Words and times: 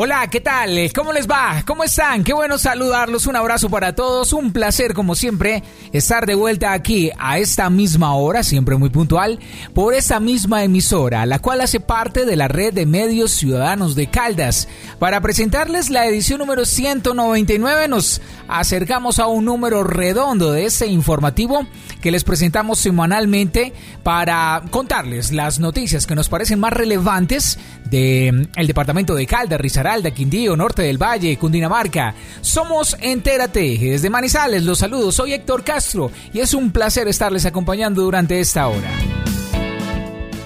Hola, 0.00 0.28
¿qué 0.30 0.40
tal? 0.40 0.78
¿Cómo 0.94 1.12
les 1.12 1.28
va? 1.28 1.64
¿Cómo 1.66 1.82
están? 1.82 2.22
Qué 2.22 2.32
bueno 2.32 2.56
saludarlos. 2.56 3.26
Un 3.26 3.34
abrazo 3.34 3.68
para 3.68 3.96
todos. 3.96 4.32
Un 4.32 4.52
placer, 4.52 4.94
como 4.94 5.16
siempre, 5.16 5.64
estar 5.92 6.24
de 6.24 6.36
vuelta 6.36 6.72
aquí 6.72 7.10
a 7.18 7.38
esta 7.38 7.68
misma 7.68 8.14
hora, 8.14 8.44
siempre 8.44 8.76
muy 8.76 8.90
puntual, 8.90 9.40
por 9.74 9.94
esta 9.94 10.20
misma 10.20 10.62
emisora, 10.62 11.26
la 11.26 11.40
cual 11.40 11.62
hace 11.62 11.80
parte 11.80 12.26
de 12.26 12.36
la 12.36 12.46
red 12.46 12.72
de 12.72 12.86
medios 12.86 13.32
ciudadanos 13.32 13.96
de 13.96 14.08
Caldas. 14.08 14.68
Para 15.00 15.20
presentarles 15.20 15.90
la 15.90 16.06
edición 16.06 16.38
número 16.38 16.64
199, 16.64 17.88
nos 17.88 18.20
acercamos 18.46 19.18
a 19.18 19.26
un 19.26 19.46
número 19.46 19.82
redondo 19.82 20.52
de 20.52 20.64
este 20.66 20.86
informativo 20.86 21.66
que 22.00 22.12
les 22.12 22.22
presentamos 22.22 22.78
semanalmente 22.78 23.72
para 24.04 24.62
contarles 24.70 25.32
las 25.32 25.58
noticias 25.58 26.06
que 26.06 26.14
nos 26.14 26.28
parecen 26.28 26.60
más 26.60 26.72
relevantes 26.72 27.58
del 27.90 28.48
el 28.54 28.66
departamento 28.66 29.14
de 29.14 29.26
Caldas, 29.26 29.60
Risaralda, 29.60 30.10
Quindío, 30.10 30.56
Norte 30.56 30.82
del 30.82 31.02
Valle, 31.02 31.36
Cundinamarca. 31.36 32.14
Somos 32.40 32.96
Entérate, 33.00 33.78
desde 33.78 34.10
Manizales 34.10 34.64
los 34.64 34.78
saludos, 34.78 35.14
soy 35.14 35.32
Héctor 35.32 35.64
Castro 35.64 36.10
y 36.32 36.40
es 36.40 36.54
un 36.54 36.70
placer 36.70 37.08
estarles 37.08 37.46
acompañando 37.46 38.02
durante 38.02 38.40
esta 38.40 38.68
hora. 38.68 38.90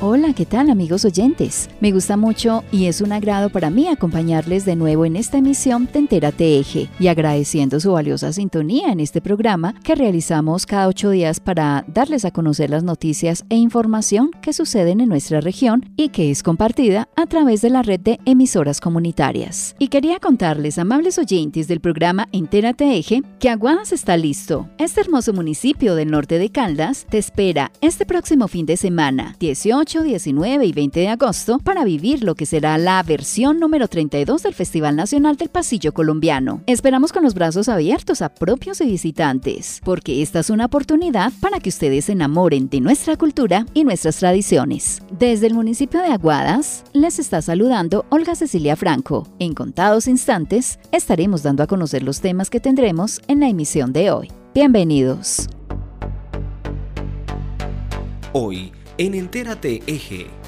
Hola, 0.05 0.33
¿qué 0.33 0.47
tal 0.47 0.69
amigos 0.69 1.05
oyentes? 1.05 1.71
Me 1.79 1.93
gusta 1.93 2.17
mucho 2.17 2.65
y 2.73 2.87
es 2.87 3.01
un 3.01 3.13
agrado 3.13 3.51
para 3.51 3.71
mí 3.71 3.87
acompañarles 3.87 4.65
de 4.65 4.75
nuevo 4.75 5.07
en 5.07 5.15
esta 5.15 5.39
emisión 5.39 5.89
de 5.93 6.01
Entérate 6.01 6.59
Eje 6.59 6.89
y 6.99 7.07
agradeciendo 7.07 7.79
su 7.79 7.93
valiosa 7.93 8.33
sintonía 8.33 8.89
en 8.89 8.99
este 8.99 9.21
programa 9.21 9.77
que 9.85 9.95
realizamos 9.95 10.67
cada 10.67 10.89
ocho 10.89 11.11
días 11.11 11.39
para 11.39 11.85
darles 11.87 12.25
a 12.25 12.33
conocer 12.33 12.69
las 12.69 12.83
noticias 12.83 13.45
e 13.49 13.55
información 13.55 14.33
que 14.43 14.53
suceden 14.53 15.01
en 15.01 15.09
nuestra 15.09 15.41
región 15.41 15.89
y 15.97 16.09
que 16.09 16.33
es 16.33 16.43
compartida 16.43 17.09
a 17.15 17.27
través 17.27 17.61
de 17.63 17.71
la 17.71 17.83
red 17.83 18.01
de 18.01 18.19
emisoras 18.25 18.81
comunitarias. 18.81 19.77
Y 19.79 19.87
quería 19.87 20.19
contarles, 20.19 20.79
amables 20.79 21.17
oyentes 21.17 21.69
del 21.69 21.79
programa 21.79 22.27
Entérate 22.33 22.97
Eje, 22.97 23.23
que 23.39 23.51
Aguadas 23.51 23.93
está 23.93 24.17
listo. 24.17 24.69
Este 24.79 25.01
hermoso 25.01 25.33
municipio 25.33 25.95
del 25.95 26.11
norte 26.11 26.41
de 26.41 26.51
Caldas 26.51 27.07
te 27.09 27.19
espera 27.19 27.71
este 27.81 28.05
próximo 28.05 28.49
fin 28.49 28.67
de 28.67 28.77
semana, 28.77 29.37
18 29.39 29.92
19 30.01 30.65
y 30.65 30.73
20 30.73 31.01
de 31.01 31.09
agosto 31.09 31.59
para 31.59 31.85
vivir 31.85 32.25
lo 32.25 32.35
que 32.35 32.47
será 32.47 32.79
la 32.79 33.03
versión 33.03 33.61
número 33.61 33.89
32 33.89 34.43
del 34.43 34.55
Festival 34.55 34.97
Nacional 34.97 35.37
del 35.37 35.51
Pasillo 35.51 35.93
Colombiano. 35.93 36.63
Esperamos 36.67 37.13
con 37.13 37.23
los 37.23 37.35
brazos 37.35 37.69
abiertos 37.69 38.23
a 38.23 38.31
propios 38.31 38.81
y 38.81 38.87
visitantes, 38.87 39.83
porque 39.85 40.23
esta 40.23 40.39
es 40.41 40.49
una 40.49 40.65
oportunidad 40.65 41.31
para 41.41 41.61
que 41.61 41.69
ustedes 41.69 42.07
se 42.07 42.13
enamoren 42.13 42.71
de 42.71 42.81
nuestra 42.81 43.17
cultura 43.17 43.67
y 43.75 43.85
nuestras 43.85 44.17
tradiciones. 44.17 45.03
Desde 45.11 45.49
el 45.49 45.55
municipio 45.55 46.01
de 46.01 46.09
Aguadas, 46.09 46.85
les 46.95 47.19
está 47.19 47.43
saludando 47.43 48.07
Olga 48.09 48.35
Cecilia 48.35 48.77
Franco. 48.77 49.29
En 49.39 49.53
contados 49.53 50.09
instantes 50.09 50.79
estaremos 50.93 51.43
dando 51.43 51.63
a 51.63 51.67
conocer 51.67 52.03
los 52.03 52.23
temas 52.23 52.49
que 52.49 52.61
tendremos 52.61 53.21
en 53.29 53.41
la 53.41 53.49
emisión 53.49 53.93
de 53.93 54.11
hoy. 54.11 54.31
Bienvenidos. 54.55 55.49
Hoy 58.33 58.73
en 59.03 59.15
Entérate 59.15 59.83
Eje. 59.89 60.42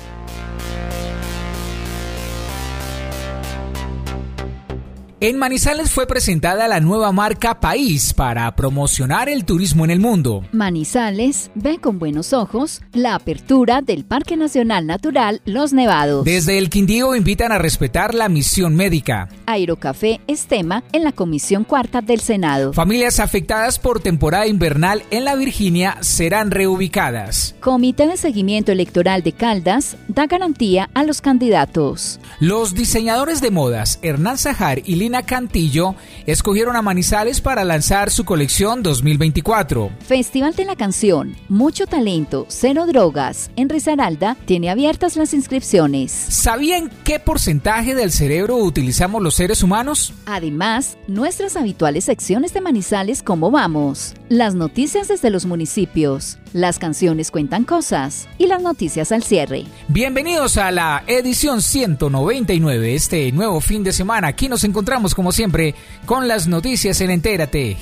En 5.27 5.39
Manizales 5.39 5.91
fue 5.91 6.07
presentada 6.07 6.69
la 6.69 6.81
nueva 6.81 7.11
marca 7.11 7.59
País 7.59 8.12
para 8.12 8.55
promocionar 8.55 9.31
el 9.31 9.47
turismo 9.47 9.87
en 9.87 9.91
el 9.91 9.99
mundo. 9.99 10.45
Manizales 10.53 11.51
ve 11.55 11.79
con 11.79 11.99
buenos 11.99 12.35
ojos 12.35 12.83
la 12.93 13.15
apertura 13.15 13.81
del 13.81 14.05
Parque 14.05 14.37
Nacional 14.37 14.87
Natural 14.87 15.41
Los 15.47 15.73
Nevados. 15.73 16.27
Desde 16.27 16.59
el 16.59 16.69
Quindío 16.69 17.17
invitan 17.17 17.53
a 17.53 17.59
respetar 17.59 18.13
la 18.13 18.29
misión 18.29 18.77
médica. 18.77 19.31
Aerocafé 19.47 20.21
es 20.27 20.45
tema 20.45 20.84
en 20.93 21.05
la 21.05 21.13
Comisión 21.13 21.65
Cuarta 21.65 22.03
del 22.03 22.21
Senado. 22.21 22.75
Familias 22.75 23.19
afectadas 23.19 23.79
por 23.79 24.01
temporada 24.01 24.47
invernal 24.47 25.05
en 25.11 25.25
la 25.25 25.37
Virginia 25.37 25.97
serán 26.03 26.51
reubicadas. 26.51 27.55
Comité 27.61 28.07
de 28.07 28.19
Seguimiento 28.19 28.73
Electoral 28.73 29.23
de 29.23 29.33
Caldas 29.33 29.97
da 30.07 30.27
garantía 30.27 30.91
a 30.93 31.03
los 31.03 31.23
candidatos. 31.23 32.21
Los 32.41 32.75
diseñadores 32.75 33.41
de 33.41 33.51
modas 33.51 33.99
Hernán 34.03 34.37
Zajar 34.37 34.81
y 34.84 34.97
Lina 34.97 35.14
Cantillo 35.23 35.95
escogieron 36.27 36.77
a 36.77 36.83
Manizales 36.83 37.41
para 37.41 37.65
lanzar 37.65 38.11
su 38.11 38.25
colección 38.25 38.83
2024. 38.83 39.91
Festival 40.07 40.55
de 40.55 40.65
la 40.65 40.77
Canción, 40.77 41.37
Mucho 41.49 41.87
Talento, 41.87 42.47
Cero 42.49 42.87
Drogas, 42.87 43.51
en 43.57 43.69
Risaralda 43.69 44.37
tiene 44.45 44.71
abiertas 44.71 45.17
las 45.17 45.35
inscripciones. 45.35 46.11
¿Sabían 46.13 46.91
qué 47.05 47.19
porcentaje 47.21 47.95
del 47.95 48.11
cerebro 48.11 48.57
utilizamos 48.57 49.23
los 49.23 49.35
seres 49.35 49.63
humanos? 49.63 50.13
Además, 50.27 50.97
nuestras 51.07 51.57
habituales 51.57 52.05
secciones 52.05 52.53
de 52.55 52.61
Manizales 52.61 53.23
¿Cómo 53.23 53.51
vamos? 53.51 54.15
Las 54.29 54.55
noticias 54.55 55.09
desde 55.09 55.29
los 55.29 55.45
municipios, 55.45 56.39
las 56.55 56.79
canciones 56.79 57.31
cuentan 57.31 57.65
cosas 57.65 58.29
y 58.39 58.47
las 58.47 58.63
noticias 58.63 59.13
al 59.13 59.23
cierre. 59.23 59.65
Bienvenidos 59.89 60.57
a 60.57 60.71
la 60.71 61.03
edición 61.07 61.61
199, 61.61 62.95
este 62.95 63.33
nuevo 63.33 63.61
fin 63.61 63.83
de 63.83 63.93
semana. 63.93 64.29
Aquí 64.29 64.49
nos 64.49 64.65
encontramos 64.65 65.03
como 65.12 65.32
siempre 65.32 65.75
con 66.06 66.28
las 66.28 66.47
noticias 66.47 67.00
en 67.00 67.10
Entérate. 67.10 67.76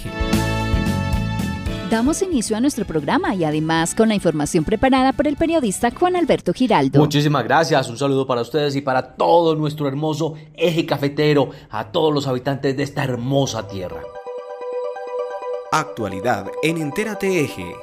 Damos 1.92 2.22
inicio 2.22 2.56
a 2.56 2.60
nuestro 2.60 2.86
programa 2.86 3.34
y 3.34 3.44
además 3.44 3.94
con 3.94 4.08
la 4.08 4.14
información 4.14 4.64
preparada 4.64 5.12
por 5.12 5.26
el 5.28 5.36
periodista 5.36 5.90
Juan 5.90 6.16
Alberto 6.16 6.54
Giraldo. 6.54 6.98
Muchísimas 6.98 7.44
gracias, 7.44 7.86
un 7.90 7.98
saludo 7.98 8.26
para 8.26 8.40
ustedes 8.40 8.74
y 8.76 8.80
para 8.80 9.14
todo 9.14 9.54
nuestro 9.56 9.86
hermoso 9.88 10.32
eje 10.54 10.86
cafetero, 10.86 11.50
a 11.68 11.92
todos 11.92 12.14
los 12.14 12.26
habitantes 12.26 12.74
de 12.78 12.82
esta 12.82 13.04
hermosa 13.04 13.68
tierra. 13.68 14.00
Actualidad 15.70 16.46
en 16.62 16.78
Entérate 16.78 17.44
Eje. 17.44 17.74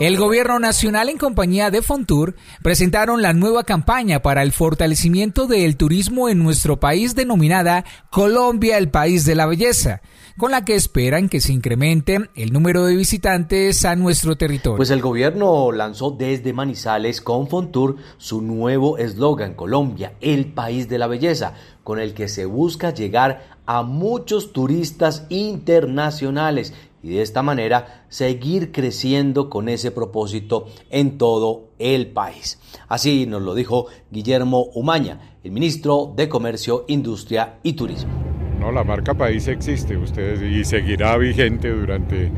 El 0.00 0.16
gobierno 0.16 0.60
nacional 0.60 1.08
en 1.08 1.18
compañía 1.18 1.72
de 1.72 1.82
Fontour 1.82 2.36
presentaron 2.62 3.20
la 3.20 3.32
nueva 3.32 3.64
campaña 3.64 4.22
para 4.22 4.44
el 4.44 4.52
fortalecimiento 4.52 5.48
del 5.48 5.76
turismo 5.76 6.28
en 6.28 6.38
nuestro 6.38 6.78
país 6.78 7.16
denominada 7.16 7.84
Colombia, 8.08 8.78
el 8.78 8.90
país 8.90 9.24
de 9.24 9.34
la 9.34 9.46
belleza, 9.46 10.00
con 10.36 10.52
la 10.52 10.64
que 10.64 10.76
esperan 10.76 11.28
que 11.28 11.40
se 11.40 11.52
incremente 11.52 12.30
el 12.36 12.52
número 12.52 12.84
de 12.84 12.94
visitantes 12.94 13.84
a 13.84 13.96
nuestro 13.96 14.36
territorio. 14.36 14.76
Pues 14.76 14.90
el 14.90 15.00
gobierno 15.00 15.72
lanzó 15.72 16.12
desde 16.12 16.52
Manizales 16.52 17.20
con 17.20 17.48
Fontour 17.48 17.96
su 18.18 18.40
nuevo 18.40 18.98
eslogan 18.98 19.54
Colombia, 19.54 20.12
el 20.20 20.52
país 20.52 20.88
de 20.88 20.98
la 20.98 21.08
belleza, 21.08 21.54
con 21.82 21.98
el 21.98 22.14
que 22.14 22.28
se 22.28 22.44
busca 22.44 22.94
llegar 22.94 23.58
a 23.66 23.82
muchos 23.82 24.52
turistas 24.52 25.26
internacionales 25.28 26.72
y 27.02 27.10
de 27.10 27.22
esta 27.22 27.42
manera 27.42 28.04
seguir 28.08 28.72
creciendo 28.72 29.48
con 29.48 29.68
ese 29.68 29.90
propósito 29.90 30.66
en 30.90 31.18
todo 31.18 31.68
el 31.78 32.08
país. 32.08 32.58
Así 32.88 33.26
nos 33.26 33.42
lo 33.42 33.54
dijo 33.54 33.86
Guillermo 34.10 34.64
Umaña, 34.74 35.36
el 35.44 35.52
ministro 35.52 36.12
de 36.16 36.28
Comercio, 36.28 36.84
Industria 36.88 37.58
y 37.62 37.74
Turismo. 37.74 38.10
No, 38.58 38.72
la 38.72 38.82
marca 38.82 39.14
país 39.14 39.46
existe 39.46 39.96
ustedes 39.96 40.42
y 40.42 40.64
seguirá 40.64 41.16
vigente 41.16 41.70
durante 41.70 42.32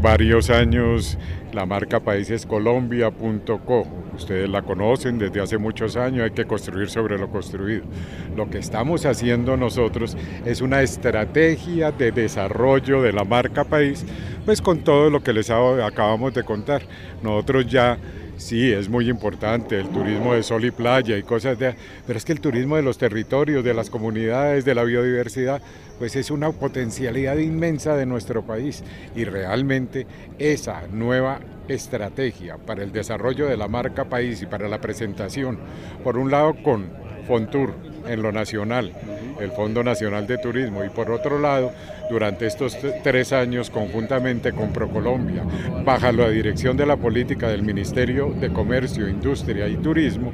varios 0.00 0.50
años. 0.50 1.18
La 1.54 1.66
marca 1.66 2.00
país. 2.00 2.30
Ustedes 4.16 4.48
la 4.48 4.62
conocen 4.62 5.18
desde 5.18 5.40
hace 5.40 5.56
muchos 5.56 5.96
años, 5.96 6.24
hay 6.24 6.32
que 6.32 6.44
construir 6.46 6.90
sobre 6.90 7.16
lo 7.16 7.30
construido. 7.30 7.84
Lo 8.36 8.50
que 8.50 8.58
estamos 8.58 9.06
haciendo 9.06 9.56
nosotros 9.56 10.16
es 10.44 10.60
una 10.60 10.82
estrategia 10.82 11.92
de 11.92 12.10
desarrollo 12.10 13.02
de 13.02 13.12
la 13.12 13.24
marca 13.24 13.62
país, 13.64 14.04
pues 14.44 14.60
con 14.60 14.80
todo 14.80 15.10
lo 15.10 15.22
que 15.22 15.32
les 15.32 15.48
acabamos 15.48 16.34
de 16.34 16.42
contar. 16.42 16.82
Nosotros 17.22 17.66
ya 17.66 17.98
Sí, 18.36 18.72
es 18.72 18.88
muy 18.88 19.08
importante 19.08 19.78
el 19.78 19.88
turismo 19.88 20.34
de 20.34 20.42
sol 20.42 20.64
y 20.64 20.70
playa 20.70 21.16
y 21.16 21.22
cosas 21.22 21.58
de... 21.58 21.74
Pero 22.06 22.16
es 22.16 22.24
que 22.24 22.32
el 22.32 22.40
turismo 22.40 22.76
de 22.76 22.82
los 22.82 22.98
territorios, 22.98 23.64
de 23.64 23.74
las 23.74 23.90
comunidades, 23.90 24.64
de 24.64 24.74
la 24.74 24.82
biodiversidad, 24.82 25.62
pues 25.98 26.16
es 26.16 26.30
una 26.30 26.50
potencialidad 26.50 27.36
inmensa 27.36 27.96
de 27.96 28.06
nuestro 28.06 28.42
país. 28.42 28.82
Y 29.14 29.24
realmente 29.24 30.06
esa 30.38 30.82
nueva 30.92 31.40
estrategia 31.68 32.58
para 32.58 32.82
el 32.82 32.92
desarrollo 32.92 33.46
de 33.46 33.56
la 33.56 33.68
marca 33.68 34.04
país 34.04 34.42
y 34.42 34.46
para 34.46 34.68
la 34.68 34.80
presentación, 34.80 35.58
por 36.02 36.18
un 36.18 36.30
lado 36.30 36.54
con 36.62 36.88
Fontour 37.26 37.72
en 38.06 38.20
lo 38.20 38.32
nacional 38.32 38.92
el 39.40 39.50
Fondo 39.52 39.82
Nacional 39.82 40.26
de 40.26 40.38
Turismo, 40.38 40.84
y 40.84 40.90
por 40.90 41.10
otro 41.10 41.38
lado, 41.38 41.72
durante 42.10 42.46
estos 42.46 42.76
tres 43.02 43.32
años, 43.32 43.70
conjuntamente 43.70 44.52
con 44.52 44.72
Procolombia, 44.72 45.44
bajo 45.84 46.12
la 46.12 46.28
dirección 46.28 46.76
de 46.76 46.86
la 46.86 46.96
política 46.96 47.48
del 47.48 47.62
Ministerio 47.62 48.30
de 48.30 48.52
Comercio, 48.52 49.08
Industria 49.08 49.68
y 49.68 49.76
Turismo, 49.76 50.32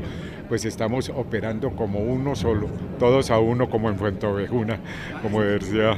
pues 0.49 0.65
estamos 0.65 1.09
operando 1.11 1.71
como 1.77 2.01
uno 2.01 2.35
solo, 2.35 2.69
todos 2.99 3.31
a 3.31 3.39
uno 3.39 3.71
como 3.71 3.89
en 3.89 3.97
Fuentovejuna, 3.97 4.81
como 5.23 5.43
decía 5.43 5.97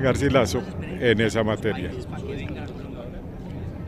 Garcilaso, 0.00 0.60
en 1.00 1.20
esa 1.20 1.44
materia. 1.44 1.90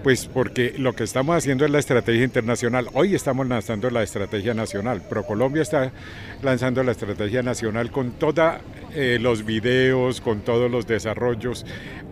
Pues 0.05 0.27
porque 0.27 0.75
lo 0.77 0.93
que 0.93 1.05
estamos 1.05 1.35
haciendo 1.35 1.65
es 1.65 1.71
la 1.71 1.79
estrategia 1.79 2.25
internacional. 2.25 2.89
Hoy 2.93 3.15
estamos 3.15 3.49
lanzando 3.49 3.89
la 3.89 4.03
estrategia 4.03 4.53
nacional. 4.53 5.01
ProColombia 5.01 5.62
está 5.62 5.93
lanzando 6.43 6.83
la 6.83 6.93
estrategia 6.93 7.43
nacional 7.43 7.91
con 7.91 8.12
todos 8.12 8.56
eh, 8.95 9.17
los 9.19 9.47
videos, 9.47 10.21
con 10.21 10.43
todos 10.43 10.71
los 10.71 10.87
desarrollos 10.87 11.65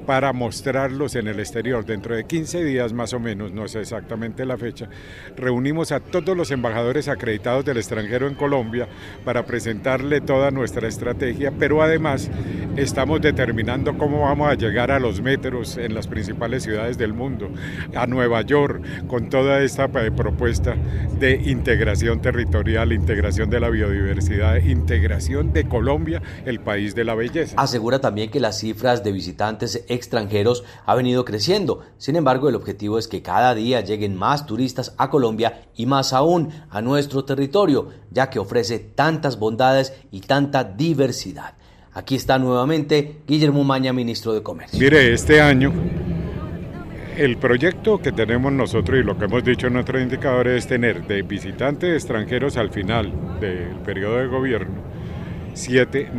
para 0.06 0.32
mostrarlos 0.32 1.14
en 1.16 1.28
el 1.28 1.40
exterior. 1.40 1.84
Dentro 1.84 2.14
de 2.14 2.24
15 2.24 2.64
días 2.64 2.92
más 2.92 3.12
o 3.12 3.20
menos, 3.20 3.52
no 3.52 3.68
sé 3.68 3.80
exactamente 3.80 4.44
la 4.44 4.56
fecha, 4.56 4.88
reunimos 5.36 5.92
a 5.92 6.00
todos 6.00 6.36
los 6.36 6.50
embajadores 6.50 7.08
acreditados 7.08 7.64
del 7.64 7.78
extranjero 7.78 8.28
en 8.28 8.34
Colombia 8.34 8.88
para 9.24 9.44
presentarle 9.44 10.20
toda 10.20 10.50
nuestra 10.50 10.88
estrategia, 10.88 11.52
pero 11.58 11.82
además 11.82 12.30
estamos 12.76 13.20
determinando 13.20 13.96
cómo 13.98 14.22
vamos 14.22 14.48
a 14.50 14.54
llegar 14.54 14.90
a 14.90 14.98
los 14.98 15.20
metros 15.20 15.76
en 15.76 15.94
las 15.94 16.06
principales 16.06 16.62
ciudades 16.62 16.98
del 16.98 17.12
mundo, 17.12 17.50
a 17.94 18.06
Nueva 18.06 18.42
York, 18.42 19.06
con 19.06 19.28
toda 19.28 19.62
esta 19.62 19.84
eh, 19.84 20.10
propuesta 20.10 20.74
de 21.18 21.34
integración 21.44 22.20
territorial, 22.20 22.92
integración 22.92 23.50
de 23.50 23.60
la 23.60 23.68
biodiversidad, 23.68 24.56
integración 24.56 25.52
de 25.52 25.64
Colombia, 25.64 26.22
el 26.46 26.60
país 26.60 26.94
de 26.94 27.04
la 27.04 27.14
belleza. 27.14 27.54
Asegura 27.58 28.00
también 28.00 28.30
que 28.30 28.40
las 28.40 28.58
cifras 28.58 29.04
de 29.04 29.12
visitantes 29.12 29.84
extranjeros 29.92 30.64
ha 30.86 30.94
venido 30.94 31.24
creciendo. 31.24 31.80
Sin 31.98 32.16
embargo, 32.16 32.48
el 32.48 32.54
objetivo 32.54 32.98
es 32.98 33.08
que 33.08 33.22
cada 33.22 33.54
día 33.54 33.80
lleguen 33.80 34.16
más 34.16 34.46
turistas 34.46 34.94
a 34.98 35.10
Colombia 35.10 35.68
y 35.74 35.86
más 35.86 36.12
aún 36.12 36.50
a 36.70 36.80
nuestro 36.82 37.24
territorio, 37.24 37.88
ya 38.10 38.30
que 38.30 38.38
ofrece 38.38 38.78
tantas 38.78 39.38
bondades 39.38 39.94
y 40.10 40.20
tanta 40.20 40.64
diversidad. 40.64 41.54
Aquí 41.92 42.14
está 42.16 42.38
nuevamente 42.38 43.22
Guillermo 43.26 43.64
Maña, 43.64 43.92
ministro 43.92 44.32
de 44.32 44.42
Comercio. 44.42 44.78
Mire, 44.78 45.12
este 45.12 45.40
año 45.40 45.72
el 47.16 47.36
proyecto 47.36 47.98
que 48.00 48.10
tenemos 48.10 48.52
nosotros 48.52 48.98
y 48.98 49.02
lo 49.02 49.18
que 49.18 49.26
hemos 49.26 49.44
dicho 49.44 49.66
en 49.66 49.74
nuestros 49.74 50.00
indicadores 50.00 50.64
es 50.64 50.68
tener 50.68 51.06
de 51.06 51.22
visitantes 51.22 51.94
extranjeros 51.94 52.56
al 52.56 52.70
final 52.70 53.38
del 53.38 53.76
periodo 53.84 54.16
de 54.16 54.26
gobierno 54.28 54.80
7 55.54 56.10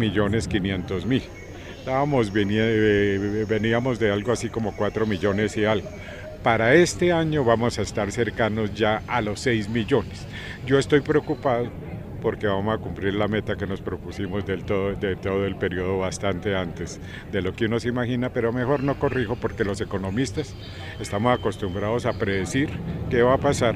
500 1.84 2.34
mil. 2.34 2.58
Eh, 2.60 3.46
veníamos 3.48 4.00
de 4.00 4.12
algo 4.12 4.32
así 4.32 4.50
como 4.50 4.76
4 4.76 5.06
millones 5.06 5.58
y 5.58 5.66
algo. 5.66 5.88
Para 6.44 6.76
este 6.76 7.14
año 7.14 7.46
vamos 7.46 7.80
a 7.80 7.84
estar 7.84 8.12
cercanos 8.12 8.74
ya 8.74 9.02
a 9.08 9.22
los 9.22 9.40
6 9.40 9.70
millones. 9.70 10.28
Yo 10.66 10.78
estoy 10.78 11.02
preocupado 11.02 11.70
porque 12.22 12.48
vamos 12.48 12.74
a 12.74 12.78
cumplir 12.78 13.14
la 13.14 13.28
meta 13.28 13.58
que 13.58 13.68
nos 13.68 13.82
propusimos 13.82 14.46
del 14.46 14.64
todo, 14.64 14.94
de 14.94 15.18
todo 15.18 15.46
el 15.46 15.58
periodo 15.58 16.00
bastante 16.00 16.56
antes 16.56 17.02
de 17.32 17.42
lo 17.42 17.54
que 17.54 17.66
uno 17.66 17.82
se 17.82 17.90
imagina, 17.90 18.30
pero 18.30 18.54
mejor 18.54 18.82
no 18.82 18.98
corrijo 18.98 19.36
porque 19.36 19.66
los 19.66 19.82
economistas 19.82 20.56
estamos 21.02 21.38
acostumbrados 21.38 22.06
a 22.06 22.14
predecir 22.14 22.70
qué 23.10 23.22
va 23.22 23.34
a 23.34 23.38
pasar 23.38 23.76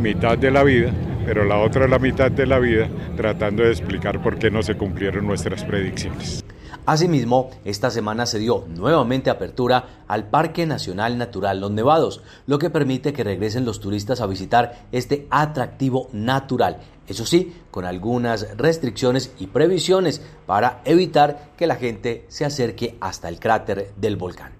mitad 0.00 0.38
de 0.38 0.52
la 0.52 0.62
vida, 0.62 0.92
pero 1.26 1.44
la 1.44 1.58
otra 1.58 1.88
la 1.88 1.98
mitad 1.98 2.30
de 2.30 2.46
la 2.46 2.60
vida 2.60 2.88
tratando 3.16 3.64
de 3.64 3.70
explicar 3.70 4.22
por 4.22 4.38
qué 4.38 4.50
no 4.50 4.62
se 4.62 4.76
cumplieron 4.76 5.26
nuestras 5.26 5.64
predicciones. 5.64 6.44
Asimismo, 6.88 7.50
esta 7.66 7.90
semana 7.90 8.24
se 8.24 8.38
dio 8.38 8.64
nuevamente 8.66 9.28
apertura 9.28 10.04
al 10.08 10.30
Parque 10.30 10.64
Nacional 10.64 11.18
Natural 11.18 11.60
Los 11.60 11.70
Nevados, 11.70 12.22
lo 12.46 12.58
que 12.58 12.70
permite 12.70 13.12
que 13.12 13.24
regresen 13.24 13.66
los 13.66 13.78
turistas 13.78 14.22
a 14.22 14.26
visitar 14.26 14.86
este 14.90 15.26
atractivo 15.28 16.08
natural. 16.14 16.78
Eso 17.06 17.26
sí, 17.26 17.54
con 17.70 17.84
algunas 17.84 18.56
restricciones 18.56 19.34
y 19.38 19.48
previsiones 19.48 20.22
para 20.46 20.80
evitar 20.86 21.50
que 21.58 21.66
la 21.66 21.76
gente 21.76 22.24
se 22.28 22.46
acerque 22.46 22.96
hasta 23.02 23.28
el 23.28 23.38
cráter 23.38 23.92
del 23.98 24.16
volcán. 24.16 24.54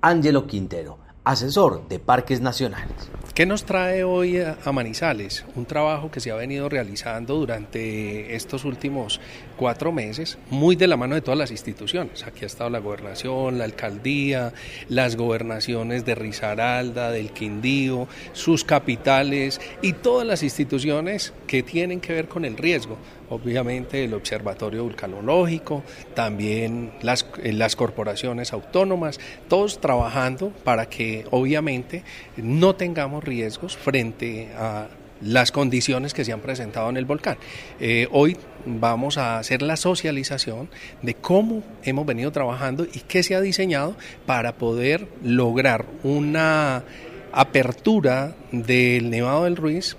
Ángelo 0.00 0.46
Quintero, 0.46 0.96
asesor 1.26 1.88
de 1.88 1.98
Parques 1.98 2.40
Nacionales. 2.40 3.10
¿Qué 3.34 3.46
nos 3.46 3.64
trae 3.64 4.04
hoy 4.04 4.38
a 4.38 4.72
Manizales? 4.72 5.44
Un 5.56 5.66
trabajo 5.66 6.10
que 6.10 6.20
se 6.20 6.30
ha 6.30 6.36
venido 6.36 6.68
realizando 6.68 7.34
durante 7.34 8.34
estos 8.34 8.64
últimos 8.64 9.20
cuatro 9.56 9.90
meses, 9.92 10.38
muy 10.50 10.76
de 10.76 10.86
la 10.86 10.96
mano 10.96 11.16
de 11.16 11.20
todas 11.20 11.36
las 11.36 11.50
instituciones. 11.50 12.24
Aquí 12.24 12.44
ha 12.44 12.46
estado 12.46 12.70
la 12.70 12.78
gobernación, 12.78 13.58
la 13.58 13.64
alcaldía, 13.64 14.54
las 14.88 15.16
gobernaciones 15.16 16.06
de 16.06 16.14
Risaralda, 16.14 17.10
del 17.10 17.32
Quindío, 17.32 18.06
sus 18.32 18.64
capitales 18.64 19.60
y 19.82 19.94
todas 19.94 20.26
las 20.26 20.44
instituciones 20.44 21.34
que 21.48 21.64
tienen 21.64 22.00
que 22.00 22.12
ver 22.12 22.28
con 22.28 22.44
el 22.44 22.56
riesgo 22.56 22.96
obviamente 23.30 24.04
el 24.04 24.14
Observatorio 24.14 24.84
Vulcanológico, 24.84 25.82
también 26.14 26.92
las, 27.02 27.26
las 27.42 27.76
corporaciones 27.76 28.52
autónomas, 28.52 29.20
todos 29.48 29.80
trabajando 29.80 30.50
para 30.64 30.88
que 30.88 31.26
obviamente 31.30 32.04
no 32.36 32.74
tengamos 32.74 33.24
riesgos 33.24 33.76
frente 33.76 34.48
a 34.56 34.88
las 35.20 35.50
condiciones 35.50 36.14
que 36.14 36.24
se 36.24 36.32
han 36.32 36.40
presentado 36.40 36.90
en 36.90 36.96
el 36.96 37.04
volcán. 37.04 37.38
Eh, 37.80 38.06
hoy 38.10 38.36
vamos 38.64 39.18
a 39.18 39.38
hacer 39.38 39.62
la 39.62 39.76
socialización 39.76 40.68
de 41.02 41.14
cómo 41.14 41.62
hemos 41.82 42.06
venido 42.06 42.32
trabajando 42.32 42.84
y 42.84 43.00
qué 43.00 43.22
se 43.22 43.34
ha 43.34 43.40
diseñado 43.40 43.96
para 44.26 44.56
poder 44.56 45.08
lograr 45.22 45.86
una 46.02 46.84
apertura 47.32 48.34
del 48.52 49.10
Nevado 49.10 49.44
del 49.44 49.56
Ruiz 49.56 49.96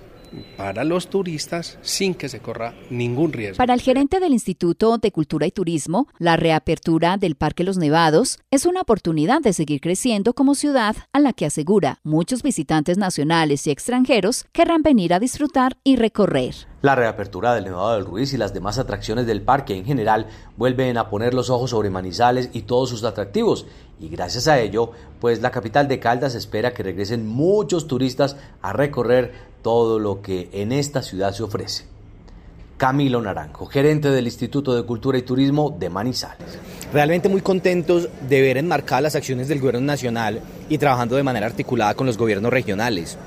para 0.56 0.84
los 0.84 1.08
turistas 1.08 1.78
sin 1.82 2.14
que 2.14 2.28
se 2.28 2.40
corra 2.40 2.74
ningún 2.90 3.32
riesgo. 3.32 3.56
Para 3.56 3.74
el 3.74 3.80
gerente 3.80 4.20
del 4.20 4.32
Instituto 4.32 4.98
de 4.98 5.12
Cultura 5.12 5.46
y 5.46 5.50
Turismo, 5.50 6.08
la 6.18 6.36
reapertura 6.36 7.16
del 7.16 7.36
Parque 7.36 7.64
Los 7.64 7.78
Nevados 7.78 8.38
es 8.50 8.66
una 8.66 8.80
oportunidad 8.80 9.40
de 9.40 9.52
seguir 9.52 9.80
creciendo 9.80 10.34
como 10.34 10.54
ciudad 10.54 10.96
a 11.12 11.20
la 11.20 11.32
que 11.32 11.46
asegura 11.46 12.00
muchos 12.02 12.42
visitantes 12.42 12.98
nacionales 12.98 13.66
y 13.66 13.70
extranjeros 13.70 14.46
querrán 14.52 14.82
venir 14.82 15.14
a 15.14 15.20
disfrutar 15.20 15.76
y 15.84 15.96
recorrer. 15.96 16.54
La 16.80 16.94
reapertura 16.94 17.54
del 17.54 17.64
Nevado 17.64 17.94
del 17.94 18.04
Ruiz 18.04 18.32
y 18.32 18.36
las 18.36 18.54
demás 18.54 18.78
atracciones 18.78 19.26
del 19.26 19.42
parque 19.42 19.74
en 19.74 19.84
general 19.84 20.28
vuelven 20.56 20.96
a 20.96 21.10
poner 21.10 21.34
los 21.34 21.50
ojos 21.50 21.70
sobre 21.70 21.90
Manizales 21.90 22.50
y 22.52 22.62
todos 22.62 22.90
sus 22.90 23.02
atractivos 23.02 23.66
y 24.00 24.08
gracias 24.08 24.46
a 24.46 24.60
ello, 24.60 24.92
pues 25.20 25.42
la 25.42 25.50
capital 25.50 25.88
de 25.88 25.98
Caldas 25.98 26.34
espera 26.34 26.72
que 26.72 26.82
regresen 26.82 27.26
muchos 27.26 27.88
turistas 27.88 28.36
a 28.62 28.72
recorrer 28.72 29.32
todo 29.62 29.98
lo 29.98 30.22
que 30.22 30.48
en 30.52 30.72
esta 30.72 31.02
ciudad 31.02 31.32
se 31.32 31.42
ofrece. 31.42 31.84
Camilo 32.76 33.20
Naranjo, 33.20 33.66
gerente 33.66 34.10
del 34.10 34.26
Instituto 34.26 34.74
de 34.74 34.84
Cultura 34.84 35.18
y 35.18 35.22
Turismo 35.22 35.76
de 35.76 35.90
Manizales. 35.90 36.58
Realmente 36.92 37.28
muy 37.28 37.40
contentos 37.40 38.08
de 38.28 38.40
ver 38.40 38.56
enmarcadas 38.56 39.02
las 39.02 39.14
acciones 39.16 39.48
del 39.48 39.58
gobierno 39.58 39.80
nacional 39.80 40.40
y 40.68 40.78
trabajando 40.78 41.16
de 41.16 41.24
manera 41.24 41.46
articulada 41.46 41.94
con 41.94 42.06
los 42.06 42.16
gobiernos 42.16 42.52
regionales 42.52 43.18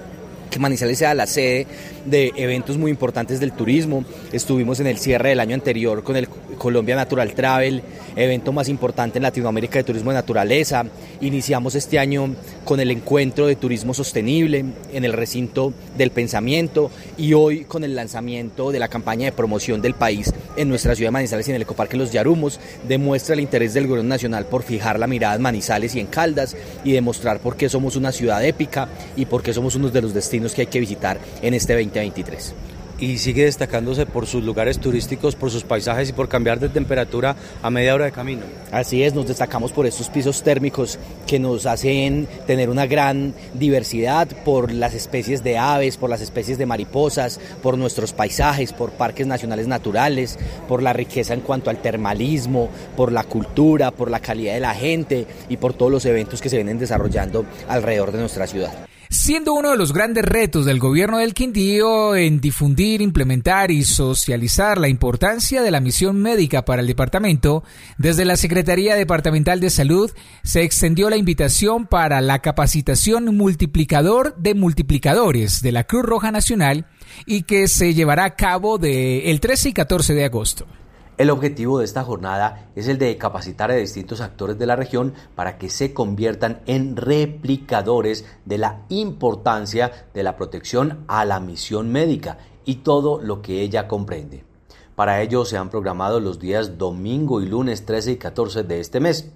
que 0.52 0.60
Manizales 0.60 1.00
sea 1.00 1.16
la 1.16 1.26
sede 1.26 1.66
de 2.06 2.32
eventos 2.36 2.78
muy 2.78 2.92
importantes 2.92 3.40
del 3.40 3.54
turismo. 3.54 4.04
Estuvimos 4.32 4.80
en 4.80 4.88
el 4.88 5.00
cierre 5.00 5.30
del 5.30 5.40
año 5.40 5.56
anterior 5.56 6.04
con 6.04 6.18
el 6.18 6.28
Colombia 6.58 6.96
Natural 6.96 7.34
Travel, 7.34 7.82
evento 8.16 8.52
más 8.52 8.70
importante 8.70 9.18
en 9.18 9.24
Latinoamérica 9.24 9.80
de 9.80 9.84
turismo 9.84 10.12
de 10.12 10.16
naturaleza. 10.16 10.86
Iniciamos 11.22 11.74
este 11.74 11.98
año 11.98 12.36
con 12.66 12.80
el 12.80 12.92
encuentro 12.92 13.48
de 13.48 13.56
turismo 13.56 13.94
sostenible 13.94 14.66
en 14.94 15.06
el 15.06 15.14
recinto 15.14 15.74
del 15.98 16.12
pensamiento 16.12 16.92
y 17.18 17.34
hoy 17.34 17.64
con 17.64 17.84
el 17.84 17.96
lanzamiento 17.96 18.72
de 18.72 18.80
la 18.80 18.90
campaña 18.90 19.26
de 19.26 19.32
promoción 19.32 19.82
del 19.82 19.94
país 19.94 20.34
en 20.58 20.68
nuestra 20.68 20.96
ciudad 20.96 21.08
de 21.08 21.14
Manizales 21.14 21.48
y 21.48 21.52
en 21.52 21.56
el 21.56 21.62
Ecoparque 21.64 21.98
Los 21.98 22.12
Yarumos. 22.12 22.60
Demuestra 22.88 23.34
el 23.34 23.40
interés 23.40 23.74
del 23.74 23.88
gobierno 23.88 24.10
nacional 24.10 24.46
por 24.46 24.64
fijar 24.64 25.00
la 25.00 25.08
mirada 25.08 25.36
en 25.36 25.42
Manizales 25.42 25.96
y 25.96 26.02
en 26.02 26.08
Caldas 26.08 26.58
y 26.84 26.92
demostrar 26.92 27.40
por 27.40 27.56
qué 27.56 27.70
somos 27.70 27.96
una 27.96 28.12
ciudad 28.12 28.44
épica 28.44 28.90
y 29.16 29.26
por 29.26 29.42
qué 29.42 29.54
somos 29.54 29.76
uno 29.76 29.90
de 29.90 30.02
los 30.02 30.14
destinos 30.14 30.41
que 30.54 30.62
hay 30.62 30.68
que 30.68 30.80
visitar 30.80 31.20
en 31.42 31.54
este 31.54 31.74
2023 31.74 32.56
y 33.02 33.18
sigue 33.18 33.46
destacándose 33.46 34.06
por 34.06 34.28
sus 34.28 34.44
lugares 34.44 34.80
turísticos, 34.80 35.36
por 35.36 35.50
sus 35.50 35.64
paisajes 35.64 36.10
y 36.10 36.14
por 36.14 36.30
cambiar 36.30 36.60
de 36.60 36.70
temperatura 36.70 37.36
a 37.62 37.70
media 37.70 37.96
hora 37.96 38.06
de 38.06 38.12
camino. 38.12 38.44
Así 38.72 39.04
es, 39.04 39.14
nos 39.14 39.28
destacamos 39.28 39.72
por 39.72 39.88
estos 39.88 40.10
pisos 40.10 40.44
térmicos 40.44 41.00
que 41.28 41.40
nos 41.40 41.66
hacen 41.66 42.28
tener 42.46 42.70
una 42.70 42.86
gran 42.86 43.34
diversidad 43.56 44.28
por 44.46 44.72
las 44.72 44.94
especies 44.94 45.44
de 45.44 45.58
aves, 45.58 45.98
por 45.98 46.12
las 46.12 46.22
especies 46.22 46.58
de 46.60 46.68
mariposas, 46.68 47.40
por 47.64 47.78
nuestros 47.78 48.14
paisajes, 48.14 48.72
por 48.72 48.92
parques 48.92 49.26
nacionales 49.26 49.68
naturales, 49.68 50.38
por 50.68 50.84
la 50.84 50.94
riqueza 50.94 51.34
en 51.34 51.42
cuanto 51.42 51.72
al 51.72 51.82
termalismo, 51.82 52.70
por 52.96 53.12
la 53.12 53.24
cultura, 53.24 53.90
por 53.92 54.12
la 54.12 54.20
calidad 54.20 54.54
de 54.54 54.60
la 54.60 54.76
gente 54.76 55.26
y 55.50 55.58
por 55.58 55.74
todos 55.74 55.92
los 55.92 56.06
eventos 56.06 56.40
que 56.40 56.50
se 56.50 56.58
vienen 56.58 56.78
desarrollando 56.78 57.46
alrededor 57.68 58.12
de 58.12 58.20
nuestra 58.20 58.46
ciudad. 58.46 58.91
Siendo 59.12 59.54
uno 59.54 59.72
de 59.72 59.78
los 59.78 59.92
grandes 59.92 60.24
retos 60.24 60.66
del 60.66 60.80
gobierno 60.80 61.18
del 61.18 61.34
Quindío 61.34 62.16
en 62.16 62.40
difundir, 62.40 63.02
implementar 63.02 63.70
y 63.70 63.84
socializar 63.84 64.78
la 64.78 64.88
importancia 64.88 65.62
de 65.62 65.70
la 65.70 65.82
misión 65.82 66.16
médica 66.22 66.64
para 66.64 66.82
el 66.82 66.88
departamento, 66.88 67.62
desde 67.98 68.24
la 68.24 68.38
Secretaría 68.38 68.96
Departamental 68.96 69.60
de 69.60 69.70
Salud 69.70 70.10
se 70.44 70.64
extendió 70.64 71.10
la 71.10 71.18
invitación 71.18 71.88
para 71.88 72.22
la 72.22 72.40
capacitación 72.40 73.36
multiplicador 73.36 74.34
de 74.38 74.56
multiplicadores 74.56 75.62
de 75.62 75.74
la 75.74 75.84
Cruz 75.84 76.04
Roja 76.04 76.32
Nacional 76.32 76.86
y 77.26 77.44
que 77.44 77.68
se 77.68 77.94
llevará 77.94 78.24
a 78.24 78.36
cabo 78.38 78.78
del 78.78 79.24
el 79.26 79.42
13 79.42 79.70
y 79.70 79.74
14 79.74 80.14
de 80.14 80.24
agosto. 80.24 80.68
El 81.22 81.30
objetivo 81.30 81.78
de 81.78 81.86
esta 81.86 82.04
jornada 82.04 82.72
es 82.76 82.88
el 82.88 82.98
de 82.98 83.16
capacitar 83.16 83.70
a 83.70 83.76
distintos 83.76 84.22
actores 84.22 84.58
de 84.58 84.66
la 84.66 84.76
región 84.76 85.14
para 85.36 85.60
que 85.60 85.70
se 85.70 85.94
conviertan 85.94 86.62
en 86.66 86.96
replicadores 86.96 88.26
de 88.46 88.58
la 88.58 88.82
importancia 88.90 90.08
de 90.16 90.24
la 90.24 90.36
protección 90.36 91.06
a 91.08 91.24
la 91.26 91.40
misión 91.40 91.92
médica 91.92 92.40
y 92.66 92.78
todo 92.78 93.22
lo 93.22 93.44
que 93.44 93.62
ella 93.62 93.88
comprende. 93.88 94.46
Para 94.96 95.22
ello 95.22 95.46
se 95.46 95.58
han 95.58 95.70
programado 95.70 96.20
los 96.20 96.40
días 96.40 96.80
domingo 96.80 97.40
y 97.40 97.46
lunes 97.46 97.86
13 97.86 98.14
y 98.14 98.18
14 98.18 98.64
de 98.64 98.80
este 98.80 99.00
mes. 99.00 99.32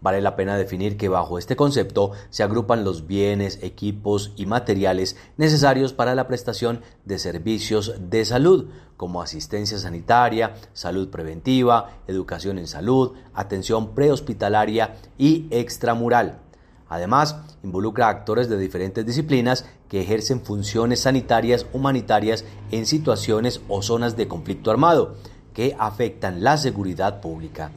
Vale 0.00 0.20
la 0.20 0.36
pena 0.36 0.56
definir 0.56 0.96
que 0.96 1.08
bajo 1.08 1.38
este 1.38 1.56
concepto 1.56 2.12
se 2.30 2.44
agrupan 2.44 2.84
los 2.84 3.08
bienes, 3.08 3.58
equipos 3.62 4.32
y 4.36 4.46
materiales 4.46 5.16
necesarios 5.36 5.92
para 5.92 6.14
la 6.14 6.28
prestación 6.28 6.82
de 7.04 7.18
servicios 7.18 7.94
de 7.98 8.24
salud, 8.24 8.68
como 8.96 9.22
asistencia 9.22 9.76
sanitaria, 9.76 10.54
salud 10.72 11.08
preventiva, 11.08 11.98
educación 12.06 12.58
en 12.58 12.68
salud, 12.68 13.14
atención 13.34 13.94
prehospitalaria 13.94 14.96
y 15.18 15.48
extramural. 15.50 16.40
Además, 16.88 17.36
involucra 17.62 18.08
actores 18.08 18.48
de 18.48 18.56
diferentes 18.56 19.04
disciplinas 19.04 19.66
que 19.88 20.00
ejercen 20.00 20.40
funciones 20.42 21.00
sanitarias 21.00 21.66
humanitarias 21.72 22.44
en 22.70 22.86
situaciones 22.86 23.60
o 23.68 23.82
zonas 23.82 24.16
de 24.16 24.28
conflicto 24.28 24.70
armado 24.70 25.16
que 25.52 25.76
afectan 25.78 26.44
la 26.44 26.56
seguridad 26.56 27.20
pública. 27.20 27.72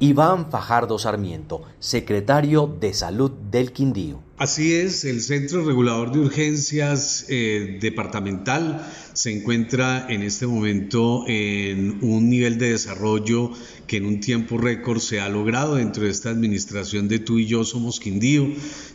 Iván 0.00 0.50
Fajardo 0.50 0.98
Sarmiento, 0.98 1.62
secretario 1.80 2.72
de 2.80 2.94
Salud 2.94 3.32
del 3.32 3.72
Quindío. 3.72 4.20
Así 4.36 4.74
es, 4.74 5.04
el 5.04 5.20
Centro 5.20 5.64
Regulador 5.64 6.12
de 6.12 6.20
Urgencias 6.20 7.26
eh, 7.28 7.78
Departamental 7.80 8.86
se 9.18 9.32
encuentra 9.32 10.06
en 10.08 10.22
este 10.22 10.46
momento 10.46 11.24
en 11.26 11.98
un 12.02 12.30
nivel 12.30 12.56
de 12.56 12.70
desarrollo 12.70 13.50
que 13.88 13.96
en 13.96 14.06
un 14.06 14.20
tiempo 14.20 14.58
récord 14.58 15.00
se 15.00 15.18
ha 15.18 15.28
logrado 15.28 15.74
dentro 15.74 16.04
de 16.04 16.10
esta 16.10 16.30
administración 16.30 17.08
de 17.08 17.18
tú 17.18 17.40
y 17.40 17.46
yo 17.46 17.64
somos 17.64 17.98
Quindío, 17.98 18.46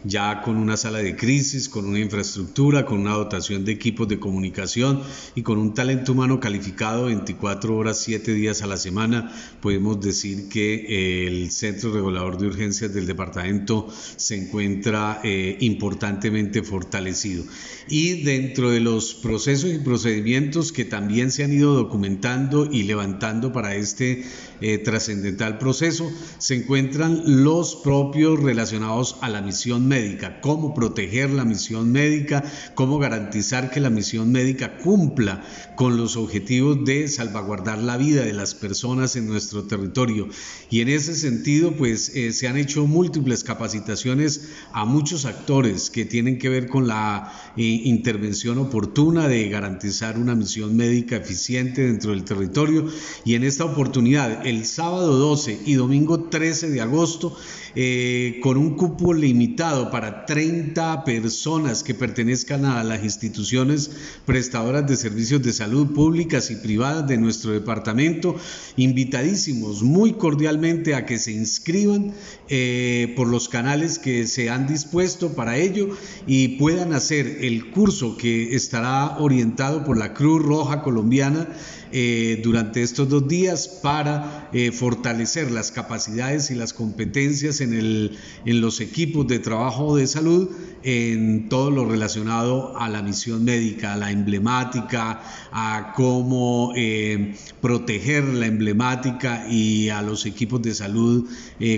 ya 0.05 0.41
con 0.41 0.55
una 0.55 0.77
sala 0.77 0.99
de 0.99 1.17
crisis, 1.17 1.67
con 1.67 1.85
una 1.87 1.99
infraestructura, 1.99 2.85
con 2.85 2.99
una 2.99 3.13
dotación 3.13 3.65
de 3.65 3.73
equipos 3.73 4.07
de 4.07 4.19
comunicación 4.19 5.01
y 5.35 5.41
con 5.41 5.57
un 5.57 5.73
talento 5.73 6.13
humano 6.13 6.39
calificado 6.39 7.05
24 7.05 7.75
horas, 7.75 7.99
7 7.99 8.33
días 8.33 8.61
a 8.61 8.67
la 8.67 8.77
semana, 8.77 9.33
podemos 9.59 9.99
decir 9.99 10.47
que 10.47 11.27
el 11.27 11.51
Centro 11.51 11.91
Regulador 11.91 12.37
de 12.37 12.47
Urgencias 12.47 12.93
del 12.93 13.07
departamento 13.07 13.89
se 14.15 14.35
encuentra 14.35 15.19
eh, 15.23 15.57
importantemente 15.59 16.63
fortalecido. 16.63 17.43
Y 17.89 18.21
dentro 18.23 18.69
de 18.69 18.79
los 18.79 19.15
procesos 19.15 19.71
y 19.73 19.79
procedimientos 20.13 20.71
que 20.71 20.85
también 20.85 21.31
se 21.31 21.43
han 21.43 21.51
ido 21.51 21.73
documentando 21.73 22.69
y 22.71 22.83
levantando 22.83 23.51
para 23.51 23.75
este 23.75 24.23
eh, 24.61 24.77
trascendental 24.77 25.57
proceso 25.57 26.11
se 26.37 26.55
encuentran 26.55 27.43
los 27.43 27.75
propios 27.75 28.39
relacionados 28.39 29.17
a 29.21 29.29
la 29.29 29.41
misión 29.41 29.87
médica, 29.87 30.39
cómo 30.39 30.75
proteger 30.75 31.31
la 31.31 31.45
misión 31.45 31.91
médica, 31.91 32.43
cómo 32.75 32.99
garantizar 32.99 33.71
que 33.71 33.79
la 33.79 33.89
misión 33.89 34.31
médica 34.31 34.77
cumpla 34.77 35.43
con 35.75 35.97
los 35.97 36.15
objetivos 36.15 36.85
de 36.85 37.07
salvaguardar 37.07 37.79
la 37.79 37.97
vida 37.97 38.23
de 38.23 38.33
las 38.33 38.53
personas 38.53 39.15
en 39.15 39.27
nuestro 39.27 39.63
territorio. 39.63 40.27
Y 40.69 40.81
en 40.81 40.89
ese 40.89 41.15
sentido, 41.15 41.75
pues 41.75 42.15
eh, 42.15 42.31
se 42.33 42.47
han 42.47 42.57
hecho 42.57 42.85
múltiples 42.85 43.43
capacitaciones 43.43 44.49
a 44.73 44.85
muchos 44.85 45.25
actores 45.25 45.89
que 45.89 46.05
tienen 46.05 46.37
que 46.37 46.49
ver 46.49 46.67
con 46.67 46.87
la 46.87 47.33
eh, 47.57 47.63
intervención 47.63 48.59
oportuna 48.59 49.27
de 49.27 49.49
garantizar 49.49 50.02
una 50.11 50.35
misión 50.35 50.75
médica 50.75 51.15
eficiente 51.15 51.81
dentro 51.81 52.11
del 52.11 52.23
territorio. 52.23 52.87
Y 53.23 53.35
en 53.35 53.43
esta 53.43 53.65
oportunidad, 53.65 54.45
el 54.45 54.65
sábado 54.65 55.17
12 55.17 55.61
y 55.65 55.73
domingo 55.75 56.25
13 56.25 56.69
de 56.69 56.81
agosto, 56.81 57.35
eh, 57.75 58.39
con 58.43 58.57
un 58.57 58.75
cupo 58.75 59.15
limitado 59.15 59.89
para 59.89 60.27
30 60.27 61.03
personas 61.05 61.81
que 61.81 61.95
pertenezcan 61.95 62.65
a 62.65 62.83
las 62.83 63.03
instituciones 63.03 63.89
prestadoras 64.27 64.85
de 64.85 64.95
servicios 64.95 65.41
de 65.41 65.53
salud 65.53 65.87
públicas 65.87 66.51
y 66.51 66.57
privadas 66.57 67.07
de 67.07 67.17
nuestro 67.17 67.51
departamento, 67.51 68.35
invitadísimos 68.77 69.81
muy 69.81 70.13
cordialmente 70.13 70.93
a 70.93 71.07
que 71.07 71.17
se 71.17 71.31
inscriban 71.31 72.13
eh, 72.47 73.11
por 73.15 73.27
los 73.27 73.49
canales 73.49 73.97
que 73.97 74.27
se 74.27 74.51
han 74.51 74.67
dispuesto 74.67 75.33
para 75.33 75.57
ello 75.57 75.97
y 76.27 76.59
puedan 76.59 76.93
hacer 76.93 77.25
el 77.41 77.71
curso 77.71 78.17
que 78.17 78.53
estará 78.55 79.17
orientado 79.17 79.83
por 79.83 79.97
la 79.97 80.13
Cruz 80.13 80.43
Roja 80.43 80.83
Colombiana 80.83 81.47
eh, 81.91 82.39
durante 82.43 82.83
estos 82.83 83.09
dos 83.09 83.27
días 83.27 83.67
para 83.67 84.49
fortalecer 84.73 85.51
las 85.51 85.71
capacidades 85.71 86.51
y 86.51 86.55
las 86.55 86.73
competencias 86.73 87.61
en, 87.63 88.61
los 88.61 88.81
equipos 88.81 89.27
de 89.27 89.39
trabajo 89.39 89.95
de 89.95 90.07
salud 90.07 90.49
en 90.83 91.49
todo 91.49 91.71
lo 91.71 91.85
relacionado 91.85 92.77
a 92.77 92.89
la 92.89 93.01
misión 93.01 93.43
médica, 93.43 93.93
a 93.93 93.97
la 93.97 94.11
emblemática, 94.11 95.21
a 95.51 95.93
cómo 95.95 96.73
eh, 96.75 97.35
proteger 97.61 98.25
la 98.25 98.47
emblemática 98.47 99.47
y 99.49 99.89
a 99.89 100.01
los 100.01 100.25
equipos 100.25 100.61
de 100.61 100.75
salud 100.75 101.29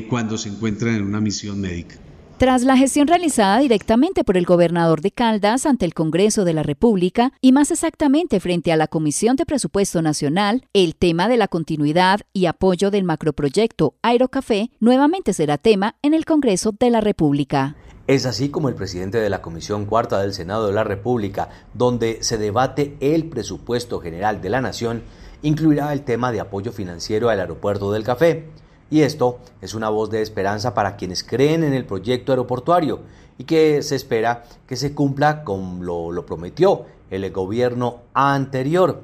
cuando 0.10 0.38
se 0.38 0.50
encuentran 0.50 0.96
en 0.96 1.04
una 1.04 1.22
misión 1.22 1.62
médica. 1.62 2.04
Tras 2.38 2.63
la 2.63 2.75
gestión 2.75 3.08
realizada 3.08 3.60
directamente 3.60 4.25
por 4.25 4.36
el 4.36 4.44
gobernador 4.44 5.00
de 5.00 5.12
Caldas 5.12 5.65
ante 5.65 5.86
el 5.86 5.94
Congreso 5.94 6.44
de 6.44 6.51
la 6.51 6.63
República 6.63 7.32
y 7.39 7.54
más 7.54 7.72
exactamente 7.72 8.42
frente 8.42 8.74
a 8.74 8.75
la 8.75 8.88
Comisión 8.88 9.38
de 9.38 9.46
Presupuesto 9.46 10.01
Nacional, 10.01 10.65
el 10.74 10.98
tema 10.98 11.30
de 11.30 11.38
la 11.38 11.48
continuidad 11.48 12.20
y 12.34 12.48
apoyo 12.48 12.92
del 12.92 13.06
macroproyecto 13.06 13.96
Aerocafé 14.01 14.70
nuevamente 14.82 15.32
será 15.32 15.58
tema 15.58 15.96
en 16.01 16.13
el 16.13 16.25
Congreso 16.25 16.74
de 16.77 16.89
la 16.89 17.00
República. 17.00 17.77
Es 18.06 18.25
así 18.25 18.50
como 18.50 18.68
el 18.68 18.75
presidente 18.75 19.18
de 19.18 19.30
la 19.30 19.42
Comisión 19.42 19.86
Cuarta 19.86 20.20
del 20.20 20.34
Senado 20.34 20.68
de 20.68 20.74
la 20.74 20.84
República, 20.84 21.48
donde 21.74 22.22
se 22.22 22.38
debate 22.38 22.98
el 23.00 23.30
presupuesto 23.30 24.01
general 24.01 24.42
de 24.42 24.50
la 24.50 24.60
Nación, 24.60 25.04
incluirá 25.42 25.94
el 25.94 26.01
tema 26.01 26.34
de 26.34 26.42
apoyo 26.42 26.74
financiero 26.74 27.30
al 27.30 27.39
aeropuerto 27.39 27.94
del 27.94 28.04
café. 28.04 28.50
Y 28.89 29.01
esto 29.01 29.39
es 29.62 29.74
una 29.74 29.89
voz 29.89 30.10
de 30.10 30.22
esperanza 30.22 30.74
para 30.74 30.96
quienes 30.96 31.24
creen 31.24 31.63
en 31.63 31.74
el 31.74 31.86
proyecto 31.86 32.32
aeroportuario 32.32 33.00
y 33.38 33.44
que 33.46 33.82
se 33.82 33.96
espera 33.96 34.44
que 34.68 34.75
se 34.75 34.94
cumpla 34.94 35.44
como 35.44 36.12
lo, 36.12 36.25
prometió 36.25 36.86
el 37.10 37.30
gobierno 37.32 38.01
anterior, 38.13 39.01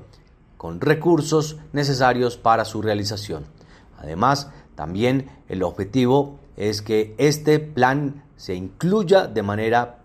con 0.58 0.80
recursos 0.80 1.58
necesarios 1.74 2.38
para 2.38 2.66
su 2.66 2.82
realización. 2.82 3.46
Además, 3.98 4.50
también 4.76 5.30
el 5.50 5.64
objetivo 5.64 6.40
es 6.56 6.82
que 6.82 7.16
este 7.18 7.60
plan 7.60 8.24
se 8.38 8.54
incluya 8.54 9.28
de 9.28 9.42
manera 9.42 10.00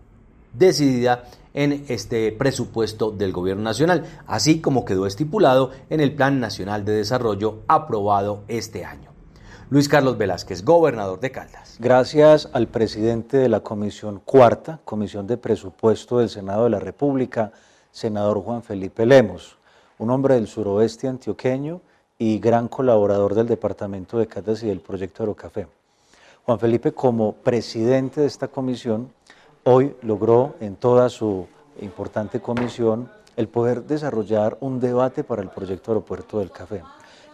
decidida 0.55 1.25
en 1.53 1.85
este 1.89 2.33
presupuesto 2.33 3.11
del 3.11 3.33
Gobierno 3.33 3.63
Nacional, 3.63 4.05
así 4.27 4.61
como 4.61 4.85
quedó 4.85 5.07
estipulado 5.07 5.71
en 5.91 6.01
el 6.01 6.15
Plan 6.15 6.41
Nacional 6.41 6.85
de 6.85 6.93
Desarrollo 6.93 7.61
aprobado 7.67 8.43
este 8.49 8.85
año. 8.85 9.16
Luis 9.69 9.89
Carlos 9.89 10.17
Velázquez, 10.17 10.65
gobernador 10.65 11.19
de 11.19 11.33
Caldas. 11.33 11.75
Gracias 11.81 12.49
al 12.53 12.69
presidente 12.69 13.37
de 13.37 13.49
la 13.49 13.65
Comisión 13.65 14.23
Cuarta, 14.25 14.79
Comisión 14.85 15.27
de 15.27 15.39
Presupuesto 15.39 16.21
del 16.21 16.29
Senado 16.29 16.65
de 16.65 16.71
la 16.71 16.79
República, 16.79 17.51
senador 17.91 18.45
Juan 18.45 18.63
Felipe 18.63 19.05
Lemos, 19.05 19.59
un 19.99 20.11
hombre 20.11 20.37
del 20.37 20.47
suroeste 20.47 21.09
antioqueño 21.09 21.81
y 22.17 22.39
gran 22.39 22.69
colaborador 22.69 23.35
del 23.35 23.49
Departamento 23.49 24.19
de 24.19 24.29
Caldas 24.29 24.63
y 24.63 24.69
del 24.69 24.79
proyecto 24.79 25.25
Aerocafé. 25.25 25.67
Juan 26.45 26.61
Felipe, 26.61 26.93
como 26.93 27.33
presidente 27.33 28.21
de 28.21 28.29
esta 28.29 28.47
comisión, 28.47 29.13
hoy 29.65 29.97
logró 30.03 30.55
en 30.61 30.77
toda 30.77 31.09
su 31.09 31.49
importante 31.81 32.41
comisión 32.41 33.11
el 33.35 33.49
poder 33.49 33.83
desarrollar 33.83 34.59
un 34.61 34.79
debate 34.79 35.25
para 35.25 35.43
el 35.43 35.49
proyecto 35.49 35.91
Aeropuerto 35.91 36.39
del 36.39 36.53
Café. 36.53 36.83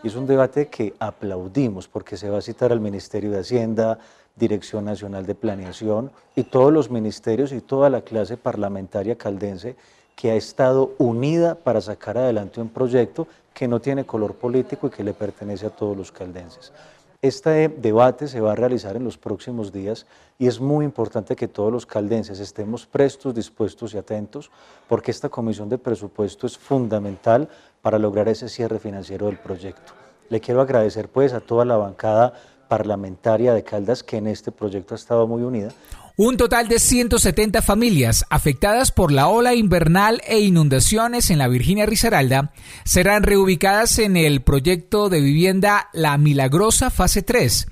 Y 0.02 0.08
es 0.08 0.16
un 0.16 0.26
debate 0.26 0.66
que 0.66 0.94
aplaudimos 0.98 1.86
porque 1.86 2.16
se 2.16 2.28
va 2.28 2.38
a 2.38 2.42
citar 2.42 2.72
al 2.72 2.80
Ministerio 2.80 3.30
de 3.30 3.38
Hacienda, 3.38 3.98
Dirección 4.34 4.84
Nacional 4.84 5.26
de 5.26 5.34
Planeación 5.34 6.10
y 6.34 6.44
todos 6.44 6.72
los 6.72 6.90
ministerios 6.90 7.52
y 7.52 7.60
toda 7.60 7.88
la 7.88 8.00
clase 8.00 8.36
parlamentaria 8.36 9.16
caldense 9.16 9.76
que 10.16 10.30
ha 10.30 10.34
estado 10.34 10.94
unida 10.98 11.54
para 11.54 11.80
sacar 11.80 12.18
adelante 12.18 12.60
un 12.60 12.68
proyecto 12.68 13.28
que 13.54 13.68
no 13.68 13.80
tiene 13.80 14.04
color 14.04 14.34
político 14.34 14.88
y 14.88 14.90
que 14.90 15.04
le 15.04 15.14
pertenece 15.14 15.66
a 15.66 15.70
todos 15.70 15.96
los 15.96 16.10
caldenses. 16.10 16.72
Este 17.20 17.68
debate 17.68 18.26
se 18.26 18.40
va 18.40 18.50
a 18.50 18.56
realizar 18.56 18.96
en 18.96 19.04
los 19.04 19.16
próximos 19.16 19.72
días 19.72 20.06
y 20.40 20.48
es 20.48 20.58
muy 20.58 20.84
importante 20.84 21.36
que 21.36 21.46
todos 21.46 21.72
los 21.72 21.86
caldenses 21.86 22.40
estemos 22.40 22.84
prestos, 22.84 23.32
dispuestos 23.32 23.94
y 23.94 23.98
atentos 23.98 24.50
porque 24.88 25.12
esta 25.12 25.28
comisión 25.28 25.68
de 25.68 25.78
presupuesto 25.78 26.48
es 26.48 26.58
fundamental 26.58 27.48
para 27.82 27.98
lograr 27.98 28.28
ese 28.28 28.48
cierre 28.48 28.78
financiero 28.78 29.26
del 29.26 29.36
proyecto. 29.36 29.92
Le 30.30 30.40
quiero 30.40 30.62
agradecer 30.62 31.08
pues 31.08 31.32
a 31.32 31.40
toda 31.40 31.64
la 31.64 31.76
bancada 31.76 32.32
parlamentaria 32.68 33.52
de 33.52 33.64
Caldas 33.64 34.02
que 34.02 34.16
en 34.16 34.28
este 34.28 34.50
proyecto 34.50 34.94
ha 34.94 34.96
estado 34.96 35.26
muy 35.26 35.42
unida. 35.42 35.70
Un 36.16 36.36
total 36.36 36.68
de 36.68 36.78
170 36.78 37.60
familias 37.62 38.24
afectadas 38.30 38.92
por 38.92 39.12
la 39.12 39.28
ola 39.28 39.54
invernal 39.54 40.22
e 40.26 40.40
inundaciones 40.40 41.30
en 41.30 41.38
la 41.38 41.48
Virginia 41.48 41.84
Risaralda 41.84 42.52
serán 42.84 43.24
reubicadas 43.24 43.98
en 43.98 44.16
el 44.16 44.42
proyecto 44.42 45.08
de 45.08 45.20
vivienda 45.20 45.88
La 45.92 46.16
Milagrosa 46.18 46.90
Fase 46.90 47.22
3. 47.22 47.66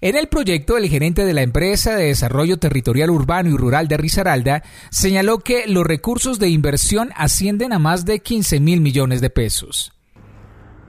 En 0.00 0.16
el 0.16 0.28
proyecto, 0.28 0.76
el 0.76 0.88
gerente 0.88 1.24
de 1.24 1.32
la 1.32 1.42
empresa 1.42 1.96
de 1.96 2.06
desarrollo 2.06 2.58
territorial 2.58 3.10
urbano 3.10 3.50
y 3.50 3.56
rural 3.56 3.88
de 3.88 3.96
Risaralda 3.96 4.62
señaló 4.90 5.38
que 5.38 5.66
los 5.66 5.86
recursos 5.86 6.38
de 6.38 6.48
inversión 6.48 7.10
ascienden 7.16 7.72
a 7.72 7.78
más 7.78 8.04
de 8.04 8.20
15 8.20 8.60
mil 8.60 8.80
millones 8.80 9.20
de 9.20 9.30
pesos. 9.30 9.92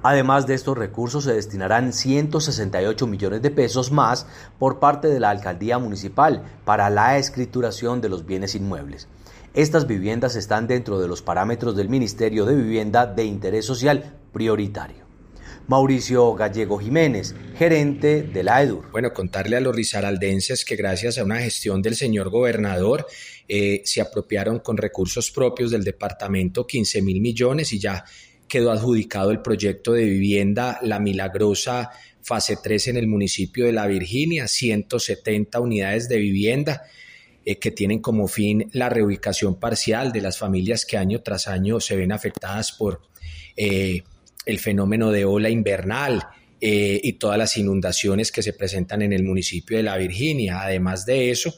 Además 0.04 0.48
de 0.48 0.54
estos 0.54 0.78
recursos 0.78 1.24
se 1.24 1.34
destinarán 1.34 1.92
168 1.92 3.08
millones 3.08 3.42
de 3.42 3.52
pesos 3.52 3.92
más 3.92 4.28
por 4.60 4.80
parte 4.80 5.08
de 5.08 5.20
la 5.20 5.32
alcaldía 5.32 5.80
municipal 5.80 6.44
para 6.66 6.90
la 6.90 7.18
escrituración 7.18 8.00
de 8.00 8.10
los 8.10 8.26
bienes 8.26 8.56
inmuebles. 8.56 9.08
Estas 9.54 9.88
viviendas 9.88 10.36
están 10.36 10.68
dentro 10.68 11.00
de 11.00 11.08
los 11.08 11.22
parámetros 11.22 11.76
del 11.76 11.90
Ministerio 11.90 12.46
de 12.46 12.56
Vivienda 12.56 13.08
de 13.08 13.26
Interés 13.26 13.66
Social 13.66 14.14
Prioritario. 14.32 15.07
Mauricio 15.68 16.34
Gallego 16.34 16.78
Jiménez, 16.78 17.36
gerente 17.58 18.24
de 18.24 18.44
la 18.44 18.64
EDUR. 18.64 18.90
Bueno, 18.92 19.14
contarle 19.14 19.58
a 19.58 19.60
los 19.60 19.76
risaraldenses 19.76 20.64
que 20.64 20.78
gracias 20.78 21.18
a 21.18 21.26
una 21.26 21.40
gestión 21.40 21.82
del 21.82 21.96
señor 21.96 22.30
gobernador 22.30 23.06
eh, 23.50 23.82
se 23.84 24.00
apropiaron 24.00 24.60
con 24.60 24.78
recursos 24.78 25.30
propios 25.30 25.72
del 25.72 25.84
departamento 25.84 26.66
15 26.66 27.02
mil 27.02 27.20
millones 27.20 27.74
y 27.74 27.80
ya 27.80 28.06
quedó 28.48 28.72
adjudicado 28.72 29.32
el 29.32 29.42
proyecto 29.42 29.92
de 29.92 30.06
vivienda 30.06 30.80
La 30.82 31.00
Milagrosa 31.00 31.92
fase 32.22 32.58
3 32.62 32.90
en 32.90 32.98
el 32.98 33.08
municipio 33.08 33.66
de 33.66 33.72
La 33.72 33.88
Virginia, 33.88 34.48
170 34.48 35.60
unidades 35.60 36.10
de 36.10 36.18
vivienda 36.18 36.84
eh, 37.46 37.58
que 37.58 37.72
tienen 37.72 38.00
como 38.00 38.28
fin 38.28 38.70
la 38.74 38.90
reubicación 38.90 39.60
parcial 39.60 40.12
de 40.12 40.22
las 40.22 40.38
familias 40.38 40.86
que 40.86 40.98
año 40.98 41.22
tras 41.22 41.48
año 41.48 41.80
se 41.80 41.96
ven 41.96 42.12
afectadas 42.12 42.74
por 42.74 43.02
eh, 43.56 44.04
el 44.48 44.60
fenómeno 44.60 45.12
de 45.12 45.26
ola 45.26 45.50
invernal. 45.50 46.24
Eh, 46.60 47.00
y 47.04 47.14
todas 47.14 47.38
las 47.38 47.56
inundaciones 47.58 48.32
que 48.32 48.42
se 48.42 48.52
presentan 48.52 49.04
en 49.04 49.14
el 49.14 49.24
municipio 49.24 49.78
de 49.78 49.84
La 49.84 49.96
Virginia. 49.96 50.62
Además 50.64 51.06
de 51.06 51.30
eso, 51.30 51.54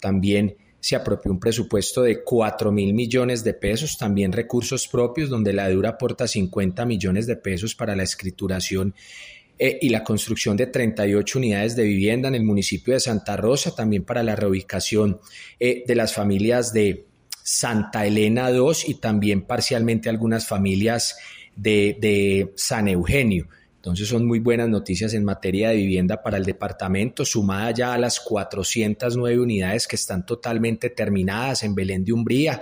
también 0.00 0.56
se 0.80 0.96
apropió 0.96 1.30
un 1.30 1.40
presupuesto 1.40 2.02
de 2.02 2.22
4 2.22 2.72
mil 2.72 2.94
millones 2.94 3.44
de 3.44 3.52
pesos, 3.52 3.98
también 3.98 4.32
recursos 4.32 4.88
propios, 4.88 5.28
donde 5.28 5.52
la 5.52 5.68
dura 5.68 5.90
aporta 5.90 6.26
50 6.26 6.86
millones 6.86 7.26
de 7.26 7.36
pesos 7.36 7.74
para 7.74 7.94
la 7.94 8.04
escrituración 8.04 8.94
eh, 9.58 9.78
y 9.82 9.88
la 9.88 10.04
construcción 10.04 10.56
de 10.56 10.68
38 10.68 11.38
unidades 11.38 11.74
de 11.76 11.82
vivienda 11.82 12.28
en 12.28 12.36
el 12.36 12.44
municipio 12.44 12.94
de 12.94 13.00
Santa 13.00 13.36
Rosa, 13.36 13.74
también 13.74 14.04
para 14.04 14.22
la 14.22 14.36
reubicación 14.36 15.20
eh, 15.58 15.84
de 15.86 15.94
las 15.94 16.14
familias 16.14 16.72
de 16.72 17.06
Santa 17.42 18.06
Elena 18.06 18.50
II 18.50 18.72
y 18.86 18.94
también 18.94 19.42
parcialmente 19.42 20.08
algunas 20.08 20.46
familias 20.46 21.16
de, 21.58 22.52
San 22.56 22.88
Eugenio. 22.88 23.48
Entonces 23.76 24.08
son 24.08 24.26
muy 24.26 24.38
buenas 24.38 24.68
noticias 24.68 25.14
en 25.14 25.24
materia 25.24 25.70
de 25.70 25.76
vivienda 25.76 26.22
para 26.22 26.36
el 26.36 26.44
departamento, 26.44 27.24
sumada 27.24 27.70
ya 27.70 27.94
a 27.94 27.98
las 27.98 28.20
409 28.20 29.40
unidades 29.40 29.86
que 29.86 29.96
están 29.96 30.26
totalmente 30.26 30.90
terminadas 30.90 31.62
en 31.62 31.74
Belén 31.74 32.04
de 32.04 32.12
Umbría, 32.12 32.60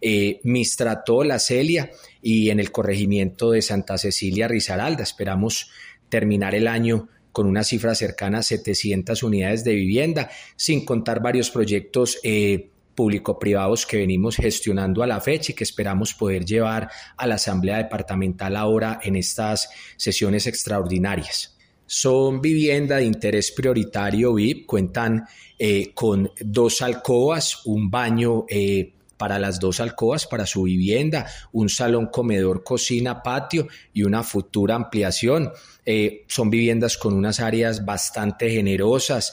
eh, 0.00 0.40
Mistrató, 0.44 1.24
La 1.24 1.38
Celia 1.38 1.90
y 2.22 2.50
en 2.50 2.60
el 2.60 2.70
corregimiento 2.70 3.50
de 3.50 3.62
Santa 3.62 3.98
Cecilia 3.98 4.46
Risaralda. 4.46 5.02
Esperamos 5.02 5.70
terminar 6.08 6.54
el 6.54 6.68
año 6.68 7.08
con 7.32 7.46
una 7.46 7.64
cifra 7.64 7.94
cercana 7.94 8.38
a 8.38 8.42
700 8.42 9.22
unidades 9.22 9.64
de 9.64 9.74
vivienda, 9.74 10.30
sin 10.56 10.84
contar 10.84 11.22
varios 11.22 11.50
proyectos 11.50 12.18
eh, 12.22 12.70
público-privados 12.98 13.86
que 13.86 13.98
venimos 13.98 14.34
gestionando 14.34 15.04
a 15.04 15.06
la 15.06 15.20
fecha 15.20 15.52
y 15.52 15.54
que 15.54 15.62
esperamos 15.62 16.14
poder 16.14 16.44
llevar 16.44 16.90
a 17.16 17.28
la 17.28 17.36
Asamblea 17.36 17.76
Departamental 17.76 18.56
ahora 18.56 18.98
en 19.00 19.14
estas 19.14 19.70
sesiones 19.96 20.48
extraordinarias. 20.48 21.56
Son 21.86 22.40
vivienda 22.40 22.96
de 22.96 23.04
interés 23.04 23.52
prioritario 23.52 24.34
VIP, 24.34 24.66
cuentan 24.66 25.28
eh, 25.56 25.92
con 25.94 26.32
dos 26.40 26.82
alcobas, 26.82 27.64
un 27.66 27.88
baño 27.88 28.46
eh, 28.48 28.92
para 29.16 29.38
las 29.38 29.60
dos 29.60 29.78
alcobas 29.78 30.26
para 30.26 30.44
su 30.44 30.64
vivienda, 30.64 31.28
un 31.52 31.68
salón 31.68 32.06
comedor, 32.06 32.64
cocina, 32.64 33.22
patio 33.22 33.68
y 33.92 34.02
una 34.02 34.24
futura 34.24 34.74
ampliación. 34.74 35.52
Eh, 35.86 36.24
son 36.26 36.50
viviendas 36.50 36.98
con 36.98 37.14
unas 37.14 37.38
áreas 37.38 37.84
bastante 37.84 38.50
generosas, 38.50 39.32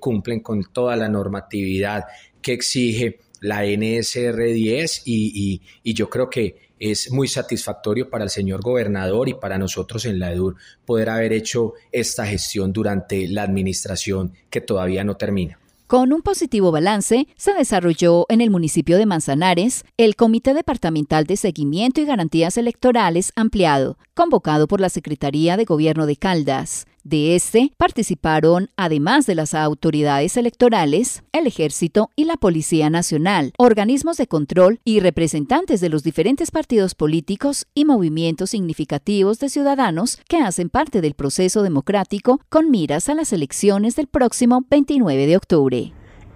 cumplen 0.00 0.40
con 0.40 0.64
toda 0.72 0.96
la 0.96 1.08
normatividad 1.08 2.06
que 2.42 2.52
exige 2.52 3.20
la 3.40 3.64
NSR 3.64 4.40
10 4.40 5.02
y, 5.04 5.60
yo 5.84 6.08
creo 6.08 6.30
que 6.30 6.72
es 6.78 7.12
muy 7.12 7.28
satisfactorio 7.28 8.10
para 8.10 8.24
el 8.24 8.30
señor 8.30 8.60
gobernador 8.62 9.28
y 9.28 9.34
para 9.34 9.58
nosotros 9.58 10.04
en 10.04 10.18
la 10.18 10.32
EDUR 10.32 10.56
poder 10.84 11.10
haber 11.10 11.32
hecho 11.32 11.74
esta 11.92 12.26
gestión 12.26 12.72
durante 12.72 13.28
la 13.28 13.42
administración 13.42 14.32
que 14.50 14.60
todavía 14.60 15.04
no 15.04 15.16
termina. 15.16 15.58
Con 15.86 16.12
un 16.12 16.22
positivo 16.22 16.72
balance, 16.72 17.26
se 17.36 17.52
desarrolló 17.52 18.24
en 18.30 18.40
el 18.40 18.50
municipio 18.50 18.96
de 18.96 19.04
Manzanares 19.04 19.84
el 19.98 20.16
Comité 20.16 20.54
Departamental 20.54 21.26
de 21.26 21.36
Seguimiento 21.36 22.00
y 22.00 22.06
Garantías 22.06 22.56
Electorales 22.56 23.30
ampliado, 23.36 23.98
convocado 24.14 24.66
por 24.66 24.80
la 24.80 24.88
Secretaría 24.88 25.58
de 25.58 25.66
Gobierno 25.66 26.06
de 26.06 26.16
Caldas. 26.16 26.86
De 27.04 27.34
este 27.34 27.72
participaron, 27.76 28.70
además 28.76 29.26
de 29.26 29.34
las 29.34 29.54
autoridades 29.54 30.36
electorales, 30.36 31.24
el 31.32 31.48
Ejército 31.48 32.10
y 32.14 32.26
la 32.26 32.36
Policía 32.36 32.90
Nacional, 32.90 33.52
organismos 33.58 34.18
de 34.18 34.28
control 34.28 34.78
y 34.84 35.00
representantes 35.00 35.80
de 35.80 35.88
los 35.88 36.04
diferentes 36.04 36.52
partidos 36.52 36.94
políticos 36.94 37.66
y 37.74 37.84
movimientos 37.84 38.50
significativos 38.50 39.40
de 39.40 39.48
ciudadanos 39.48 40.20
que 40.28 40.38
hacen 40.38 40.70
parte 40.70 41.00
del 41.00 41.14
proceso 41.14 41.62
democrático 41.62 42.40
con 42.48 42.70
miras 42.70 43.08
a 43.08 43.14
las 43.14 43.32
elecciones 43.32 43.96
del 43.96 44.06
próximo 44.06 44.64
29 44.70 45.26
de 45.26 45.36
octubre. 45.36 45.92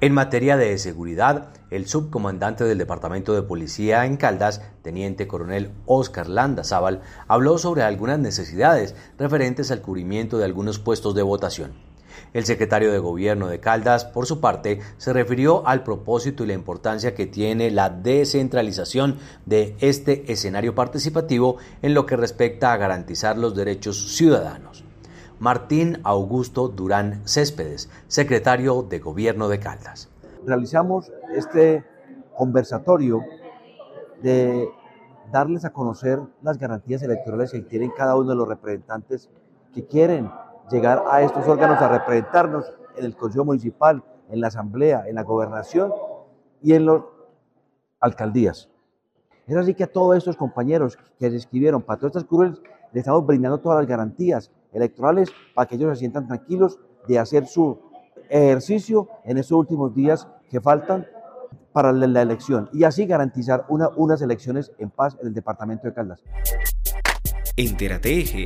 En 0.07 0.13
materia 0.13 0.57
de 0.57 0.79
seguridad, 0.79 1.49
el 1.69 1.89
subcomandante 1.89 2.63
del 2.63 2.79
Departamento 2.79 3.35
de 3.35 3.43
Policía 3.43 4.07
en 4.07 4.17
Caldas, 4.17 4.63
teniente 4.83 5.27
coronel 5.27 5.73
Oscar 5.85 6.29
Landazábal, 6.29 7.03
habló 7.27 7.59
sobre 7.59 7.83
algunas 7.83 8.21
necesidades 8.21 8.95
referentes 9.19 9.73
al 9.73 9.83
cubrimiento 9.83 10.39
de 10.39 10.45
algunos 10.45 10.79
puestos 10.79 11.17
de 11.17 11.23
votación. 11.23 11.73
El 12.33 12.45
secretario 12.45 12.93
de 12.93 13.01
Gobierno 13.01 13.49
de 13.49 13.59
Caldas, 13.59 14.05
por 14.05 14.27
su 14.27 14.39
parte, 14.39 14.79
se 14.97 15.13
refirió 15.13 15.67
al 15.67 15.83
propósito 15.83 16.45
y 16.45 16.47
la 16.47 16.53
importancia 16.53 17.17
que 17.17 17.27
tiene 17.27 17.73
la 17.73 17.91
descentralización 17.91 19.19
de 19.45 19.75
este 19.81 20.31
escenario 20.33 20.77
participativo 20.77 21.57
en 21.83 21.95
lo 21.95 22.07
que 22.07 22.15
respecta 22.15 22.73
a 22.73 22.77
garantizar 22.77 23.37
los 23.37 23.57
derechos 23.57 24.15
ciudadanos. 24.15 24.86
Martín 25.39 25.99
Augusto 26.03 26.69
Durán 26.69 27.21
Céspedes, 27.27 27.91
secretario 28.09 28.83
de 28.83 29.01
Gobierno 29.01 29.49
de 29.49 29.61
Caldas. 29.61 30.09
Realizamos 30.47 31.13
este 31.35 31.85
conversatorio 32.35 33.21
de 34.23 34.67
darles 35.31 35.67
a 35.67 35.75
conocer 35.75 36.21
las 36.41 36.59
garantías 36.59 37.03
electorales 37.03 37.53
que 37.53 37.61
tienen 37.61 37.91
cada 37.91 38.17
uno 38.17 38.31
de 38.31 38.37
los 38.37 38.49
representantes 38.49 39.29
que 39.75 39.87
quieren 39.87 40.31
llegar 40.71 41.05
a 41.11 41.21
estos 41.21 41.47
órganos 41.47 41.83
a 41.83 41.89
representarnos 41.89 42.73
en 42.97 43.05
el 43.05 43.15
Consejo 43.15 43.45
Municipal, 43.45 44.03
en 44.31 44.41
la 44.41 44.47
Asamblea, 44.47 45.05
en 45.07 45.17
la 45.17 45.23
Gobernación 45.23 45.93
y 46.63 46.73
en 46.73 46.87
las 46.87 47.03
alcaldías. 48.01 48.71
Es 49.47 49.55
así 49.55 49.75
que 49.75 49.85
a 49.85 49.93
todos 49.93 50.17
estos 50.17 50.37
compañeros 50.37 50.99
que 51.19 51.31
se 51.31 51.37
escribieron 51.37 51.83
para 51.83 51.99
todas 51.99 52.17
estas 52.17 52.25
curules, 52.25 52.59
les 52.93 53.03
estamos 53.03 53.27
brindando 53.27 53.59
todas 53.59 53.81
las 53.81 53.87
garantías 53.87 54.51
electorales 54.77 55.31
para 55.55 55.67
que 55.67 55.77
ellos 55.77 55.91
se 55.95 56.01
sientan 56.01 56.27
tranquilos 56.27 56.79
de 57.09 57.19
hacer 57.19 57.47
su 57.47 57.81
ejercicio 58.29 59.09
en 59.25 59.39
estos 59.39 59.59
últimos 59.59 59.95
días 59.95 60.29
que 60.51 60.61
faltan 60.61 61.07
para 61.73 61.93
la 61.93 62.23
elección 62.23 62.69
y 62.73 62.85
así 62.85 63.07
garantizar 63.07 63.67
una, 63.69 63.89
unas 63.97 64.23
elecciones 64.23 64.73
en 64.79 64.91
paz 64.91 65.17
en 65.21 65.29
el 65.29 65.35
departamento 65.35 65.87
de 65.87 65.95
Caldas. 65.95 66.23
Entérate 67.57 68.19
Eje. 68.19 68.45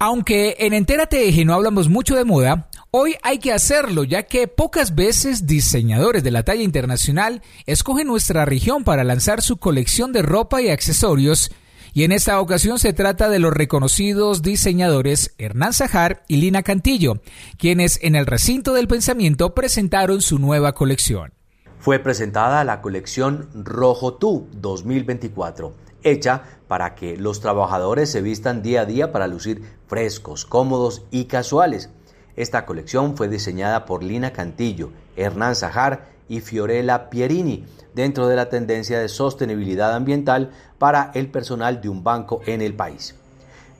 Aunque 0.00 0.54
en 0.60 0.74
Entérate 0.74 1.28
Eje 1.28 1.44
no 1.44 1.54
hablamos 1.54 1.88
mucho 1.88 2.14
de 2.14 2.24
moda, 2.24 2.68
hoy 2.92 3.16
hay 3.22 3.38
que 3.38 3.52
hacerlo 3.52 4.04
ya 4.04 4.22
que 4.22 4.46
pocas 4.46 4.94
veces 4.94 5.46
diseñadores 5.46 6.22
de 6.22 6.30
la 6.30 6.44
talla 6.44 6.62
internacional 6.62 7.42
escogen 7.66 8.06
nuestra 8.06 8.44
región 8.44 8.84
para 8.84 9.02
lanzar 9.02 9.42
su 9.42 9.56
colección 9.56 10.12
de 10.12 10.22
ropa 10.22 10.62
y 10.62 10.70
accesorios 10.70 11.50
y 11.94 12.04
en 12.04 12.12
esta 12.12 12.40
ocasión 12.40 12.78
se 12.78 12.92
trata 12.92 13.28
de 13.28 13.38
los 13.38 13.52
reconocidos 13.52 14.42
diseñadores 14.42 15.34
Hernán 15.38 15.72
Sajar 15.72 16.24
y 16.28 16.36
Lina 16.36 16.62
Cantillo, 16.62 17.20
quienes 17.58 17.98
en 18.02 18.14
el 18.14 18.26
recinto 18.26 18.74
del 18.74 18.88
pensamiento 18.88 19.54
presentaron 19.54 20.20
su 20.22 20.38
nueva 20.38 20.72
colección. 20.72 21.32
Fue 21.78 21.98
presentada 21.98 22.64
la 22.64 22.80
colección 22.80 23.48
Rojo 23.54 24.14
Tú 24.14 24.48
2024, 24.52 25.72
hecha 26.02 26.42
para 26.66 26.94
que 26.94 27.16
los 27.16 27.40
trabajadores 27.40 28.10
se 28.10 28.20
vistan 28.20 28.62
día 28.62 28.82
a 28.82 28.86
día 28.86 29.12
para 29.12 29.26
lucir 29.26 29.62
frescos, 29.86 30.44
cómodos 30.44 31.02
y 31.10 31.24
casuales. 31.26 31.90
Esta 32.36 32.66
colección 32.66 33.16
fue 33.16 33.28
diseñada 33.28 33.84
por 33.84 34.02
Lina 34.02 34.32
Cantillo, 34.32 34.90
Hernán 35.16 35.56
Sajar 35.56 36.17
y 36.28 36.40
Fiorella 36.40 37.10
Pierini, 37.10 37.64
dentro 37.94 38.28
de 38.28 38.36
la 38.36 38.48
tendencia 38.48 38.98
de 38.98 39.08
sostenibilidad 39.08 39.94
ambiental 39.94 40.50
para 40.78 41.10
el 41.14 41.28
personal 41.28 41.80
de 41.80 41.88
un 41.88 42.04
banco 42.04 42.40
en 42.46 42.62
el 42.62 42.74
país. 42.74 43.14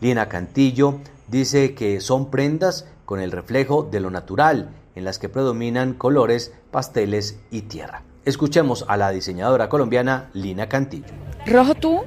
Lina 0.00 0.28
Cantillo 0.28 0.98
dice 1.28 1.74
que 1.74 2.00
son 2.00 2.30
prendas 2.30 2.86
con 3.04 3.20
el 3.20 3.32
reflejo 3.32 3.82
de 3.82 4.00
lo 4.00 4.10
natural, 4.10 4.70
en 4.94 5.04
las 5.04 5.18
que 5.18 5.28
predominan 5.28 5.94
colores, 5.94 6.52
pasteles 6.70 7.38
y 7.50 7.62
tierra. 7.62 8.02
Escuchemos 8.24 8.84
a 8.88 8.96
la 8.96 9.10
diseñadora 9.10 9.68
colombiana 9.68 10.28
Lina 10.34 10.68
Cantillo. 10.68 11.06
Rojo 11.46 11.74
Tú 11.74 12.00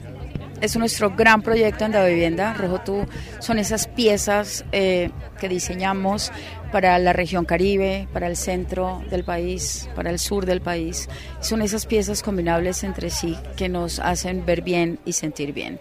es 0.61 0.77
nuestro 0.77 1.09
gran 1.15 1.41
proyecto 1.41 1.85
en 1.85 1.93
la 1.93 2.05
vivienda. 2.05 2.53
Rojo 2.53 2.79
Tú 2.85 3.05
son 3.39 3.57
esas 3.57 3.87
piezas 3.87 4.63
eh, 4.71 5.11
que 5.39 5.49
diseñamos 5.49 6.31
para 6.71 6.97
la 6.99 7.13
región 7.13 7.45
Caribe, 7.45 8.07
para 8.13 8.27
el 8.27 8.35
centro 8.35 9.03
del 9.09 9.23
país, 9.23 9.89
para 9.95 10.09
el 10.09 10.19
sur 10.19 10.45
del 10.45 10.61
país. 10.61 11.09
Son 11.41 11.61
esas 11.61 11.85
piezas 11.85 12.23
combinables 12.23 12.83
entre 12.83 13.09
sí 13.09 13.37
que 13.55 13.69
nos 13.69 13.99
hacen 13.99 14.45
ver 14.45 14.61
bien 14.61 14.99
y 15.05 15.13
sentir 15.13 15.53
bien. 15.53 15.79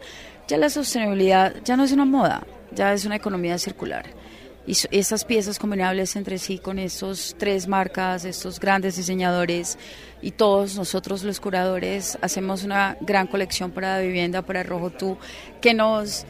Ya 0.49 0.57
la 0.57 0.69
sostenibilidad 0.69 1.55
ya 1.65 1.77
no 1.77 1.85
es 1.85 1.93
una 1.93 2.05
moda, 2.05 2.45
ya 2.73 2.93
es 2.93 3.05
una 3.05 3.17
economía 3.17 3.59
circular. 3.59 4.07
Y 4.67 4.77
esas 4.91 5.25
piezas 5.25 5.59
combinables 5.59 6.17
entre 6.17 6.39
sí 6.39 6.59
con 6.59 6.79
estos 6.79 7.35
tres 7.39 7.67
marcas, 7.67 8.25
estos 8.25 8.61
grandes 8.61 8.97
diseñadores 8.97 9.79
y 10.21 10.33
todos 10.33 10.77
nosotros 10.77 11.25
los 11.25 11.41
curadores 11.41 12.19
hacemos 12.21 12.63
una 12.63 12.97
gran 13.01 13.27
colección 13.27 13.71
para 13.71 13.97
la 13.97 14.03
vivienda, 14.03 14.43
para 14.43 14.63
Rojo 14.63 14.91
Tú, 14.91 15.17
que 15.61 15.73
nos 15.73 16.27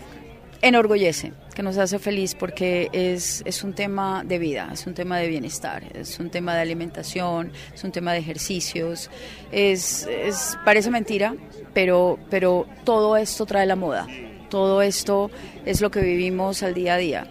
enorgullece, 0.62 1.32
que 1.54 1.62
nos 1.62 1.78
hace 1.78 1.98
feliz 1.98 2.34
porque 2.34 2.88
es, 2.92 3.42
es 3.44 3.64
un 3.64 3.72
tema 3.72 4.24
de 4.24 4.38
vida, 4.38 4.68
es 4.72 4.86
un 4.86 4.94
tema 4.94 5.18
de 5.18 5.28
bienestar, 5.28 5.84
es 5.94 6.18
un 6.18 6.30
tema 6.30 6.54
de 6.54 6.60
alimentación, 6.60 7.52
es 7.74 7.84
un 7.84 7.92
tema 7.92 8.12
de 8.12 8.18
ejercicios. 8.18 9.10
Es, 9.50 10.06
es, 10.06 10.58
parece 10.64 10.90
mentira, 10.90 11.34
pero, 11.72 12.18
pero 12.28 12.66
todo 12.84 13.16
esto 13.16 13.46
trae 13.46 13.66
la 13.66 13.76
moda, 13.76 14.06
todo 14.48 14.82
esto 14.82 15.30
es 15.64 15.80
lo 15.80 15.90
que 15.90 16.00
vivimos 16.00 16.62
al 16.62 16.74
día 16.74 16.94
a 16.94 16.98
día. 16.98 17.26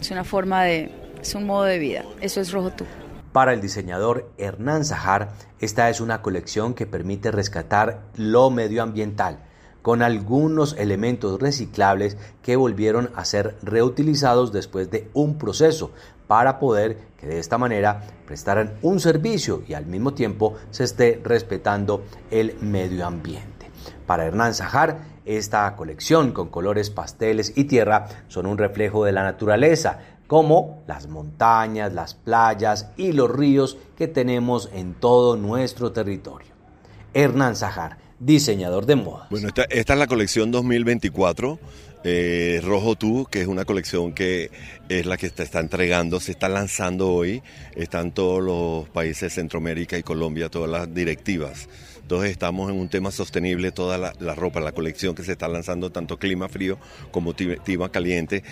Es 0.00 0.10
una 0.10 0.24
forma 0.24 0.64
de, 0.64 0.90
es 1.20 1.34
un 1.34 1.46
modo 1.46 1.64
de 1.64 1.78
vida, 1.78 2.04
eso 2.20 2.40
es 2.40 2.52
Rojo 2.52 2.70
Tú. 2.70 2.84
Para 3.32 3.52
el 3.52 3.60
diseñador 3.60 4.32
Hernán 4.38 4.84
Zahar, 4.84 5.32
esta 5.60 5.90
es 5.90 6.00
una 6.00 6.22
colección 6.22 6.74
que 6.74 6.86
permite 6.86 7.30
rescatar 7.30 8.02
lo 8.16 8.50
medioambiental 8.50 9.47
con 9.82 10.02
algunos 10.02 10.76
elementos 10.76 11.40
reciclables 11.40 12.16
que 12.42 12.56
volvieron 12.56 13.10
a 13.14 13.24
ser 13.24 13.56
reutilizados 13.62 14.52
después 14.52 14.90
de 14.90 15.10
un 15.14 15.38
proceso 15.38 15.90
para 16.26 16.58
poder 16.58 16.98
que 17.18 17.26
de 17.26 17.38
esta 17.38 17.58
manera 17.58 18.02
prestaran 18.26 18.74
un 18.82 19.00
servicio 19.00 19.62
y 19.66 19.74
al 19.74 19.86
mismo 19.86 20.14
tiempo 20.14 20.54
se 20.70 20.84
esté 20.84 21.20
respetando 21.24 22.04
el 22.30 22.56
medio 22.60 23.06
ambiente. 23.06 23.70
Para 24.06 24.26
Hernán 24.26 24.54
Sajar, 24.54 25.18
esta 25.24 25.74
colección 25.76 26.32
con 26.32 26.48
colores 26.48 26.90
pasteles 26.90 27.52
y 27.56 27.64
tierra 27.64 28.06
son 28.28 28.46
un 28.46 28.56
reflejo 28.56 29.04
de 29.04 29.12
la 29.12 29.22
naturaleza, 29.22 29.98
como 30.26 30.82
las 30.86 31.08
montañas, 31.08 31.92
las 31.92 32.14
playas 32.14 32.90
y 32.96 33.12
los 33.12 33.30
ríos 33.30 33.78
que 33.96 34.08
tenemos 34.08 34.70
en 34.72 34.94
todo 34.94 35.36
nuestro 35.36 35.92
territorio. 35.92 36.48
Hernán 37.14 37.56
Sajar, 37.56 37.98
diseñador 38.18 38.86
de 38.86 38.96
moda. 38.96 39.26
Bueno, 39.30 39.48
esta, 39.48 39.64
esta, 39.64 39.92
es 39.92 39.98
la 39.98 40.06
colección 40.06 40.50
2024. 40.50 41.58
Eh, 42.04 42.60
Rojo 42.62 42.94
Tú, 42.94 43.26
que 43.28 43.40
es 43.40 43.48
una 43.48 43.64
colección 43.64 44.12
que 44.12 44.50
es 44.88 45.04
la 45.04 45.16
que 45.16 45.26
está 45.26 45.58
entregando, 45.58 46.20
se 46.20 46.30
está 46.30 46.48
lanzando 46.48 47.10
hoy, 47.12 47.42
están 47.74 48.12
todos 48.12 48.40
los 48.40 48.88
países 48.90 49.34
Centroamérica 49.34 49.98
y 49.98 50.04
Colombia, 50.04 50.48
todas 50.48 50.70
las 50.70 50.94
directivas 50.94 51.68
entonces 52.08 52.30
estamos 52.30 52.70
en 52.70 52.78
un 52.78 52.88
tema 52.88 53.10
sostenible, 53.10 53.70
toda 53.70 53.98
la, 53.98 54.34
ropa, 54.34 54.60
la 54.60 54.72
colección 54.72 55.14
que 55.14 55.22
se 55.22 55.32
está 55.32 55.46
lanzando, 55.46 55.92
tanto 55.92 56.16
clima 56.16 56.48
frío 56.48 56.78
como 57.10 57.34
clima 57.34 57.90
caliente. 57.90 58.42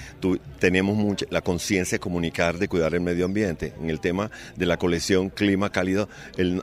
tenemos 0.59 0.95
mucha, 0.95 1.25
la 1.31 1.41
conciencia 1.41 1.97
de 1.97 2.01
comunicar, 2.01 2.59
de 2.59 2.69
cuidar 2.69 2.93
el 2.93 3.01
medio 3.01 3.25
ambiente. 3.25 3.73
En 3.81 3.89
el 3.89 3.99
tema 3.99 4.31
de 4.57 4.67
la 4.67 4.77
colección 4.77 5.31
clima 5.31 5.73
cálido, 5.73 6.11
el, 6.37 6.61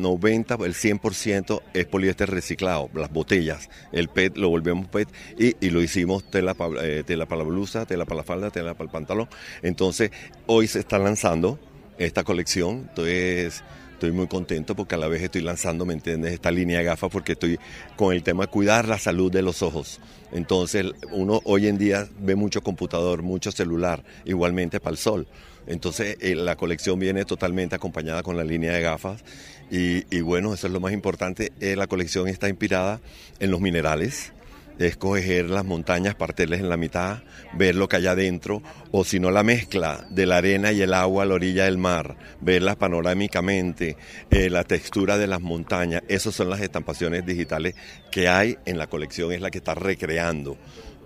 90, 0.00 0.54
el 0.54 0.74
100% 0.74 1.62
es 1.74 1.86
poliéster 1.86 2.30
reciclado, 2.30 2.90
las 2.94 3.12
botellas. 3.12 3.68
El 3.90 4.06
PET 4.06 4.36
lo 4.36 4.48
volvemos 4.48 4.86
PET 4.86 5.08
y, 5.36 5.70
lo 5.70 5.82
hicimos 5.82 6.30
tela, 6.30 6.54
eh, 6.80 7.02
tela 7.04 7.26
para 7.26 7.40
la 7.40 7.48
blusa, 7.48 7.86
tela 7.86 8.04
para 8.04 8.18
la 8.18 8.22
falda, 8.22 8.50
tela 8.52 8.74
para 8.74 8.84
el 8.84 8.92
pantalón. 8.92 9.28
Entonces 9.62 10.12
hoy 10.46 10.68
se 10.68 10.78
está 10.78 11.00
lanzando 11.00 11.58
esta 11.98 12.22
colección. 12.22 12.86
Entonces 12.88 13.64
estoy 13.96 14.12
muy 14.12 14.26
contento 14.26 14.76
porque 14.76 14.94
a 14.94 14.98
la 14.98 15.08
vez 15.08 15.22
estoy 15.22 15.40
lanzando, 15.40 15.86
¿me 15.86 15.94
entiendes?, 15.94 16.34
esta 16.34 16.50
línea 16.50 16.78
de 16.78 16.84
gafas 16.84 17.10
porque 17.10 17.32
estoy 17.32 17.58
con 17.96 18.14
el 18.14 18.22
tema 18.22 18.44
de 18.44 18.50
cuidar 18.50 18.86
la 18.86 18.98
salud 18.98 19.32
de 19.32 19.40
los 19.40 19.62
ojos. 19.62 20.00
Entonces, 20.32 20.84
uno 21.12 21.40
hoy 21.44 21.66
en 21.66 21.78
día 21.78 22.06
ve 22.20 22.36
mucho 22.36 22.60
computador, 22.60 23.22
mucho 23.22 23.50
celular, 23.52 24.04
igualmente 24.26 24.80
para 24.80 24.92
el 24.92 24.98
sol. 24.98 25.26
Entonces, 25.66 26.18
eh, 26.20 26.34
la 26.34 26.56
colección 26.56 26.98
viene 26.98 27.24
totalmente 27.24 27.74
acompañada 27.74 28.22
con 28.22 28.36
la 28.36 28.44
línea 28.44 28.72
de 28.72 28.82
gafas. 28.82 29.24
Y, 29.70 30.20
bueno, 30.20 30.52
eso 30.54 30.66
es 30.66 30.72
lo 30.72 30.78
más 30.78 30.92
importante. 30.92 31.52
Eh, 31.60 31.74
la 31.74 31.86
colección 31.86 32.28
está 32.28 32.48
inspirada 32.48 33.00
en 33.40 33.50
los 33.50 33.60
minerales 33.60 34.32
escoger 34.78 35.50
las 35.50 35.64
montañas, 35.64 36.14
partirles 36.14 36.60
en 36.60 36.68
la 36.68 36.76
mitad, 36.76 37.18
ver 37.54 37.74
lo 37.74 37.88
que 37.88 37.96
hay 37.96 38.06
adentro, 38.06 38.62
o 38.90 39.04
si 39.04 39.20
no 39.20 39.30
la 39.30 39.42
mezcla 39.42 40.06
de 40.10 40.26
la 40.26 40.38
arena 40.38 40.72
y 40.72 40.82
el 40.82 40.94
agua 40.94 41.22
a 41.22 41.26
la 41.26 41.34
orilla 41.34 41.64
del 41.64 41.78
mar, 41.78 42.16
verlas 42.40 42.76
panorámicamente, 42.76 43.96
eh, 44.30 44.50
la 44.50 44.64
textura 44.64 45.18
de 45.18 45.26
las 45.26 45.40
montañas, 45.40 46.02
esas 46.08 46.34
son 46.34 46.50
las 46.50 46.60
estampaciones 46.60 47.24
digitales 47.24 47.74
que 48.10 48.28
hay 48.28 48.58
en 48.66 48.78
la 48.78 48.86
colección, 48.86 49.32
es 49.32 49.40
la 49.40 49.50
que 49.50 49.58
está 49.58 49.74
recreando 49.74 50.56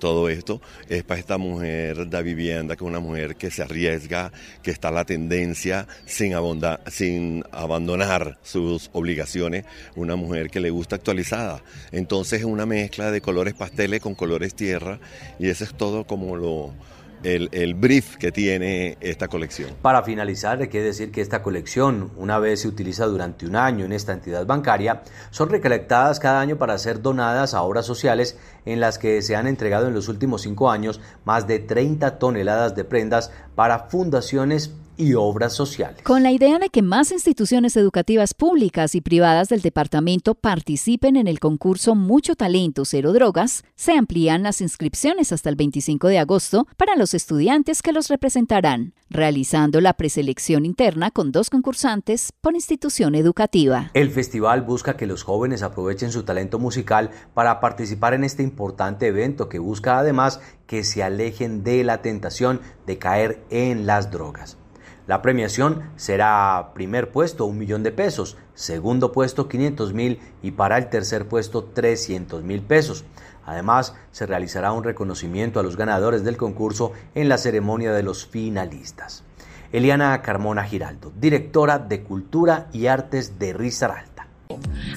todo 0.00 0.28
esto 0.28 0.60
es 0.88 1.04
para 1.04 1.20
esta 1.20 1.38
mujer 1.38 2.08
de 2.08 2.22
vivienda, 2.24 2.74
que 2.74 2.82
es 2.82 2.88
una 2.88 2.98
mujer 2.98 3.36
que 3.36 3.52
se 3.52 3.62
arriesga, 3.62 4.32
que 4.62 4.72
está 4.72 4.88
a 4.88 4.92
la 4.92 5.04
tendencia 5.04 5.86
sin, 6.06 6.34
sin 6.88 7.44
abandonar 7.52 8.38
sus 8.42 8.90
obligaciones, 8.92 9.64
una 9.94 10.16
mujer 10.16 10.50
que 10.50 10.58
le 10.58 10.70
gusta 10.70 10.96
actualizada. 10.96 11.62
Entonces 11.92 12.40
es 12.40 12.46
una 12.46 12.66
mezcla 12.66 13.12
de 13.12 13.20
colores 13.20 13.54
pasteles 13.54 14.00
con 14.00 14.16
colores 14.16 14.54
tierra 14.54 14.98
y 15.38 15.48
eso 15.48 15.62
es 15.62 15.74
todo 15.74 16.04
como 16.04 16.34
lo 16.34 16.72
el, 17.22 17.74
brief 17.74 18.16
que 18.16 18.32
tiene 18.32 18.96
esta 19.00 19.28
colección. 19.28 19.70
Para 19.82 20.02
finalizar, 20.02 20.60
hay 20.60 20.68
que 20.68 20.82
decir 20.82 21.10
que 21.12 21.20
esta 21.20 21.42
colección, 21.42 22.10
una 22.16 22.38
vez 22.38 22.60
se 22.60 22.68
utiliza 22.68 23.06
durante 23.06 23.46
un 23.46 23.56
año 23.56 23.84
en 23.84 23.92
esta 23.92 24.12
entidad 24.12 24.46
bancaria, 24.46 25.02
son 25.30 25.48
recolectadas 25.50 26.20
cada 26.20 26.40
año 26.40 26.56
para 26.56 26.78
ser 26.78 27.02
donadas 27.02 27.54
a 27.54 27.62
obras 27.62 27.86
sociales 27.86 28.36
en 28.64 28.80
las 28.80 28.98
que 28.98 29.22
se 29.22 29.36
han 29.36 29.46
entregado 29.46 29.88
en 29.88 29.94
los 29.94 30.08
últimos 30.08 30.42
cinco 30.42 30.70
años 30.70 31.00
más 31.24 31.46
de 31.46 31.58
30 31.58 32.18
toneladas 32.18 32.74
de 32.74 32.84
prendas 32.84 33.30
para 33.54 33.90
fundaciones 33.90 34.74
y 35.00 35.14
obras 35.14 35.54
sociales. 35.54 36.02
Con 36.02 36.22
la 36.22 36.30
idea 36.30 36.58
de 36.58 36.68
que 36.68 36.82
más 36.82 37.10
instituciones 37.10 37.76
educativas 37.76 38.34
públicas 38.34 38.94
y 38.94 39.00
privadas 39.00 39.48
del 39.48 39.62
departamento 39.62 40.34
participen 40.34 41.16
en 41.16 41.26
el 41.26 41.40
concurso 41.40 41.94
Mucho 41.94 42.36
Talento 42.36 42.84
Cero 42.84 43.12
Drogas, 43.14 43.64
se 43.76 43.92
amplían 43.92 44.42
las 44.42 44.60
inscripciones 44.60 45.32
hasta 45.32 45.48
el 45.48 45.56
25 45.56 46.08
de 46.08 46.18
agosto 46.18 46.66
para 46.76 46.96
los 46.96 47.14
estudiantes 47.14 47.80
que 47.80 47.92
los 47.92 48.08
representarán, 48.08 48.92
realizando 49.08 49.80
la 49.80 49.94
preselección 49.94 50.66
interna 50.66 51.10
con 51.10 51.32
dos 51.32 51.48
concursantes 51.48 52.32
por 52.40 52.54
institución 52.54 53.14
educativa. 53.14 53.90
El 53.94 54.10
festival 54.10 54.60
busca 54.62 54.98
que 54.98 55.06
los 55.06 55.22
jóvenes 55.22 55.62
aprovechen 55.62 56.12
su 56.12 56.24
talento 56.24 56.58
musical 56.58 57.10
para 57.32 57.58
participar 57.60 58.12
en 58.12 58.24
este 58.24 58.42
importante 58.42 59.06
evento 59.06 59.48
que 59.48 59.58
busca 59.58 59.98
además 59.98 60.40
que 60.66 60.84
se 60.84 61.02
alejen 61.02 61.64
de 61.64 61.84
la 61.84 62.02
tentación 62.02 62.60
de 62.86 62.98
caer 62.98 63.42
en 63.50 63.86
las 63.86 64.10
drogas. 64.10 64.59
La 65.10 65.22
premiación 65.22 65.90
será 65.96 66.70
primer 66.72 67.10
puesto 67.10 67.44
un 67.44 67.58
millón 67.58 67.82
de 67.82 67.90
pesos, 67.90 68.36
segundo 68.54 69.10
puesto 69.10 69.48
500 69.48 69.92
mil 69.92 70.20
y 70.40 70.52
para 70.52 70.78
el 70.78 70.88
tercer 70.88 71.26
puesto 71.26 71.64
300 71.64 72.44
mil 72.44 72.62
pesos. 72.62 73.04
Además, 73.44 73.96
se 74.12 74.26
realizará 74.26 74.70
un 74.70 74.84
reconocimiento 74.84 75.58
a 75.58 75.64
los 75.64 75.76
ganadores 75.76 76.22
del 76.22 76.36
concurso 76.36 76.92
en 77.16 77.28
la 77.28 77.38
ceremonia 77.38 77.92
de 77.92 78.04
los 78.04 78.24
finalistas. 78.24 79.24
Eliana 79.72 80.22
Carmona 80.22 80.62
Giraldo, 80.62 81.10
directora 81.16 81.80
de 81.80 82.04
Cultura 82.04 82.68
y 82.72 82.86
Artes 82.86 83.36
de 83.40 83.52
Risaralda. 83.52 84.09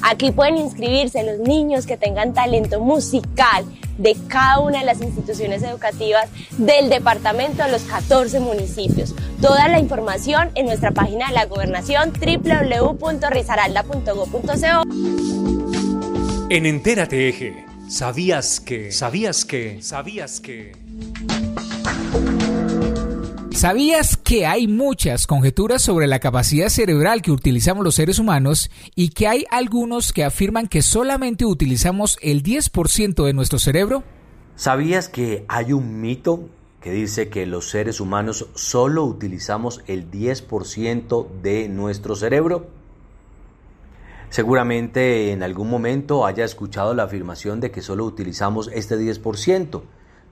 Aquí 0.02 0.32
pueden 0.32 0.58
inscribirse 0.58 1.24
los 1.24 1.40
niños 1.40 1.86
que 1.86 1.98
tengan 1.98 2.34
talento 2.34 2.80
musical 2.80 3.66
de 3.98 4.16
cada 4.28 4.60
una 4.60 4.80
de 4.80 4.86
las 4.86 5.02
instituciones 5.02 5.64
educativas 5.64 6.30
del 6.58 6.90
departamento 6.90 7.64
de 7.64 7.72
los 7.72 7.84
14 7.84 8.40
municipios. 8.40 9.14
Toda 9.42 9.68
la 9.68 9.80
información 9.80 10.50
en 10.56 10.66
nuestra 10.66 10.92
página 10.92 11.28
de 11.28 11.34
la 11.34 11.46
gobernación 11.46 12.14
www.risaralda.go.co. 12.14 14.84
En 16.50 16.66
Entérate 16.66 17.30
Eje, 17.30 17.66
¿sabías 17.88 18.60
que? 18.60 18.92
¿Sabías 18.92 19.46
que? 19.46 19.82
¿Sabías 19.82 20.40
que? 20.40 20.74
¿Sabías 23.64 24.18
que 24.18 24.46
hay 24.46 24.68
muchas 24.68 25.26
conjeturas 25.26 25.82
sobre 25.82 26.06
la 26.06 26.20
capacidad 26.20 26.68
cerebral 26.68 27.22
que 27.22 27.32
utilizamos 27.32 27.86
los 27.86 27.96
seres 27.96 28.20
humanos 28.20 28.70
y 28.94 29.12
que 29.12 29.30
hay 29.30 29.46
algunos 29.52 30.12
que 30.12 30.26
afirman 30.26 30.68
que 30.68 30.82
solamente 30.82 31.46
utilizamos 31.46 32.18
el 32.22 32.44
10% 32.44 33.24
de 33.24 33.32
nuestro 33.32 33.60
cerebro? 33.60 34.04
¿Sabías 34.58 35.08
que 35.08 35.46
hay 35.48 35.72
un 35.72 36.02
mito 36.02 36.50
que 36.82 36.92
dice 36.92 37.30
que 37.30 37.46
los 37.46 37.70
seres 37.70 38.02
humanos 38.02 38.48
solo 38.54 39.06
utilizamos 39.06 39.82
el 39.88 40.12
10% 40.12 41.26
de 41.42 41.70
nuestro 41.70 42.18
cerebro? 42.18 42.68
Seguramente 44.30 45.32
en 45.32 45.42
algún 45.42 45.70
momento 45.70 46.26
haya 46.26 46.44
escuchado 46.44 46.94
la 46.94 47.04
afirmación 47.04 47.62
de 47.62 47.72
que 47.72 47.82
solo 47.82 48.04
utilizamos 48.04 48.70
este 48.74 48.98
10%. 48.98 49.84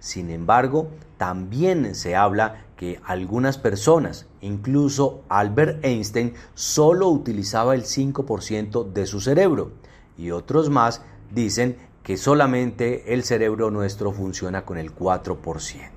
Sin 0.01 0.31
embargo, 0.31 0.89
también 1.17 1.93
se 1.93 2.15
habla 2.15 2.65
que 2.81 2.99
algunas 3.05 3.59
personas, 3.59 4.25
incluso 4.41 5.21
Albert 5.29 5.85
Einstein, 5.85 6.33
solo 6.55 7.09
utilizaba 7.09 7.75
el 7.75 7.83
5% 7.83 8.91
de 8.91 9.05
su 9.05 9.21
cerebro 9.21 9.73
y 10.17 10.31
otros 10.31 10.71
más 10.71 11.03
dicen 11.29 11.77
que 12.01 12.17
solamente 12.17 13.13
el 13.13 13.23
cerebro 13.23 13.69
nuestro 13.69 14.11
funciona 14.11 14.65
con 14.65 14.79
el 14.79 14.95
4%. 14.95 15.91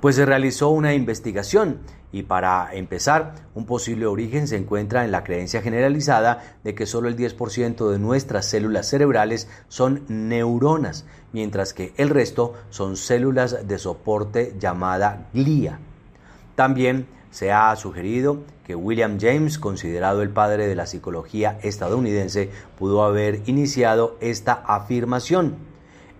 Pues 0.00 0.16
se 0.16 0.26
realizó 0.26 0.70
una 0.70 0.92
investigación 0.92 1.78
y 2.10 2.24
para 2.24 2.74
empezar, 2.74 3.36
un 3.54 3.64
posible 3.64 4.06
origen 4.06 4.48
se 4.48 4.56
encuentra 4.56 5.04
en 5.04 5.12
la 5.12 5.22
creencia 5.22 5.62
generalizada 5.62 6.56
de 6.64 6.74
que 6.74 6.84
solo 6.84 7.06
el 7.06 7.16
10% 7.16 7.88
de 7.88 8.00
nuestras 8.00 8.46
células 8.46 8.88
cerebrales 8.88 9.46
son 9.68 10.02
neuronas, 10.08 11.04
mientras 11.32 11.72
que 11.72 11.94
el 11.96 12.10
resto 12.10 12.54
son 12.70 12.96
células 12.96 13.68
de 13.68 13.78
soporte 13.78 14.56
llamada 14.58 15.28
glía. 15.32 15.78
También 16.54 17.06
se 17.30 17.50
ha 17.50 17.74
sugerido 17.76 18.38
que 18.64 18.74
William 18.76 19.18
James, 19.20 19.58
considerado 19.58 20.22
el 20.22 20.30
padre 20.30 20.68
de 20.68 20.74
la 20.74 20.86
psicología 20.86 21.58
estadounidense, 21.62 22.50
pudo 22.78 23.04
haber 23.04 23.42
iniciado 23.46 24.16
esta 24.20 24.52
afirmación. 24.52 25.56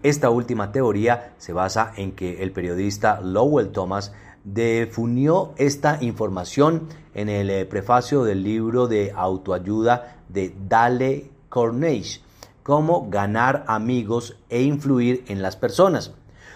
Esta 0.03 0.31
última 0.31 0.73
teoría 0.73 1.35
se 1.39 1.53
basa 1.53 1.93
en 1.97 2.13
que 2.13 2.43
el 2.43 2.51
periodista 2.51 3.21
Lowell 3.21 3.71
Thomas 3.71 4.13
defunió 4.43 5.53
esta 5.57 5.99
información 6.01 6.89
en 7.15 7.29
el 7.29 7.51
eh, 7.51 7.65
prefacio 7.67 8.25
del 8.25 8.43
libro 8.43 8.89
de 8.89 9.13
autoayuda 9.15 10.17
de 10.29 10.55
Dale 10.69 11.31
Carnegie, 11.49 12.21
Cómo 12.63 13.09
ganar 13.11 13.65
amigos 13.67 14.37
e 14.49 14.63
influir 14.63 15.25
en 15.27 15.43
las 15.43 15.57
personas. 15.57 16.13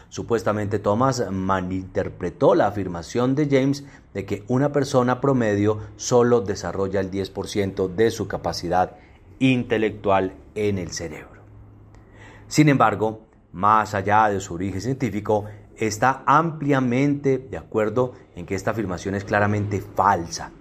Supuestamente 0.09 0.79
Thomas 0.79 1.31
malinterpretó 1.31 2.55
la 2.55 2.69
afirmación 2.69 3.35
de 3.35 3.49
James 3.51 3.85
de 4.15 4.25
que 4.25 4.45
una 4.49 4.73
persona 4.73 5.21
promedio 5.21 5.79
solo 5.97 6.41
desarrolla 6.41 7.01
el 7.01 7.11
10% 7.11 7.89
de 7.95 8.11
su 8.11 8.29
capacidad 8.29 8.97
intelectual 9.39 10.35
en 10.55 10.79
el 10.79 10.93
cerebro. 10.93 11.43
Sin 12.49 12.69
embargo, 12.69 13.27
más 13.53 13.95
allá 13.95 14.29
de 14.29 14.41
su 14.41 14.55
origen 14.55 14.81
científico, 14.81 15.45
está 15.77 16.23
ampliamente 16.27 17.39
de 17.39 17.57
acuerdo 17.59 18.13
en 18.35 18.47
que 18.47 18.55
esta 18.55 18.71
afirmación 18.71 19.15
es 19.15 19.25
claramente 19.25 19.81
falsa. 19.81 20.53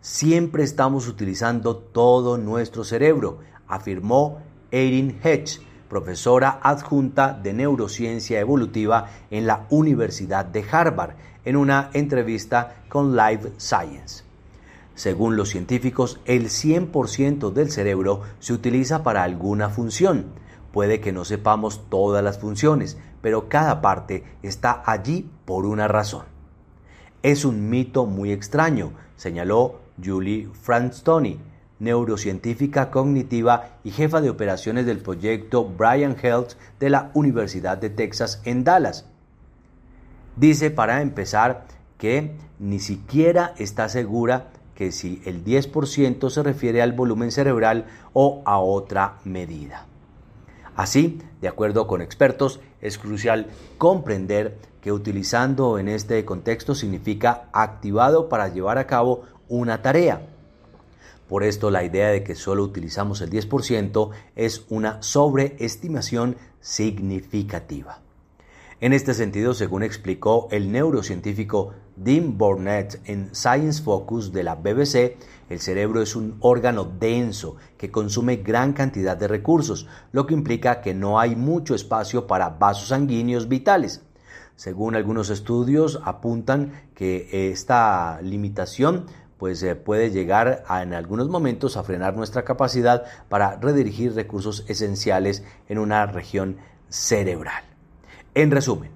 Siempre 0.00 0.62
estamos 0.62 1.08
utilizando 1.08 1.76
todo 1.76 2.38
nuestro 2.38 2.84
cerebro, 2.84 3.40
afirmó 3.66 4.40
Erin 4.70 5.18
Hedge, 5.22 5.60
profesora 5.88 6.60
adjunta 6.62 7.32
de 7.32 7.52
neurociencia 7.52 8.40
evolutiva 8.40 9.08
en 9.30 9.46
la 9.46 9.66
Universidad 9.70 10.44
de 10.44 10.64
Harvard, 10.70 11.16
en 11.44 11.56
una 11.56 11.90
entrevista 11.92 12.82
con 12.88 13.16
Live 13.16 13.52
Science. 13.56 14.24
Según 14.94 15.36
los 15.36 15.50
científicos, 15.50 16.20
el 16.24 16.46
100% 16.46 17.52
del 17.52 17.70
cerebro 17.70 18.22
se 18.38 18.52
utiliza 18.52 19.02
para 19.02 19.22
alguna 19.22 19.68
función. 19.68 20.26
Puede 20.72 21.00
que 21.00 21.12
no 21.12 21.24
sepamos 21.24 21.88
todas 21.90 22.24
las 22.24 22.38
funciones, 22.38 22.98
pero 23.20 23.48
cada 23.48 23.80
parte 23.80 24.24
está 24.42 24.82
allí 24.86 25.30
por 25.44 25.66
una 25.66 25.86
razón. 25.86 26.24
Es 27.22 27.44
un 27.44 27.68
mito 27.68 28.06
muy 28.06 28.32
extraño, 28.32 28.92
señaló 29.16 29.80
Julie 30.02 30.48
Franstoni, 30.52 31.40
neurocientífica 31.78 32.90
cognitiva 32.90 33.78
y 33.84 33.90
jefa 33.90 34.20
de 34.20 34.30
operaciones 34.30 34.86
del 34.86 34.98
proyecto 34.98 35.64
Brian 35.64 36.16
Health 36.20 36.52
de 36.80 36.90
la 36.90 37.10
Universidad 37.14 37.78
de 37.78 37.90
Texas 37.90 38.40
en 38.44 38.64
Dallas. 38.64 39.06
Dice 40.36 40.70
para 40.70 41.02
empezar 41.02 41.66
que 41.98 42.36
ni 42.58 42.78
siquiera 42.78 43.54
está 43.58 43.88
segura 43.88 44.48
que 44.74 44.92
si 44.92 45.22
el 45.24 45.44
10% 45.44 46.28
se 46.30 46.42
refiere 46.42 46.82
al 46.82 46.92
volumen 46.92 47.32
cerebral 47.32 47.86
o 48.12 48.42
a 48.44 48.58
otra 48.58 49.18
medida. 49.24 49.86
Así, 50.76 51.22
de 51.40 51.48
acuerdo 51.48 51.86
con 51.86 52.02
expertos, 52.02 52.60
es 52.82 52.98
crucial 52.98 53.46
comprender 53.78 54.58
que 54.82 54.92
utilizando 54.92 55.78
en 55.78 55.88
este 55.88 56.24
contexto 56.26 56.74
significa 56.74 57.48
activado 57.52 58.28
para 58.28 58.48
llevar 58.48 58.76
a 58.76 58.86
cabo 58.86 59.22
una 59.48 59.80
tarea. 59.80 60.20
Por 61.28 61.42
esto 61.42 61.70
la 61.70 61.82
idea 61.82 62.08
de 62.08 62.22
que 62.22 62.34
solo 62.34 62.62
utilizamos 62.62 63.20
el 63.20 63.30
10% 63.30 64.10
es 64.36 64.64
una 64.68 65.02
sobreestimación 65.02 66.36
significativa. 66.60 68.00
En 68.78 68.92
este 68.92 69.14
sentido, 69.14 69.54
según 69.54 69.82
explicó 69.82 70.48
el 70.50 70.70
neurocientífico 70.70 71.72
Dean 71.96 72.36
Burnett 72.36 73.00
en 73.06 73.34
Science 73.34 73.82
Focus 73.82 74.32
de 74.32 74.42
la 74.42 74.54
BBC, 74.54 75.16
el 75.48 75.60
cerebro 75.60 76.02
es 76.02 76.14
un 76.14 76.36
órgano 76.40 76.84
denso 76.84 77.56
que 77.78 77.90
consume 77.90 78.36
gran 78.36 78.74
cantidad 78.74 79.16
de 79.16 79.28
recursos, 79.28 79.88
lo 80.12 80.26
que 80.26 80.34
implica 80.34 80.82
que 80.82 80.92
no 80.92 81.18
hay 81.18 81.36
mucho 81.36 81.74
espacio 81.74 82.26
para 82.26 82.50
vasos 82.50 82.88
sanguíneos 82.88 83.48
vitales. 83.48 84.02
Según 84.56 84.94
algunos 84.94 85.30
estudios 85.30 86.00
apuntan 86.04 86.88
que 86.94 87.50
esta 87.50 88.20
limitación 88.20 89.06
pues 89.38 89.62
eh, 89.62 89.74
puede 89.74 90.10
llegar 90.10 90.64
en 90.68 90.94
algunos 90.94 91.28
momentos 91.28 91.76
a 91.76 91.82
frenar 91.82 92.16
nuestra 92.16 92.44
capacidad 92.44 93.04
para 93.28 93.56
redirigir 93.56 94.14
recursos 94.14 94.64
esenciales 94.68 95.44
en 95.68 95.78
una 95.78 96.06
región 96.06 96.56
cerebral. 96.88 97.64
En 98.34 98.50
resumen, 98.50 98.90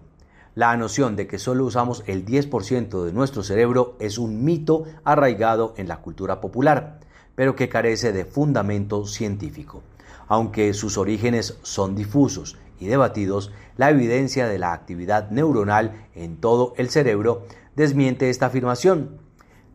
la 0.55 0.76
noción 0.76 1.16
de 1.16 1.26
que 1.26 1.38
solo 1.38 1.64
usamos 1.64 2.03
el 2.07 2.24
10% 2.24 3.05
de 3.05 3.12
nuestro 3.12 3.42
cerebro 3.42 3.96
es 4.00 4.18
un 4.18 4.44
mito 4.44 4.85
arraigado 5.05 5.74
en 5.76 5.88
la 5.88 5.98
cultura 5.98 6.40
popular, 6.40 7.00
pero 7.35 7.55
que 7.55 7.68
carece 7.68 8.12
de 8.12 8.24
fundamento 8.24 9.07
científico. 9.07 9.83
Aunque 10.29 10.74
sus 10.74 10.98
orígenes 10.98 11.59
son 11.62 11.94
difusos 11.94 12.59
y 12.79 12.87
debatidos, 12.87 13.53
la 13.76 13.90
evidencia 13.90 14.46
de 14.48 14.59
la 14.59 14.72
actividad 14.72 15.31
neuronal 15.31 16.07
en 16.14 16.37
todo 16.37 16.74
el 16.76 16.90
cerebro 16.90 17.46
desmiente 17.76 18.29
esta 18.29 18.46
afirmación. 18.46 19.18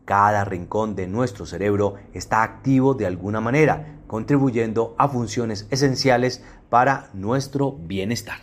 Cada 0.06 0.44
rincón 0.44 0.94
de 0.94 1.08
nuestro 1.08 1.46
cerebro 1.46 1.96
está 2.14 2.44
activo 2.44 2.94
de 2.94 3.06
alguna 3.06 3.40
manera, 3.40 3.98
contribuyendo 4.06 4.94
a 4.98 5.08
funciones 5.08 5.66
esenciales 5.72 6.44
para 6.70 7.10
nuestro 7.12 7.72
bienestar. 7.72 8.38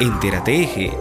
Entérate 0.00 0.60
Eje. 0.60 0.92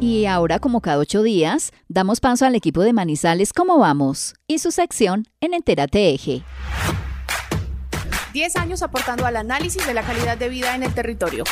Y 0.00 0.26
ahora, 0.26 0.60
como 0.60 0.80
cada 0.80 0.98
ocho 0.98 1.24
días, 1.24 1.72
damos 1.88 2.20
paso 2.20 2.46
al 2.46 2.54
equipo 2.54 2.82
de 2.82 2.92
Manizales 2.92 3.52
¿Cómo 3.52 3.76
vamos? 3.78 4.36
y 4.46 4.60
su 4.60 4.70
sección 4.70 5.26
en 5.40 5.54
Entérate 5.54 6.14
Eje. 6.14 6.44
Diez 8.32 8.54
años 8.54 8.82
aportando 8.82 9.26
al 9.26 9.34
análisis 9.34 9.84
de 9.84 9.94
la 9.94 10.02
calidad 10.02 10.38
de 10.38 10.50
vida 10.50 10.76
en 10.76 10.84
el 10.84 10.94
territorio. 10.94 11.42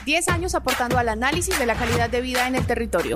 10 0.06 0.30
años 0.30 0.56
aportando 0.56 0.98
al 0.98 1.10
análisis 1.10 1.58
de 1.58 1.66
la 1.66 1.76
calidad 1.76 2.10
de 2.10 2.22
vida 2.22 2.48
en 2.48 2.56
el 2.56 2.66
territorio. 2.66 3.16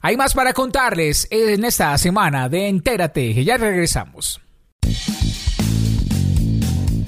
Hay 0.00 0.16
más 0.16 0.34
para 0.34 0.52
contarles 0.52 1.26
en 1.30 1.64
esta 1.64 1.96
semana 1.98 2.48
de 2.48 2.68
Entérate. 2.68 3.44
Ya 3.44 3.56
regresamos. 3.56 4.40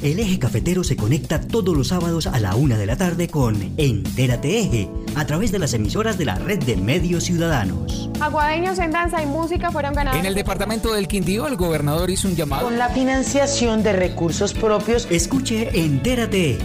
El 0.02 0.18
eje 0.18 0.38
cafetero 0.38 0.82
se 0.82 0.96
conecta 0.96 1.42
todos 1.42 1.76
los 1.76 1.88
sábados 1.88 2.26
a 2.26 2.40
la 2.40 2.54
una 2.54 2.78
de 2.78 2.86
la 2.86 2.96
tarde 2.96 3.28
con 3.28 3.74
Entérate 3.76 4.60
Eje, 4.60 4.88
a 5.16 5.24
través 5.26 5.52
de 5.52 5.58
las 5.58 5.74
emisoras 5.74 6.18
de 6.18 6.24
la 6.24 6.36
red 6.36 6.58
de 6.58 6.76
medios 6.76 7.24
ciudadanos. 7.24 8.10
Aguadeños 8.20 8.78
en 8.78 8.90
danza 8.90 9.22
y 9.22 9.26
música 9.26 9.70
fueron 9.70 9.94
ganados. 9.94 10.18
En 10.18 10.26
el 10.26 10.34
departamento 10.34 10.92
del 10.92 11.08
Quindío, 11.08 11.46
el 11.46 11.56
gobernador 11.56 12.10
hizo 12.10 12.28
un 12.28 12.36
llamado. 12.36 12.64
Con 12.64 12.78
la 12.78 12.88
financiación 12.88 13.82
de 13.82 13.92
recursos 13.92 14.52
propios. 14.52 15.06
Escuche 15.10 15.70
Entérate 15.72 16.58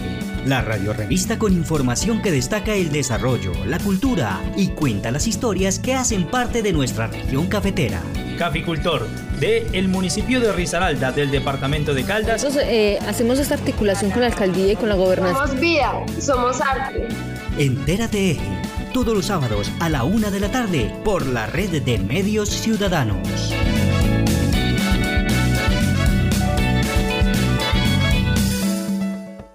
la 0.46 0.60
radiorevista 0.60 1.38
con 1.38 1.52
información 1.52 2.22
que 2.22 2.30
destaca 2.30 2.74
el 2.74 2.92
desarrollo, 2.92 3.52
la 3.66 3.80
cultura 3.80 4.40
y 4.56 4.68
cuenta 4.68 5.10
las 5.10 5.26
historias 5.26 5.80
que 5.80 5.94
hacen 5.94 6.24
parte 6.26 6.62
de 6.62 6.72
nuestra 6.72 7.08
región 7.08 7.48
cafetera. 7.48 8.00
Caficultor 8.38 9.08
de 9.40 9.66
el 9.72 9.88
municipio 9.88 10.40
de 10.40 10.52
Risaralda 10.52 11.10
del 11.10 11.30
departamento 11.30 11.94
de 11.94 12.04
Caldas. 12.04 12.44
Nosotros 12.44 12.64
eh, 12.68 12.98
hacemos 13.08 13.40
esta 13.40 13.54
articulación 13.54 14.12
con 14.12 14.20
la 14.20 14.28
alcaldía 14.28 14.72
y 14.72 14.76
con 14.76 14.88
la 14.88 14.94
gobernación. 14.94 15.48
Somos 15.48 15.60
vida, 15.60 15.92
somos 16.20 16.60
arte. 16.60 17.08
Entérate 17.58 18.38
todos 18.92 19.14
los 19.14 19.26
sábados 19.26 19.72
a 19.80 19.88
la 19.88 20.04
una 20.04 20.30
de 20.30 20.40
la 20.40 20.50
tarde 20.50 20.94
por 21.04 21.24
la 21.26 21.46
red 21.46 21.82
de 21.82 21.98
medios 21.98 22.50
ciudadanos. 22.50 23.54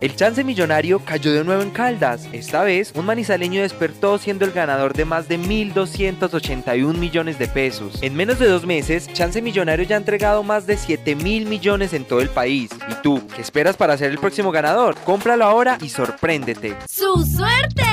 El 0.02 0.16
chance 0.16 0.44
millonario 0.44 1.00
cayó 1.06 1.32
de 1.32 1.44
nuevo 1.44 1.62
en 1.62 1.70
Caldas. 1.70 2.28
Esta 2.32 2.64
vez, 2.64 2.92
un 2.96 3.06
manizaleño 3.06 3.62
despertó 3.62 4.18
siendo 4.18 4.46
el 4.46 4.52
ganador 4.52 4.94
de 4.94 5.06
más 5.06 5.28
de 5.28 5.38
1.281 5.38 6.98
millones 6.98 7.38
de 7.38 7.48
pesos. 7.48 8.02
En 8.02 8.16
menos 8.16 8.40
de 8.40 8.48
dos 8.48 8.66
meses, 8.66 9.08
Chance 9.14 9.44
Millonario 9.44 9.86
ya 9.86 9.98
ha 9.98 10.00
entregado 10.00 10.42
más 10.42 10.66
de 10.66 10.78
7 10.78 11.14
mil 11.18 11.46
millones 11.46 11.94
en 11.94 12.04
todo 12.06 12.20
el 12.20 12.30
país. 12.30 12.72
¿Y 12.90 12.96
tú, 13.04 13.22
qué 13.36 13.42
esperas 13.42 13.78
para 13.78 13.96
ser 13.96 14.10
el 14.10 14.18
próximo 14.18 14.50
ganador? 14.50 14.96
Cómpralo 15.06 15.46
ahora 15.46 15.78
y 15.80 15.90
sorpréndete. 15.90 16.76
¡Su 16.90 17.24
suerte! 17.24 17.84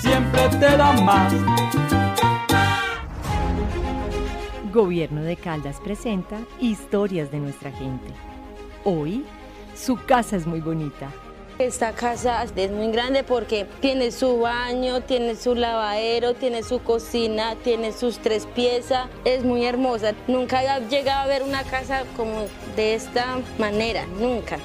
Siempre 0.00 0.48
te 0.48 0.76
da 0.78 0.92
más. 1.02 1.34
Gobierno 4.72 5.22
de 5.22 5.36
Caldas 5.36 5.78
presenta 5.78 6.38
Historias 6.58 7.30
de 7.30 7.38
nuestra 7.38 7.70
gente. 7.70 8.14
Hoy, 8.82 9.26
su 9.74 9.96
casa 10.06 10.36
es 10.36 10.46
muy 10.46 10.60
bonita. 10.60 11.10
Esta 11.60 11.92
casa 11.92 12.42
es 12.56 12.70
muy 12.70 12.90
grande 12.90 13.22
porque 13.22 13.66
tiene 13.80 14.12
su 14.12 14.38
baño, 14.38 15.02
tiene 15.02 15.36
su 15.36 15.54
lavadero, 15.54 16.32
tiene 16.32 16.62
su 16.62 16.82
cocina, 16.82 17.54
tiene 17.62 17.92
sus 17.92 18.18
tres 18.18 18.46
piezas. 18.46 19.10
Es 19.26 19.44
muy 19.44 19.66
hermosa. 19.66 20.14
Nunca 20.26 20.62
he 20.62 20.88
llegado 20.88 21.20
a 21.20 21.26
ver 21.26 21.42
una 21.42 21.62
casa 21.64 22.04
como 22.16 22.46
de 22.76 22.94
esta 22.94 23.40
manera, 23.58 24.06
nunca. 24.18 24.56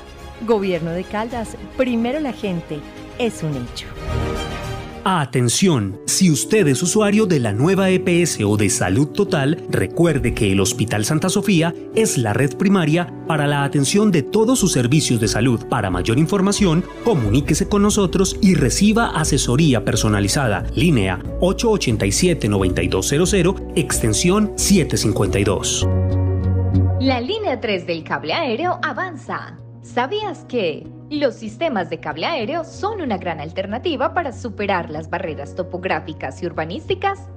Gobierno 0.48 0.92
de 0.92 1.04
Caldas, 1.04 1.58
primero 1.76 2.22
la 2.22 2.32
gente, 2.32 2.80
es 3.20 3.44
un 3.44 3.58
hecho. 3.58 3.88
Atención, 5.08 6.02
si 6.08 6.32
usted 6.32 6.68
es 6.68 6.82
usuario 6.82 7.28
de 7.28 7.40
la 7.40 7.54
nueva 7.54 7.92
EPS 7.92 8.40
o 8.44 8.58
de 8.58 8.72
Salud 8.72 9.10
Total, 9.10 9.64
recuerde 9.70 10.34
que 10.34 10.52
el 10.52 10.60
Hospital 10.60 11.06
Santa 11.06 11.30
Sofía 11.30 11.76
es 11.94 12.18
la 12.18 12.34
red 12.34 12.58
primaria 12.58 13.14
para 13.28 13.46
la 13.46 13.64
atención 13.64 14.12
de 14.12 14.24
todos 14.24 14.58
sus 14.58 14.72
servicios 14.72 15.20
de 15.20 15.28
salud. 15.28 15.64
Para 15.70 15.92
mayor 15.92 16.18
información, 16.18 16.84
comuníquese 17.04 17.70
con 17.70 17.84
nosotros 17.84 18.36
y 18.42 18.56
reciba 18.56 19.10
asesoría 19.10 19.86
personalizada. 19.86 20.66
Línea 20.74 21.20
887-9200, 21.40 23.74
extensión 23.76 24.54
752. 24.56 25.88
La 27.00 27.22
línea 27.22 27.62
3 27.62 27.86
del 27.86 28.04
cable 28.04 28.34
aéreo 28.34 28.80
avanza. 28.82 29.60
¿Sabías 29.84 30.46
que 30.46 30.95
los 31.10 31.36
sistemas 31.36 31.90
de 31.90 32.00
cable 32.00 32.26
aéreo 32.26 32.64
son 32.64 33.02
una 33.02 33.18
gran 33.18 33.40
alternativa 33.40 34.14
para 34.14 34.32
superar 34.32 34.90
las 34.90 35.10
barreras 35.10 35.54
topográficas 35.56 36.42
y 36.42 36.48
urbanísticas? 36.48 37.30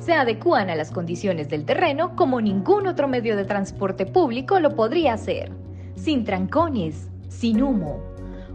Se 0.00 0.12
adecúan 0.12 0.70
a 0.70 0.74
las 0.74 0.90
condiciones 0.90 1.48
del 1.48 1.64
terreno 1.64 2.16
como 2.16 2.40
ningún 2.40 2.88
otro 2.88 3.06
medio 3.06 3.36
de 3.36 3.44
transporte 3.44 4.06
público 4.06 4.58
lo 4.58 4.74
podría 4.74 5.14
hacer, 5.14 5.52
sin 5.94 6.24
trancones, 6.24 7.08
sin 7.28 7.62
humo. 7.62 8.02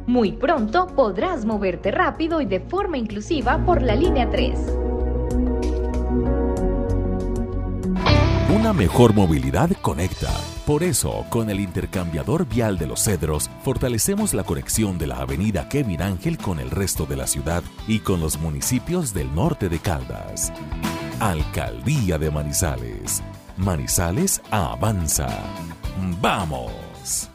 Muy 0.05 0.33
pronto 0.33 0.87
podrás 0.87 1.45
moverte 1.45 1.91
rápido 1.91 2.41
y 2.41 2.45
de 2.45 2.59
forma 2.59 2.97
inclusiva 2.97 3.63
por 3.65 3.81
la 3.81 3.95
línea 3.95 4.29
3. 4.29 4.77
Una 8.57 8.73
mejor 8.73 9.13
movilidad 9.13 9.69
conecta. 9.83 10.33
Por 10.65 10.81
eso, 10.81 11.27
con 11.29 11.51
el 11.51 11.59
intercambiador 11.59 12.47
vial 12.47 12.79
de 12.79 12.87
los 12.87 13.03
Cedros, 13.03 13.51
fortalecemos 13.63 14.33
la 14.33 14.43
conexión 14.43 14.97
de 14.97 15.05
la 15.05 15.17
avenida 15.17 15.69
Kevin 15.69 16.01
Ángel 16.01 16.39
con 16.39 16.59
el 16.59 16.71
resto 16.71 17.05
de 17.05 17.17
la 17.17 17.27
ciudad 17.27 17.61
y 17.87 17.99
con 17.99 18.19
los 18.19 18.39
municipios 18.39 19.13
del 19.13 19.33
norte 19.35 19.69
de 19.69 19.77
Caldas. 19.77 20.51
Alcaldía 21.19 22.17
de 22.17 22.31
Manizales. 22.31 23.21
Manizales 23.57 24.41
avanza. 24.49 25.27
¡Vamos! 26.19 27.29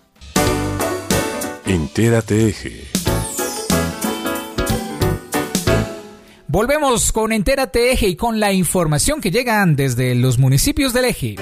Entérate 1.66 2.48
Eje. 2.48 3.01
Volvemos 6.52 7.12
con 7.12 7.32
Entérate 7.32 7.92
Eje 7.92 8.08
y 8.08 8.14
con 8.14 8.38
la 8.38 8.52
información 8.52 9.22
que 9.22 9.30
llegan 9.30 9.74
desde 9.74 10.14
los 10.14 10.38
municipios 10.38 10.92
del 10.92 11.06
Eje. 11.06 11.36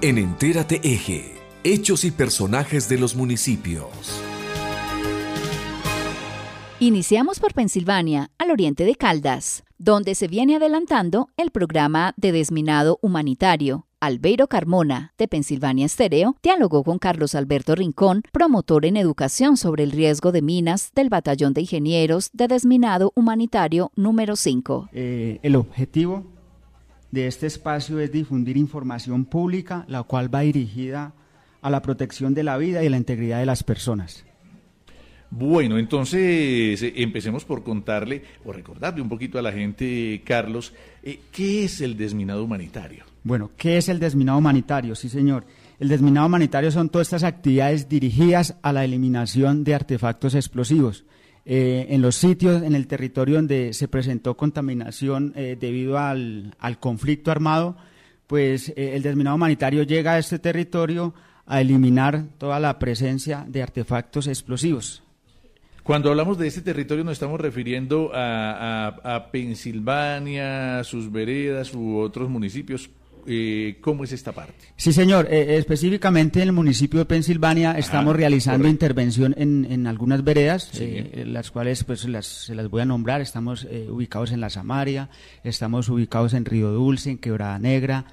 En 0.00 0.16
Entérate 0.16 0.80
Eje, 0.84 1.34
hechos 1.64 2.04
y 2.04 2.12
personajes 2.12 2.88
de 2.88 2.98
los 2.98 3.16
municipios. 3.16 4.22
Iniciamos 6.78 7.40
por 7.40 7.52
Pensilvania, 7.52 8.30
al 8.38 8.52
oriente 8.52 8.84
de 8.84 8.94
Caldas, 8.94 9.64
donde 9.78 10.14
se 10.14 10.28
viene 10.28 10.54
adelantando 10.54 11.30
el 11.36 11.50
programa 11.50 12.14
de 12.16 12.30
desminado 12.30 13.00
humanitario. 13.02 13.88
Albeiro 14.00 14.46
Carmona, 14.46 15.12
de 15.18 15.28
Pensilvania 15.28 15.84
Estéreo, 15.84 16.34
dialogó 16.42 16.82
con 16.84 16.98
Carlos 16.98 17.34
Alberto 17.34 17.74
Rincón, 17.74 18.22
promotor 18.32 18.86
en 18.86 18.96
educación 18.96 19.58
sobre 19.58 19.84
el 19.84 19.90
riesgo 19.90 20.32
de 20.32 20.40
minas 20.40 20.92
del 20.94 21.10
Batallón 21.10 21.52
de 21.52 21.60
Ingenieros 21.60 22.30
de 22.32 22.48
Desminado 22.48 23.12
Humanitario 23.14 23.92
número 23.96 24.36
5. 24.36 24.88
Eh, 24.94 25.38
el 25.42 25.54
objetivo 25.54 26.24
de 27.10 27.26
este 27.26 27.46
espacio 27.46 28.00
es 28.00 28.10
difundir 28.10 28.56
información 28.56 29.26
pública, 29.26 29.84
la 29.86 30.02
cual 30.04 30.34
va 30.34 30.40
dirigida 30.40 31.12
a 31.60 31.68
la 31.68 31.82
protección 31.82 32.32
de 32.32 32.42
la 32.42 32.56
vida 32.56 32.82
y 32.82 32.88
la 32.88 32.96
integridad 32.96 33.38
de 33.38 33.46
las 33.46 33.62
personas. 33.62 34.24
Bueno, 35.28 35.78
entonces 35.78 36.82
eh, 36.82 36.94
empecemos 36.96 37.44
por 37.44 37.62
contarle 37.62 38.24
o 38.46 38.52
recordarle 38.52 39.02
un 39.02 39.10
poquito 39.10 39.38
a 39.38 39.42
la 39.42 39.52
gente, 39.52 40.22
Carlos, 40.24 40.72
eh, 41.02 41.20
¿qué 41.30 41.64
es 41.64 41.82
el 41.82 41.98
desminado 41.98 42.42
humanitario? 42.42 43.09
Bueno, 43.22 43.50
¿qué 43.56 43.76
es 43.76 43.88
el 43.88 43.98
desminado 43.98 44.38
humanitario? 44.38 44.94
Sí, 44.94 45.08
señor. 45.08 45.44
El 45.78 45.88
desminado 45.88 46.26
humanitario 46.26 46.70
son 46.70 46.88
todas 46.88 47.08
estas 47.08 47.24
actividades 47.24 47.88
dirigidas 47.88 48.56
a 48.62 48.72
la 48.72 48.84
eliminación 48.84 49.64
de 49.64 49.74
artefactos 49.74 50.34
explosivos. 50.34 51.04
Eh, 51.46 51.86
en 51.90 52.02
los 52.02 52.16
sitios, 52.16 52.62
en 52.62 52.74
el 52.74 52.86
territorio 52.86 53.36
donde 53.36 53.72
se 53.72 53.88
presentó 53.88 54.36
contaminación 54.36 55.32
eh, 55.36 55.56
debido 55.58 55.98
al, 55.98 56.54
al, 56.58 56.78
conflicto 56.78 57.30
armado, 57.30 57.76
pues 58.26 58.68
eh, 58.70 58.94
el 58.94 59.02
desminado 59.02 59.36
humanitario 59.36 59.82
llega 59.82 60.12
a 60.12 60.18
este 60.18 60.38
territorio 60.38 61.14
a 61.46 61.60
eliminar 61.60 62.26
toda 62.38 62.60
la 62.60 62.78
presencia 62.78 63.44
de 63.48 63.62
artefactos 63.62 64.26
explosivos. 64.26 65.02
Cuando 65.82 66.10
hablamos 66.10 66.38
de 66.38 66.46
este 66.46 66.60
territorio 66.60 67.04
nos 67.04 67.14
estamos 67.14 67.40
refiriendo 67.40 68.12
a, 68.14 68.90
a, 69.02 69.16
a 69.16 69.30
Pensilvania, 69.30 70.84
sus 70.84 71.10
veredas 71.10 71.74
u 71.74 71.96
otros 71.96 72.28
municipios. 72.28 72.90
Eh, 73.26 73.78
¿cómo 73.80 74.04
es 74.04 74.12
esta 74.12 74.32
parte? 74.32 74.54
Sí, 74.76 74.92
señor. 74.92 75.28
Eh, 75.30 75.56
específicamente 75.56 76.42
en 76.42 76.48
el 76.48 76.52
municipio 76.52 77.00
de 77.00 77.06
Pensilvania 77.06 77.72
estamos 77.72 78.16
realizando 78.16 78.68
intervención 78.68 79.34
en, 79.36 79.66
en, 79.70 79.86
algunas 79.86 80.24
veredas, 80.24 80.70
eh, 80.80 81.24
las 81.26 81.50
cuales 81.50 81.84
pues 81.84 82.04
las, 82.06 82.26
se 82.26 82.54
las 82.54 82.68
voy 82.68 82.82
a 82.82 82.84
nombrar. 82.84 83.20
Estamos 83.20 83.66
ubicados 83.88 84.32
en 84.32 84.40
La 84.40 84.50
Samaria, 84.50 85.08
estamos 85.44 85.88
ubicados 85.88 86.34
en 86.34 86.44
Río 86.44 86.70
Dulce, 86.72 87.10
en 87.10 87.18
Quebrada 87.18 87.58
Negra, 87.58 88.04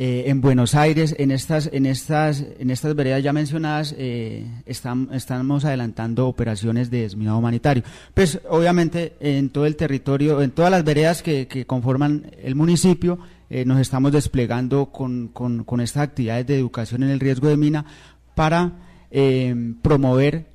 en 0.00 0.40
Buenos 0.40 0.76
Aires, 0.76 1.16
en 1.18 1.32
estas, 1.32 1.68
en 1.72 1.84
estas, 1.84 2.44
en 2.60 2.70
estas 2.70 2.94
veredas 2.94 3.20
ya 3.20 3.32
mencionadas, 3.32 3.96
estamos 3.98 5.64
adelantando 5.64 6.28
operaciones 6.28 6.88
de 6.88 7.02
desminado 7.02 7.38
humanitario. 7.38 7.82
Pues 8.14 8.40
obviamente 8.48 9.14
en 9.18 9.50
todo 9.50 9.66
el 9.66 9.74
territorio, 9.74 10.40
en 10.40 10.52
todas 10.52 10.70
las 10.70 10.84
veredas 10.84 11.22
que, 11.22 11.48
que 11.48 11.66
conforman 11.66 12.30
el 12.40 12.54
municipio, 12.54 13.18
eh, 13.50 13.64
nos 13.64 13.80
estamos 13.80 14.12
desplegando 14.12 14.86
con, 14.86 15.28
con, 15.28 15.80
estas 15.80 16.02
actividades 16.02 16.46
de 16.46 16.58
educación 16.58 17.02
en 17.02 17.10
el 17.10 17.20
riesgo 17.20 17.48
de 17.48 17.56
mina 17.56 17.86
para 18.34 18.72
eh, 19.10 19.74
promover 19.82 20.46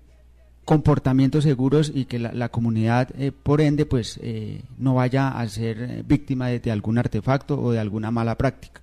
comportamientos 0.64 1.44
seguros 1.44 1.92
y 1.94 2.06
que 2.06 2.20
la, 2.20 2.50
comunidad, 2.50 3.10
eh, 3.20 3.32
por 3.32 3.62
ende, 3.62 3.86
pues 3.86 4.20
no 4.78 4.96
vaya 4.96 5.30
a 5.30 5.48
ser 5.50 6.04
víctima 6.04 6.48
de, 6.48 6.72
algún 6.72 6.98
artefacto 6.98 7.60
o 7.60 7.72
de 7.72 7.80
alguna 7.80 8.12
mala 8.12 8.38
práctica. 8.38 8.82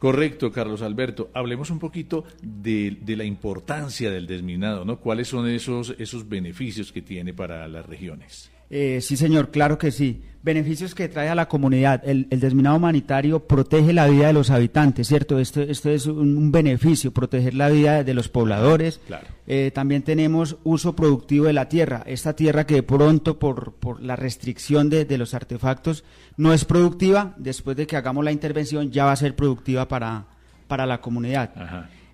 Correcto, 0.00 0.50
Carlos 0.50 0.80
Alberto. 0.80 1.30
Hablemos 1.34 1.70
un 1.70 1.78
poquito 1.78 2.24
de, 2.42 2.96
de, 3.02 3.16
la 3.16 3.24
importancia 3.24 4.10
del 4.10 4.26
desminado, 4.26 4.84
¿no? 4.84 4.98
¿Cuáles 4.98 5.28
son 5.28 5.46
esos, 5.46 5.94
esos 5.98 6.26
beneficios 6.26 6.90
que 6.90 7.02
tiene 7.02 7.34
para 7.34 7.68
las 7.68 7.84
regiones? 7.84 8.50
Eh, 8.70 9.00
sí, 9.02 9.16
señor, 9.16 9.50
claro 9.50 9.78
que 9.78 9.90
sí. 9.90 10.22
Beneficios 10.42 10.94
que 10.94 11.08
trae 11.08 11.28
a 11.28 11.34
la 11.34 11.48
comunidad. 11.48 12.02
El, 12.02 12.26
desminado 12.30 12.76
humanitario 12.76 13.46
protege 13.46 13.92
la 13.92 14.06
vida 14.06 14.28
de 14.28 14.32
los 14.32 14.48
habitantes, 14.48 15.08
¿cierto? 15.08 15.38
Esto, 15.38 15.60
esto 15.60 15.90
es 15.90 16.06
un, 16.06 16.50
beneficio, 16.50 17.12
proteger 17.12 17.54
la 17.54 17.68
vida 17.68 18.04
de 18.04 18.14
los 18.14 18.28
pobladores. 18.28 19.00
Claro. 19.06 19.26
Eh, 19.46 19.70
también 19.74 20.02
tenemos 20.02 20.56
uso 20.64 20.96
productivo 20.96 21.44
de 21.44 21.52
la 21.52 21.68
tierra. 21.68 22.04
Esta 22.06 22.34
tierra 22.34 22.64
que 22.64 22.76
de 22.76 22.82
pronto, 22.82 23.38
por, 23.38 23.74
por 23.74 24.00
la 24.00 24.16
restricción 24.16 24.88
de, 24.88 25.04
de, 25.04 25.18
los 25.18 25.34
artefactos, 25.34 26.04
no 26.38 26.54
es 26.54 26.64
productiva, 26.64 27.34
después 27.36 27.76
de 27.76 27.86
que 27.86 27.96
hagamos 27.96 28.24
la 28.24 28.32
intervención 28.32 28.90
ya 28.90 29.04
va 29.04 29.12
a 29.12 29.16
ser 29.16 29.36
productiva 29.36 29.88
para, 29.88 30.24
para 30.68 30.86
la 30.86 31.02
comunidad. 31.02 31.50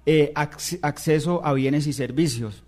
Eh, 0.04 0.32
acceso 0.34 1.44
a 1.44 1.52
bienes 1.52 1.86
y 1.86 1.92
servicios 1.92 2.64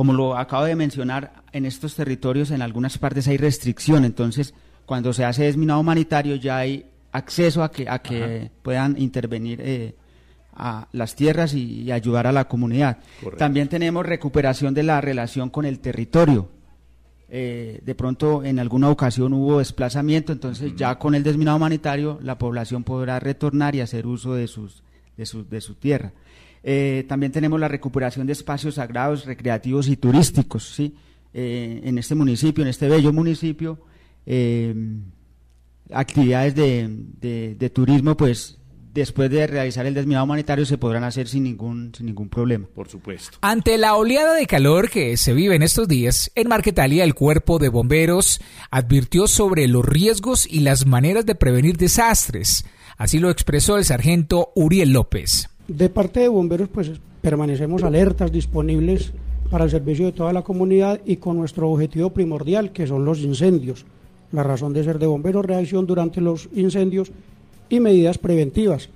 como 0.00 0.14
lo 0.14 0.38
acabo 0.38 0.64
de 0.64 0.74
mencionar, 0.76 1.42
en 1.52 1.66
estos 1.66 1.94
territorios 1.94 2.50
en 2.52 2.62
algunas 2.62 2.96
partes 2.96 3.28
hay 3.28 3.36
restricción, 3.36 4.06
entonces 4.06 4.54
cuando 4.86 5.12
se 5.12 5.26
hace 5.26 5.42
desminado 5.42 5.78
humanitario 5.78 6.36
ya 6.36 6.56
hay 6.56 6.86
acceso 7.12 7.62
a 7.62 7.70
que, 7.70 7.86
a 7.86 7.98
que 7.98 8.50
puedan 8.62 8.96
intervenir 8.96 9.60
eh, 9.60 9.94
a 10.54 10.88
las 10.92 11.14
tierras 11.14 11.52
y, 11.52 11.92
ayudar 11.92 12.26
a 12.26 12.32
la 12.32 12.48
comunidad. 12.48 12.96
También 13.36 13.68
tenemos 13.68 14.06
recuperación 14.06 14.72
de 14.72 14.84
la 14.84 15.02
relación 15.02 15.50
con 15.50 15.66
el 15.66 15.80
territorio. 15.80 16.48
Eh, 17.28 17.82
de 17.84 17.94
pronto 17.94 18.42
en 18.42 18.58
alguna 18.58 18.88
ocasión 18.88 19.34
hubo 19.34 19.58
desplazamiento, 19.58 20.32
entonces 20.32 20.74
ya 20.76 20.98
con 20.98 21.14
el 21.14 21.22
desminado 21.22 21.58
humanitario 21.58 22.18
la 22.22 22.38
población 22.38 22.84
podrá 22.84 23.20
retornar 23.20 23.74
y 23.74 23.82
hacer 23.82 24.06
uso 24.06 24.32
de, 24.32 24.46
sus, 24.46 24.82
de, 25.18 25.26
su, 25.26 25.46
de 25.46 25.60
su 25.60 25.74
tierra. 25.74 26.14
Eh, 26.62 27.04
también 27.08 27.32
tenemos 27.32 27.58
la 27.58 27.68
recuperación 27.68 28.26
de 28.26 28.32
espacios 28.32 28.74
sagrados, 28.74 29.24
recreativos 29.24 29.88
y 29.88 29.96
turísticos, 29.96 30.74
¿sí? 30.74 30.94
Eh, 31.32 31.80
en 31.84 31.96
este 31.98 32.14
municipio, 32.14 32.62
en 32.62 32.68
este 32.68 32.88
bello 32.88 33.12
municipio, 33.12 33.78
eh, 34.26 34.74
actividades 35.92 36.54
de, 36.54 37.54
de, 37.56 37.70
turismo, 37.70 38.16
pues 38.16 38.58
después 38.92 39.30
de 39.30 39.46
realizar 39.46 39.86
el 39.86 39.94
desminado 39.94 40.24
humanitario 40.24 40.66
se 40.66 40.76
podrán 40.76 41.04
hacer 41.04 41.28
sin 41.28 41.44
ningún, 41.44 41.92
sin 41.96 42.06
ningún 42.06 42.28
problema. 42.28 42.66
Por 42.74 42.88
supuesto. 42.88 43.38
Ante 43.40 43.78
la 43.78 43.94
oleada 43.94 44.34
de 44.34 44.46
calor 44.46 44.90
que 44.90 45.16
se 45.16 45.32
vive 45.32 45.54
en 45.54 45.62
estos 45.62 45.86
días, 45.86 46.30
en 46.34 46.48
Marquetalia 46.48 47.04
el 47.04 47.14
cuerpo 47.14 47.58
de 47.58 47.68
bomberos 47.68 48.40
advirtió 48.70 49.28
sobre 49.28 49.68
los 49.68 49.84
riesgos 49.84 50.46
y 50.50 50.60
las 50.60 50.86
maneras 50.86 51.24
de 51.26 51.36
prevenir 51.36 51.76
desastres. 51.76 52.64
Así 52.96 53.18
lo 53.18 53.30
expresó 53.30 53.78
el 53.78 53.84
sargento 53.84 54.52
Uriel 54.54 54.92
López. 54.92 55.48
De 55.70 55.88
parte 55.88 56.18
de 56.18 56.26
bomberos, 56.26 56.68
pues 56.68 56.90
permanecemos 57.20 57.84
alertas, 57.84 58.32
disponibles 58.32 59.12
para 59.52 59.62
el 59.62 59.70
servicio 59.70 60.06
de 60.06 60.10
toda 60.12 60.32
la 60.32 60.42
comunidad 60.42 61.00
y 61.06 61.18
con 61.18 61.36
nuestro 61.36 61.70
objetivo 61.70 62.10
primordial, 62.10 62.72
que 62.72 62.88
son 62.88 63.04
los 63.04 63.20
incendios. 63.20 63.86
La 64.32 64.42
razón 64.42 64.72
de 64.72 64.82
ser 64.82 64.98
de 64.98 65.06
bomberos, 65.06 65.46
reacción 65.46 65.86
durante 65.86 66.20
los 66.20 66.48
incendios 66.54 67.12
y 67.68 67.78
medidas 67.78 68.18
preventivas. 68.18 68.88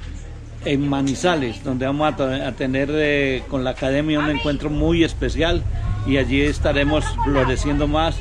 en 0.63 0.87
Manizales, 0.87 1.65
donde 1.65 1.85
vamos 1.85 2.13
a, 2.13 2.51
tener 2.53 2.89
eh, 2.93 3.43
con 3.49 3.65
la 3.65 3.71
academia 3.71 4.19
un 4.19 4.29
encuentro 4.29 4.69
muy 4.69 5.03
especial 5.03 5.61
y 6.07 6.15
allí 6.15 6.43
estaremos 6.43 7.03
floreciendo 7.25 7.89
más. 7.89 8.15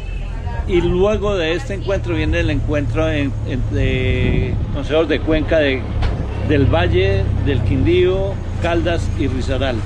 Y 0.66 0.80
luego 0.80 1.36
de 1.36 1.52
este 1.52 1.74
encuentro 1.74 2.16
viene 2.16 2.40
el 2.40 2.50
encuentro 2.50 3.08
en, 3.08 3.32
de 3.70 4.52
consejos 4.74 5.08
de 5.08 5.20
Cuenca 5.20 5.60
de, 5.60 5.80
del 6.48 6.66
Valle, 6.66 7.24
del 7.46 7.62
Quindío, 7.62 8.34
Caldas 8.62 9.08
y 9.18 9.28
Rizaral. 9.28 9.76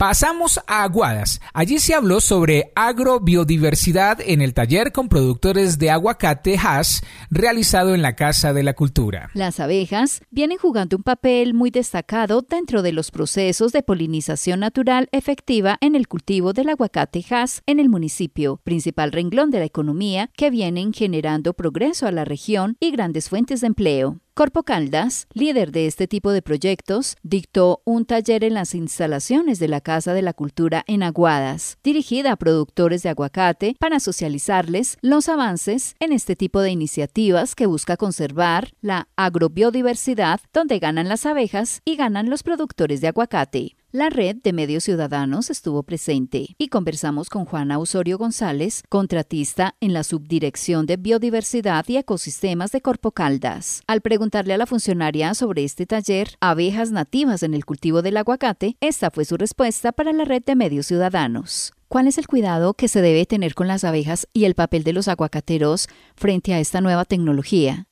Pasamos 0.00 0.58
a 0.66 0.84
Aguadas. 0.84 1.42
Allí 1.52 1.78
se 1.78 1.92
habló 1.92 2.22
sobre 2.22 2.72
agrobiodiversidad 2.74 4.18
en 4.24 4.40
el 4.40 4.54
taller 4.54 4.92
con 4.92 5.10
productores 5.10 5.78
de 5.78 5.90
aguacate 5.90 6.56
Haas 6.56 7.02
realizado 7.28 7.94
en 7.94 8.00
la 8.00 8.16
Casa 8.16 8.54
de 8.54 8.62
la 8.62 8.72
Cultura. 8.72 9.28
Las 9.34 9.60
abejas 9.60 10.22
vienen 10.30 10.56
jugando 10.56 10.96
un 10.96 11.02
papel 11.02 11.52
muy 11.52 11.70
destacado 11.70 12.40
dentro 12.40 12.80
de 12.80 12.92
los 12.92 13.10
procesos 13.10 13.72
de 13.72 13.82
polinización 13.82 14.60
natural 14.60 15.10
efectiva 15.12 15.76
en 15.82 15.94
el 15.94 16.08
cultivo 16.08 16.54
del 16.54 16.70
aguacate 16.70 17.22
Haas 17.28 17.62
en 17.66 17.78
el 17.78 17.90
municipio, 17.90 18.56
principal 18.64 19.12
renglón 19.12 19.50
de 19.50 19.58
la 19.58 19.66
economía 19.66 20.30
que 20.34 20.48
vienen 20.48 20.94
generando 20.94 21.52
progreso 21.52 22.06
a 22.06 22.12
la 22.12 22.24
región 22.24 22.78
y 22.80 22.90
grandes 22.90 23.28
fuentes 23.28 23.60
de 23.60 23.66
empleo. 23.66 24.18
Corpo 24.40 24.62
Caldas, 24.62 25.26
líder 25.34 25.70
de 25.70 25.86
este 25.86 26.08
tipo 26.08 26.32
de 26.32 26.40
proyectos, 26.40 27.16
dictó 27.22 27.82
un 27.84 28.06
taller 28.06 28.42
en 28.42 28.54
las 28.54 28.74
instalaciones 28.74 29.58
de 29.58 29.68
la 29.68 29.82
Casa 29.82 30.14
de 30.14 30.22
la 30.22 30.32
Cultura 30.32 30.82
en 30.86 31.02
Aguadas, 31.02 31.76
dirigida 31.84 32.32
a 32.32 32.36
productores 32.36 33.02
de 33.02 33.10
aguacate 33.10 33.76
para 33.78 34.00
socializarles 34.00 34.96
los 35.02 35.28
avances 35.28 35.94
en 36.00 36.12
este 36.12 36.36
tipo 36.36 36.62
de 36.62 36.70
iniciativas 36.70 37.54
que 37.54 37.66
busca 37.66 37.98
conservar 37.98 38.70
la 38.80 39.08
agrobiodiversidad 39.14 40.40
donde 40.54 40.78
ganan 40.78 41.10
las 41.10 41.26
abejas 41.26 41.82
y 41.84 41.96
ganan 41.96 42.30
los 42.30 42.42
productores 42.42 43.02
de 43.02 43.08
aguacate. 43.08 43.76
La 43.92 44.08
red 44.08 44.36
de 44.36 44.52
medios 44.52 44.84
ciudadanos 44.84 45.50
estuvo 45.50 45.82
presente 45.82 46.54
y 46.58 46.68
conversamos 46.68 47.28
con 47.28 47.44
Juana 47.44 47.80
Osorio 47.80 48.18
González, 48.18 48.84
contratista 48.88 49.74
en 49.80 49.92
la 49.92 50.04
Subdirección 50.04 50.86
de 50.86 50.96
Biodiversidad 50.96 51.84
y 51.88 51.96
Ecosistemas 51.96 52.70
de 52.70 52.82
Corpo 52.82 53.10
Caldas. 53.10 53.82
Al 53.88 54.00
preguntarle 54.00 54.54
a 54.54 54.58
la 54.58 54.66
funcionaria 54.66 55.34
sobre 55.34 55.64
este 55.64 55.86
taller, 55.86 56.36
abejas 56.38 56.92
nativas 56.92 57.42
en 57.42 57.52
el 57.52 57.64
cultivo 57.64 58.00
del 58.00 58.18
aguacate, 58.18 58.76
esta 58.78 59.10
fue 59.10 59.24
su 59.24 59.36
respuesta 59.36 59.90
para 59.90 60.12
la 60.12 60.24
red 60.24 60.44
de 60.44 60.54
medios 60.54 60.86
ciudadanos. 60.86 61.72
¿Cuál 61.90 62.06
es 62.06 62.18
el 62.18 62.28
cuidado 62.28 62.74
que 62.74 62.86
se 62.86 63.02
debe 63.02 63.26
tener 63.26 63.56
con 63.56 63.66
las 63.66 63.82
abejas 63.82 64.28
y 64.32 64.44
el 64.44 64.54
papel 64.54 64.84
de 64.84 64.92
los 64.92 65.08
aguacateros 65.08 65.88
frente 66.14 66.54
a 66.54 66.60
esta 66.60 66.80
nueva 66.80 67.04
tecnología? 67.04 67.88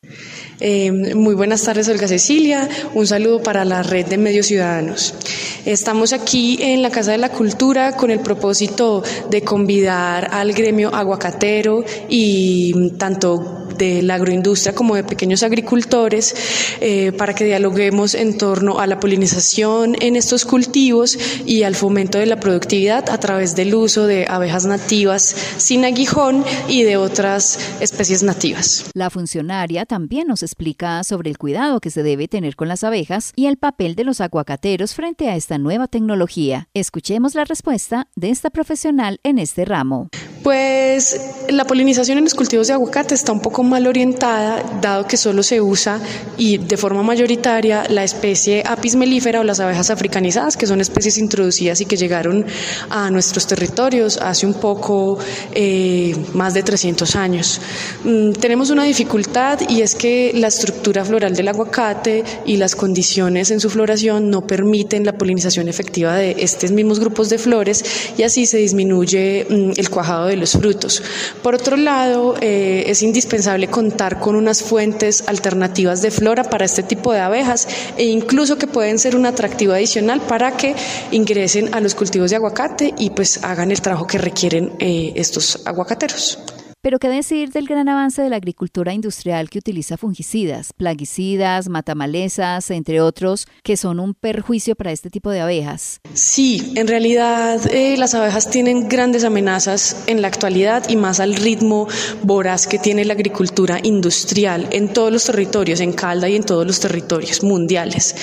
Eh, 0.61 0.93
muy 1.17 1.35
buenas 1.35 1.65
tardes, 1.65 1.89
Olga 1.89 2.07
Cecilia. 2.07 2.69
Un 2.95 3.09
saludo 3.09 3.43
para 3.43 3.65
la 3.65 3.83
red 3.83 4.07
de 4.07 4.17
medios 4.17 4.47
ciudadanos. 4.47 5.17
Estamos 5.65 6.13
aquí 6.13 6.61
en 6.63 6.81
la 6.81 6.91
Casa 6.91 7.11
de 7.11 7.19
la 7.19 7.31
Cultura 7.31 7.97
con 7.97 8.13
el 8.13 8.21
propósito 8.21 9.03
de 9.31 9.43
convidar 9.43 10.29
al 10.33 10.53
gremio 10.53 10.95
aguacatero 10.95 11.85
y 12.09 12.93
tanto 12.99 13.58
de 13.79 14.03
la 14.03 14.15
agroindustria 14.15 14.75
como 14.75 14.97
de 14.97 15.05
pequeños 15.05 15.43
agricultores 15.43 16.35
eh, 16.81 17.13
para 17.13 17.35
que 17.35 17.45
dialoguemos 17.45 18.15
en 18.15 18.37
torno 18.37 18.81
a 18.81 18.87
la 18.87 19.01
polinización 19.01 19.97
en 20.01 20.17
estos 20.17 20.45
cultivos 20.45 21.19
y 21.47 21.63
al 21.63 21.75
fomento 21.75 22.19
de 22.19 22.27
la 22.27 22.41
productividad 22.41 23.09
a 23.09 23.19
través 23.19 23.57
del 23.57 23.75
uso 23.75 24.07
de 24.07 24.27
abejas 24.29 24.67
nativas 24.67 25.35
sin 25.57 25.85
aguijón 25.85 26.45
y 26.69 26.83
de 26.83 26.97
otras 26.97 27.59
especies 27.81 28.23
nativas. 28.23 28.91
La 28.95 29.11
funcionaria 29.11 29.87
también 29.87 30.27
nos 30.27 30.43
explica 30.43 31.05
sobre 31.05 31.31
el 31.31 31.39
cuidado 31.39 31.81
que 31.81 31.91
se 31.91 32.03
debe 32.03 32.29
tener 32.29 32.57
con 32.57 32.69
las 32.69 32.85
abejas 32.85 33.33
y 33.37 33.47
el 33.47 33.57
papel 33.57 33.95
de 33.95 34.05
los 34.05 34.21
aguacateros 34.21 34.95
frente 34.95 35.29
a 35.29 35.37
esta 35.37 35.59
nueva 35.59 35.87
tecnología. 35.87 36.69
Escuchemos 36.75 37.35
la 37.35 37.45
respuesta 37.45 38.09
de 38.17 38.31
esta 38.31 38.51
profesional 38.51 39.21
en 39.23 39.39
este 39.39 39.65
ramo. 39.65 40.09
Pues 40.43 41.21
la 41.49 41.65
polinización 41.65 42.19
en 42.19 42.25
los 42.25 42.35
cultivos 42.35 42.69
de 42.69 42.75
aguacate 42.75 43.15
está 43.15 43.33
un 43.33 43.41
poco 43.41 43.63
mal 43.63 43.87
orientada, 43.87 44.63
dado 44.81 45.07
que 45.07 45.17
solo 45.17 45.43
se 45.43 45.61
usa 45.61 46.01
y 46.37 46.59
de 46.59 46.77
forma 46.77 47.03
mayoritaria 47.03 47.85
la 47.89 48.05
especie 48.05 48.63
apis 48.67 48.95
melífera 48.95 49.41
o 49.41 49.45
las 49.45 49.61
abejas 49.61 49.91
africanizadas, 49.91 50.57
que 50.57 50.67
son 50.67 50.81
especies 50.81 51.19
introducidas 51.19 51.81
y 51.81 51.87
que 51.87 51.97
llegaron 51.97 52.47
a 52.91 53.11
nuestros 53.11 53.47
territorios 53.47 54.19
hace 54.19 54.47
un 54.47 54.55
poco 54.55 55.19
eh, 55.55 56.15
más 56.35 56.55
de 56.55 56.63
300 56.63 57.17
años. 57.17 57.61
Mm, 58.05 58.33
tenemos 58.33 58.71
una 58.71 58.85
dificultad 58.85 59.61
y 59.69 59.83
es 59.83 59.95
que 59.95 60.33
la 60.35 60.49
estructura 60.49 61.05
floral 61.05 61.35
del 61.35 61.49
aguacate 61.49 62.25
y 62.47 62.57
las 62.57 62.77
condiciones 62.77 63.51
en 63.51 63.61
su 63.61 63.71
floración 63.71 64.31
no 64.31 64.47
permiten 64.47 65.05
la 65.05 65.15
polinización 65.15 65.69
efectiva 65.69 66.15
de 66.15 66.37
estos 66.39 66.71
mismos 66.71 67.01
grupos 67.01 67.29
de 67.29 67.39
flores 67.39 67.85
y 68.17 68.23
así 68.23 68.47
se 68.47 68.59
disminuye 68.59 69.47
mm, 69.49 69.73
el 69.77 69.91
cuajado 69.91 70.28
de 70.29 70.37
los 70.37 70.53
frutos. 70.53 71.03
Por 71.43 71.55
otro 71.55 71.77
lado, 71.77 72.37
eh, 72.41 72.85
es 72.87 73.03
indispensable 73.03 73.69
contar 73.69 74.21
con 74.21 74.37
unas 74.37 74.63
fuentes 74.63 75.25
alternativas 75.27 76.03
de 76.03 76.11
flora 76.11 76.45
para 76.45 76.65
este 76.65 76.83
tipo 76.83 77.13
de 77.13 77.21
abejas 77.21 77.69
e 77.97 78.05
incluso 78.05 78.59
que 78.59 78.67
pueden 78.67 78.99
ser 78.99 79.17
un 79.17 79.27
atractivo 79.27 79.73
adicional 79.73 80.21
para 80.21 80.57
que 80.57 80.75
ingresen 81.11 81.75
a 81.75 81.81
los 81.81 81.95
cultivos 81.95 82.31
de 82.31 82.37
aguacate 82.37 82.95
y 82.99 83.11
pues 83.11 83.43
hagan 83.43 83.71
el 83.71 83.81
trabajo 83.81 84.07
que 84.07 84.19
requieren 84.19 84.73
eh, 84.79 85.13
estos 85.17 85.61
aguacateros. 85.65 86.39
Pero 86.81 87.01
qué 87.01 87.09
decir 87.09 87.51
del 87.51 87.67
gran 87.67 87.89
avance 87.89 88.23
de 88.23 88.31
la 88.31 88.37
agricultura 88.37 88.95
industrial 88.95 89.51
que 89.51 89.59
utiliza 89.59 89.97
fungicidas, 89.97 90.73
plaguicidas, 90.73 91.69
matamalezas, 91.69 92.71
entre 92.71 93.01
otros, 93.01 93.49
que 93.65 93.77
son 93.77 93.99
un 93.99 94.15
perjuicio 94.15 94.77
para 94.77 94.93
este 94.93 95.11
tipo 95.11 95.31
de 95.31 95.41
abejas. 95.41 96.01
Sí, 96.15 96.73
en 96.77 96.87
realidad 96.87 97.61
eh, 97.73 97.97
las 97.97 98.15
abejas 98.15 98.49
tienen 98.49 98.89
grandes 98.89 99.25
amenazas 99.25 100.05
en 100.07 100.23
la 100.23 100.29
actualidad 100.29 100.89
y 100.89 100.95
más 100.95 101.19
al 101.19 101.35
ritmo 101.35 101.89
voraz 102.23 102.69
que 102.69 102.79
tiene 102.79 103.05
la 103.05 103.15
agricultura 103.15 103.81
industrial 103.83 104.69
en 104.71 104.93
todos 104.93 105.11
los 105.13 105.25
territorios, 105.25 105.81
en 105.81 105.93
Calda 105.93 106.29
y 106.29 106.37
en 106.37 106.45
todos 106.45 106.65
los 106.65 106.79
territorios 106.79 107.43
mundiales. 107.43 108.15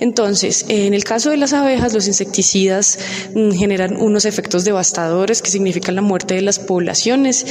Entonces, 0.00 0.66
en 0.68 0.92
el 0.92 1.04
caso 1.04 1.30
de 1.30 1.38
las 1.38 1.54
abejas, 1.54 1.94
los 1.94 2.06
insecticidas 2.06 2.98
mm, 3.34 3.52
generan 3.52 3.96
unos 3.96 4.26
efectos 4.26 4.66
devastadores 4.66 5.40
que 5.40 5.50
significan 5.50 5.94
la 5.94 6.02
muerte 6.02 6.34
de 6.34 6.42
las 6.42 6.58
poblaciones 6.58 7.46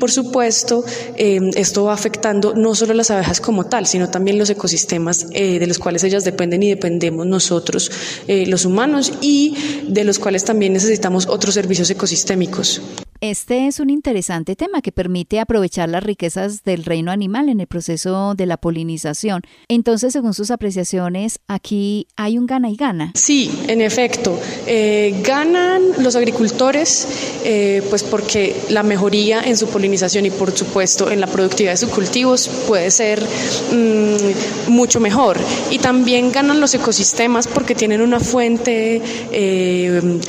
por 0.00 0.10
supuesto 0.10 0.84
em, 1.16 1.50
esto 1.54 1.84
va 1.84 1.94
afectando 1.94 2.54
no 2.54 2.74
solo 2.74 2.94
las 2.94 3.10
abejas 3.10 3.40
como 3.40 3.64
tal, 3.64 3.86
sino 3.86 4.08
también 4.10 4.38
los 4.38 4.50
ecosistemas 4.50 5.26
eh, 5.32 5.58
de 5.58 5.66
los 5.66 5.78
cuales 5.78 6.04
ellas 6.04 6.24
dependen 6.24 6.62
y 6.62 6.68
dependemos 6.68 7.26
nosotros, 7.26 7.90
eh, 8.28 8.46
los 8.46 8.64
humanos, 8.64 9.12
y 9.20 9.82
de 9.88 10.04
los 10.04 10.18
cuales 10.18 10.44
también 10.44 10.72
necesitamos 10.72 11.26
otros 11.26 11.54
servicios 11.54 11.90
ecosistémicos. 11.90 12.80
Este 13.20 13.66
es 13.66 13.80
un 13.80 13.90
interesante 13.90 14.56
tema 14.56 14.82
que 14.82 14.92
permite 14.92 15.40
aprovechar 15.40 15.88
las 15.88 16.04
riquezas 16.04 16.62
del 16.64 16.84
reino 16.84 17.10
animal 17.10 17.48
en 17.48 17.60
el 17.60 17.66
proceso 17.66 18.34
de 18.34 18.46
la 18.46 18.56
polinización. 18.56 19.42
Entonces, 19.68 20.12
según 20.12 20.34
sus 20.34 20.50
apreciaciones, 20.50 21.40
aquí 21.48 22.06
hay 22.16 22.38
un 22.38 22.46
gana 22.46 22.70
y 22.70 22.76
gana. 22.76 23.12
Sí, 23.14 23.50
en 23.68 23.80
efecto. 23.80 24.38
Eh, 24.66 25.20
ganan 25.24 25.82
los 26.00 26.16
agricultores, 26.16 27.40
eh, 27.44 27.82
pues 27.88 28.02
porque 28.02 28.54
la 28.70 28.82
mejoría 28.82 29.42
en 29.42 29.56
su 29.56 29.68
polinización 29.68 30.26
y, 30.26 30.30
por 30.30 30.52
supuesto, 30.52 31.10
en 31.10 31.20
la 31.20 31.26
productividad 31.26 31.72
de 31.72 31.78
sus 31.78 31.90
cultivos 31.90 32.48
puede 32.66 32.90
ser 32.90 33.22
mm, 33.22 34.70
mucho 34.70 35.00
mejor. 35.00 35.38
Y 35.70 35.78
también 35.78 36.32
ganan 36.32 36.60
los 36.60 36.74
ecosistemas 36.74 37.46
porque 37.46 37.74
tienen 37.74 38.00
una 38.00 38.20
fuente. 38.20 39.00
Eh, 39.32 40.20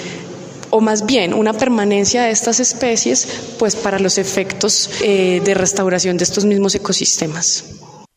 o 0.76 0.82
más 0.82 1.05
bien 1.05 1.34
una 1.34 1.53
permanencia 1.53 2.23
de 2.23 2.32
estas 2.32 2.59
especies, 2.59 3.26
pues 3.57 3.78
para 3.78 3.97
los 3.97 4.17
efectos 4.17 4.89
eh, 5.01 5.41
de 5.43 5.53
restauración 5.53 6.17
de 6.17 6.26
estos 6.26 6.43
mismos 6.43 6.76
ecosistemas. 6.76 7.63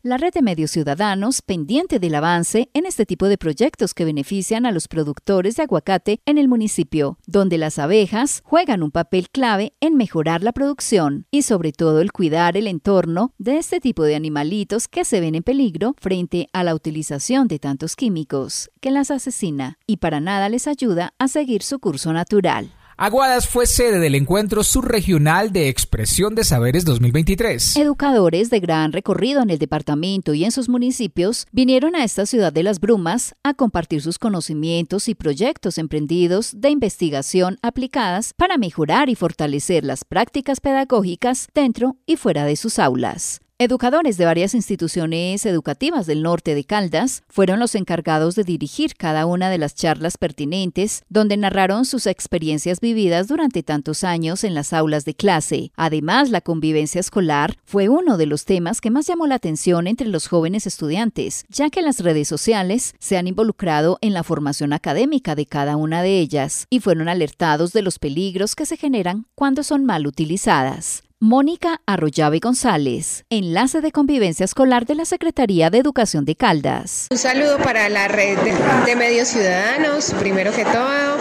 La 0.01 0.15
red 0.15 0.31
de 0.31 0.41
medios 0.41 0.71
ciudadanos 0.71 1.41
pendiente 1.41 1.99
del 1.99 2.15
avance 2.15 2.69
en 2.73 2.85
este 2.85 3.05
tipo 3.05 3.27
de 3.27 3.37
proyectos 3.37 3.93
que 3.93 4.05
benefician 4.05 4.65
a 4.65 4.71
los 4.71 4.87
productores 4.87 5.57
de 5.57 5.63
aguacate 5.63 6.21
en 6.25 6.37
el 6.37 6.47
municipio, 6.47 7.17
donde 7.27 7.57
las 7.57 7.79
abejas 7.79 8.41
juegan 8.45 8.81
un 8.81 8.91
papel 8.91 9.29
clave 9.29 9.73
en 9.81 9.97
mejorar 9.97 10.41
la 10.41 10.53
producción 10.53 11.25
y 11.31 11.41
sobre 11.41 11.73
todo 11.73 11.99
el 11.99 12.13
cuidar 12.13 12.55
el 12.55 12.67
entorno 12.67 13.33
de 13.39 13.57
este 13.57 13.81
tipo 13.81 14.03
de 14.03 14.15
animalitos 14.15 14.87
que 14.87 15.03
se 15.03 15.19
ven 15.19 15.35
en 15.35 15.43
peligro 15.43 15.95
frente 15.99 16.47
a 16.53 16.63
la 16.63 16.75
utilización 16.75 17.49
de 17.49 17.59
tantos 17.59 17.97
químicos 17.97 18.71
que 18.79 18.91
las 18.91 19.11
asesina 19.11 19.79
y 19.85 19.97
para 19.97 20.21
nada 20.21 20.47
les 20.47 20.67
ayuda 20.67 21.13
a 21.19 21.27
seguir 21.27 21.61
su 21.61 21.77
curso 21.79 22.13
natural. 22.13 22.71
Aguadas 23.01 23.47
fue 23.47 23.65
sede 23.65 23.97
del 23.99 24.13
encuentro 24.13 24.61
subregional 24.61 25.53
de 25.53 25.69
expresión 25.69 26.35
de 26.35 26.43
saberes 26.43 26.83
2023. 26.83 27.77
Educadores 27.77 28.49
de 28.49 28.59
gran 28.59 28.91
recorrido 28.91 29.41
en 29.41 29.49
el 29.49 29.57
departamento 29.57 30.33
y 30.33 30.43
en 30.43 30.51
sus 30.51 30.67
municipios 30.67 31.47
vinieron 31.53 31.95
a 31.95 32.03
esta 32.03 32.25
ciudad 32.25 32.51
de 32.51 32.61
las 32.61 32.81
brumas 32.81 33.35
a 33.41 33.53
compartir 33.53 34.01
sus 34.01 34.19
conocimientos 34.19 35.07
y 35.07 35.15
proyectos 35.15 35.77
emprendidos 35.77 36.59
de 36.59 36.71
investigación 36.71 37.57
aplicadas 37.61 38.33
para 38.35 38.57
mejorar 38.57 39.07
y 39.07 39.15
fortalecer 39.15 39.85
las 39.85 40.03
prácticas 40.03 40.59
pedagógicas 40.59 41.47
dentro 41.53 41.95
y 42.05 42.17
fuera 42.17 42.43
de 42.43 42.57
sus 42.57 42.79
aulas. 42.79 43.39
Educadores 43.61 44.15
de 44.15 44.23
varias 44.23 44.55
instituciones 44.55 45.45
educativas 45.45 46.05
del 46.05 46.23
norte 46.23 46.55
de 46.55 46.63
Caldas 46.63 47.23
fueron 47.27 47.59
los 47.59 47.75
encargados 47.75 48.35
de 48.35 48.45
dirigir 48.45 48.95
cada 48.95 49.25
una 49.25 49.49
de 49.49 49.57
las 49.57 49.75
charlas 49.75 50.17
pertinentes, 50.17 51.03
donde 51.09 51.35
narraron 51.35 51.83
sus 51.83 52.07
experiencias 52.07 52.79
vividas 52.79 53.27
durante 53.27 53.61
tantos 53.61 54.05
años 54.05 54.45
en 54.45 54.53
las 54.53 54.71
aulas 54.71 55.03
de 55.03 55.13
clase. 55.13 55.73
Además, 55.75 56.29
la 56.29 56.39
convivencia 56.39 57.01
escolar 57.01 57.57
fue 57.65 57.89
uno 57.89 58.15
de 58.15 58.27
los 58.27 58.45
temas 58.45 58.79
que 58.79 58.91
más 58.91 59.07
llamó 59.07 59.27
la 59.27 59.35
atención 59.35 59.87
entre 59.87 60.07
los 60.07 60.29
jóvenes 60.29 60.65
estudiantes, 60.65 61.43
ya 61.49 61.69
que 61.69 61.81
las 61.81 61.99
redes 61.99 62.29
sociales 62.29 62.95
se 62.97 63.17
han 63.17 63.27
involucrado 63.27 63.97
en 63.99 64.13
la 64.13 64.23
formación 64.23 64.71
académica 64.71 65.35
de 65.35 65.45
cada 65.45 65.75
una 65.75 66.01
de 66.01 66.17
ellas 66.21 66.65
y 66.69 66.79
fueron 66.79 67.09
alertados 67.09 67.73
de 67.73 67.81
los 67.81 67.99
peligros 67.99 68.55
que 68.55 68.65
se 68.65 68.77
generan 68.77 69.25
cuando 69.35 69.63
son 69.63 69.83
mal 69.83 70.07
utilizadas. 70.07 71.03
Mónica 71.21 71.81
Arroyave 71.85 72.39
González, 72.39 73.25
enlace 73.29 73.81
de 73.81 73.91
convivencia 73.91 74.45
escolar 74.45 74.85
de 74.85 74.95
la 74.95 75.03
Secretaría 75.03 75.69
de 75.69 75.77
Educación 75.77 76.23
de 76.23 76.37
Caldas. 76.37 77.07
Un 77.11 77.17
saludo 77.17 77.57
para 77.57 77.89
la 77.89 78.07
red 78.07 78.37
de, 78.85 78.95
medios 78.95 79.27
ciudadanos, 79.27 80.13
primero 80.17 80.53
que 80.53 80.63
todo. 80.63 81.17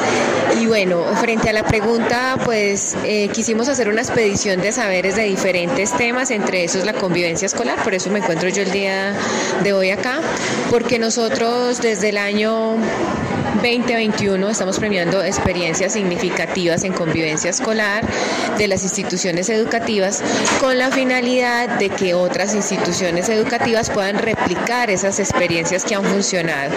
Y 0.60 0.66
bueno, 0.66 1.02
frente 1.20 1.50
a 1.50 1.52
la 1.52 1.64
pregunta, 1.64 2.38
pues 2.44 2.96
eh, 3.02 3.28
quisimos 3.32 3.68
hacer 3.68 3.88
una 3.88 4.02
expedición 4.02 4.60
de 4.60 4.70
saberes 4.70 5.16
de 5.16 5.24
diferentes 5.24 5.92
temas, 5.96 6.30
entre 6.30 6.62
esos 6.62 6.84
la 6.84 6.92
convivencia 6.92 7.46
escolar, 7.46 7.82
por 7.82 7.92
eso 7.92 8.08
me 8.08 8.20
encuentro 8.20 8.48
yo 8.50 8.62
el 8.62 8.70
día 8.70 9.16
de 9.64 9.72
hoy 9.72 9.90
acá, 9.90 10.20
porque 10.70 11.00
nosotros 11.00 11.80
desde 11.80 12.10
el 12.10 12.18
año 12.18 12.76
2021 13.56 14.48
estamos 14.48 14.78
premiando 14.78 15.24
experiencias 15.24 15.92
significativas 15.94 16.84
en 16.84 16.92
convivencia 16.92 17.50
escolar 17.50 18.06
de 18.56 18.68
las 18.68 18.84
instituciones 18.84 19.48
educativas 19.48 19.87
con 20.60 20.76
la 20.76 20.90
finalidad 20.90 21.78
de 21.78 21.88
que 21.88 22.14
otras 22.14 22.54
instituciones 22.54 23.28
educativas 23.28 23.90
puedan 23.90 24.18
replicar 24.18 24.90
esas 24.90 25.18
experiencias 25.18 25.84
que 25.84 25.94
han 25.94 26.04
funcionado. 26.04 26.72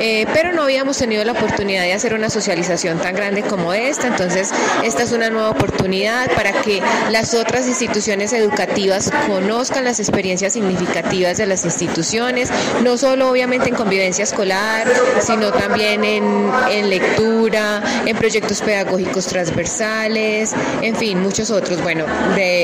Eh, 0.00 0.26
pero 0.34 0.52
no 0.52 0.62
habíamos 0.62 0.98
tenido 0.98 1.24
la 1.24 1.32
oportunidad 1.32 1.82
de 1.82 1.92
hacer 1.92 2.14
una 2.14 2.28
socialización 2.28 2.98
tan 2.98 3.14
grande 3.14 3.42
como 3.42 3.72
esta, 3.72 4.08
entonces 4.08 4.50
esta 4.82 5.02
es 5.04 5.12
una 5.12 5.30
nueva 5.30 5.50
oportunidad 5.50 6.30
para 6.34 6.52
que 6.62 6.82
las 7.10 7.34
otras 7.34 7.68
instituciones 7.68 8.32
educativas 8.32 9.12
conozcan 9.28 9.84
las 9.84 10.00
experiencias 10.00 10.54
significativas 10.54 11.36
de 11.36 11.46
las 11.46 11.64
instituciones, 11.64 12.50
no 12.82 12.98
solo 12.98 13.30
obviamente 13.30 13.68
en 13.68 13.76
convivencia 13.76 14.24
escolar, 14.24 14.88
sino 15.20 15.52
también 15.52 16.04
en 16.04 16.26
en, 16.70 16.90
lectura, 16.90 17.82
en 18.04 18.16
proyectos 18.16 18.60
pedagógicos 18.60 19.26
transversales, 19.26 20.52
en 20.82 20.96
fin, 20.96 21.20
muchos 21.20 21.50
otros, 21.50 21.82
bueno, 21.82 22.04
de, 22.34 22.55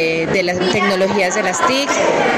las 0.42 0.58
tecnologías 0.72 1.34
de 1.34 1.42
las 1.42 1.66
TIC, 1.66 1.88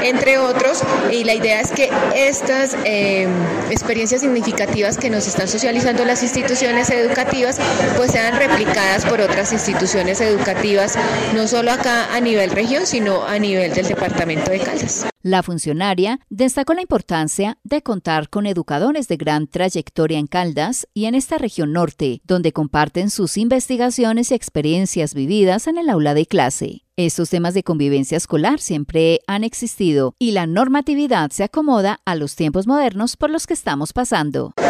entre 0.03 0.37
otros. 0.39 0.81
Y 1.11 1.23
la 1.23 1.33
idea 1.33 1.61
es 1.61 1.71
que 1.71 1.89
estas 2.15 2.75
eh, 2.85 3.27
experiencias 3.69 4.21
significativas 4.21 4.97
que 4.97 5.09
nos 5.09 5.27
están 5.27 5.47
socializando 5.47 6.05
las 6.05 6.23
instituciones 6.23 6.89
educativas, 6.89 7.59
pues 7.97 8.11
sean 8.11 8.37
replicadas 8.37 9.05
por 9.05 9.21
otras 9.21 9.51
instituciones 9.53 10.21
educativas, 10.21 10.97
no 11.33 11.47
solo 11.47 11.71
acá 11.71 12.13
a 12.13 12.19
nivel 12.19 12.51
región, 12.51 12.85
sino 12.85 13.25
a 13.25 13.39
nivel 13.39 13.73
del 13.73 13.87
departamento 13.87 14.51
de 14.51 14.59
Caldas. 14.59 15.05
La 15.21 15.41
funcionaria 15.41 16.19
destacó 16.29 16.75
la 16.75 16.83
importancia 16.83 17.57
de 17.63 17.81
contar 17.81 18.29
con 18.29 18.45
educadores 18.45 19.07
de 19.07 19.17
gran 19.17 19.47
trayectoria 19.47 20.19
en 20.19 20.27
Caldas 20.27 20.87
y 20.93 21.05
en 21.05 21.15
esta 21.15 21.39
región 21.39 21.73
norte, 21.73 22.21
donde 22.25 22.53
comparten 22.53 23.09
sus 23.09 23.35
investigaciones 23.37 24.29
y 24.29 24.35
experiencias 24.35 25.15
vividas 25.15 25.65
en 25.65 25.79
el 25.79 25.89
aula 25.89 26.13
de 26.13 26.27
clase. 26.27 26.84
Estos 26.97 27.29
temas 27.29 27.53
de 27.53 27.61
convivencia 27.61 28.15
escolar 28.15 28.61
siempre 28.61 29.19
han 29.27 29.43
existido 29.43 30.15
y 30.17 30.31
la 30.31 30.47
normatividad 30.47 31.29
se 31.29 31.43
acomoda 31.43 31.99
a 32.05 32.15
los 32.15 32.37
tiempos 32.37 32.67
modernos 32.67 33.17
por 33.17 33.29
los 33.29 33.47
que 33.47 33.53
estamos 33.53 33.91
pasando. 33.91 34.53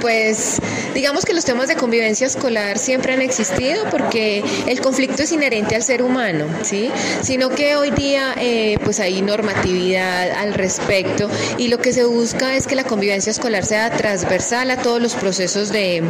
Pues 0.00 0.60
digamos 0.94 1.24
que 1.24 1.34
los 1.34 1.44
temas 1.44 1.68
de 1.68 1.74
convivencia 1.74 2.26
escolar 2.26 2.78
siempre 2.78 3.12
han 3.12 3.20
existido 3.20 3.84
porque 3.90 4.44
el 4.66 4.80
conflicto 4.80 5.22
es 5.22 5.32
inherente 5.32 5.74
al 5.74 5.82
ser 5.82 6.02
humano, 6.02 6.46
¿sí? 6.62 6.90
Sino 7.22 7.48
que 7.48 7.76
hoy 7.76 7.90
día 7.90 8.34
eh, 8.38 8.78
pues 8.84 9.00
hay 9.00 9.20
normatividad 9.22 10.30
al 10.30 10.54
respecto 10.54 11.28
y 11.56 11.68
lo 11.68 11.78
que 11.78 11.92
se 11.92 12.04
busca 12.04 12.56
es 12.56 12.66
que 12.66 12.76
la 12.76 12.84
convivencia 12.84 13.30
escolar 13.30 13.64
sea 13.64 13.90
transversal 13.90 14.70
a 14.70 14.76
todos 14.82 15.02
los 15.02 15.14
procesos 15.14 15.70
de, 15.70 16.02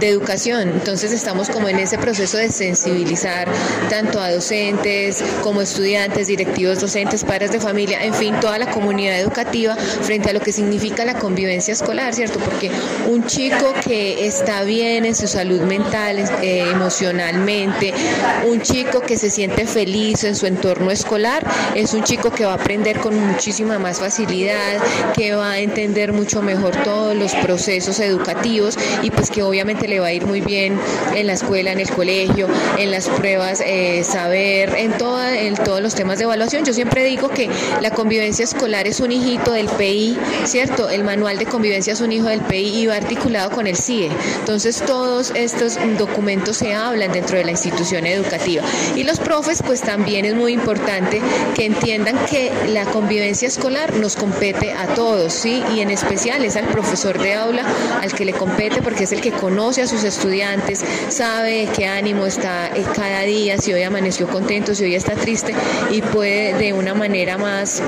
de 0.00 0.08
educación. 0.08 0.70
Entonces 0.70 1.12
estamos 1.12 1.50
como 1.50 1.68
en 1.68 1.78
ese 1.78 1.98
proceso 1.98 2.38
de 2.38 2.50
sensibilizar 2.50 3.48
tanto 3.90 4.20
a 4.20 4.30
docentes, 4.30 4.83
como 5.42 5.62
estudiantes, 5.62 6.26
directivos, 6.26 6.80
docentes, 6.80 7.24
padres 7.24 7.52
de 7.52 7.60
familia, 7.60 8.04
en 8.04 8.14
fin, 8.14 8.34
toda 8.40 8.58
la 8.58 8.70
comunidad 8.70 9.18
educativa 9.18 9.76
frente 9.76 10.30
a 10.30 10.32
lo 10.32 10.40
que 10.40 10.52
significa 10.52 11.04
la 11.04 11.14
convivencia 11.14 11.72
escolar, 11.72 12.14
¿cierto? 12.14 12.38
Porque 12.38 12.70
un 13.08 13.24
chico 13.26 13.72
que 13.84 14.26
está 14.26 14.62
bien 14.64 15.04
en 15.04 15.14
su 15.14 15.26
salud 15.26 15.60
mental, 15.62 16.18
eh, 16.42 16.68
emocionalmente, 16.70 17.94
un 18.46 18.60
chico 18.60 19.00
que 19.00 19.16
se 19.16 19.30
siente 19.30 19.66
feliz 19.66 20.24
en 20.24 20.34
su 20.34 20.46
entorno 20.46 20.90
escolar, 20.90 21.46
es 21.74 21.94
un 21.94 22.04
chico 22.04 22.30
que 22.30 22.44
va 22.44 22.52
a 22.52 22.56
aprender 22.56 22.98
con 22.98 23.14
muchísima 23.18 23.78
más 23.78 24.00
facilidad, 24.00 24.82
que 25.14 25.34
va 25.34 25.52
a 25.52 25.58
entender 25.60 26.12
mucho 26.12 26.42
mejor 26.42 26.76
todos 26.82 27.16
los 27.16 27.34
procesos 27.36 28.00
educativos 28.00 28.76
y 29.02 29.10
pues 29.10 29.30
que 29.30 29.42
obviamente 29.42 29.88
le 29.88 30.00
va 30.00 30.08
a 30.08 30.12
ir 30.12 30.26
muy 30.26 30.40
bien 30.40 30.78
en 31.14 31.26
la 31.26 31.34
escuela, 31.34 31.72
en 31.72 31.80
el 31.80 31.90
colegio, 31.90 32.48
en 32.78 32.90
las 32.90 33.08
pruebas, 33.08 33.62
eh, 33.64 34.02
saber 34.04 34.73
en, 34.74 34.92
en 34.92 35.54
todos 35.54 35.80
los 35.80 35.94
temas 35.94 36.18
de 36.18 36.24
evaluación. 36.24 36.64
Yo 36.64 36.72
siempre 36.72 37.04
digo 37.04 37.28
que 37.28 37.48
la 37.80 37.90
convivencia 37.90 38.44
escolar 38.44 38.86
es 38.86 39.00
un 39.00 39.12
hijito 39.12 39.52
del 39.52 39.68
PI, 39.68 40.18
¿cierto? 40.44 40.90
El 40.90 41.04
manual 41.04 41.38
de 41.38 41.46
convivencia 41.46 41.92
es 41.92 42.00
un 42.00 42.12
hijo 42.12 42.26
del 42.26 42.40
PI 42.40 42.82
y 42.82 42.86
va 42.86 42.96
articulado 42.96 43.50
con 43.50 43.66
el 43.66 43.76
CIE. 43.76 44.10
Entonces 44.40 44.82
todos 44.86 45.32
estos 45.34 45.78
documentos 45.98 46.56
se 46.56 46.74
hablan 46.74 47.12
dentro 47.12 47.38
de 47.38 47.44
la 47.44 47.50
institución 47.50 48.06
educativa. 48.06 48.62
Y 48.96 49.04
los 49.04 49.18
profes, 49.18 49.62
pues 49.64 49.80
también 49.80 50.24
es 50.24 50.34
muy 50.34 50.52
importante 50.52 51.20
que 51.54 51.66
entiendan 51.66 52.16
que 52.26 52.52
la 52.68 52.84
convivencia 52.86 53.48
escolar 53.48 53.94
nos 53.96 54.16
compete 54.16 54.72
a 54.72 54.86
todos, 54.94 55.32
¿sí? 55.32 55.62
Y 55.74 55.80
en 55.80 55.90
especial 55.90 56.44
es 56.44 56.56
al 56.56 56.66
profesor 56.66 57.20
de 57.20 57.34
aula 57.34 57.64
al 58.00 58.12
que 58.12 58.24
le 58.24 58.32
compete 58.32 58.82
porque 58.82 59.04
es 59.04 59.12
el 59.12 59.20
que 59.20 59.32
conoce 59.32 59.82
a 59.82 59.86
sus 59.86 60.04
estudiantes, 60.04 60.84
sabe 61.08 61.68
qué 61.74 61.86
ánimo 61.86 62.26
está 62.26 62.68
eh, 62.68 62.84
cada 62.94 63.22
día, 63.22 63.58
si 63.58 63.72
hoy 63.72 63.82
amaneció 63.82 64.26
contento 64.28 64.63
si 64.72 64.84
hoy 64.84 64.94
está 64.94 65.14
triste 65.14 65.52
y 65.90 66.00
puede 66.00 66.54
de 66.54 66.72
una 66.72 66.94
manera 66.94 67.36
más 67.36 67.82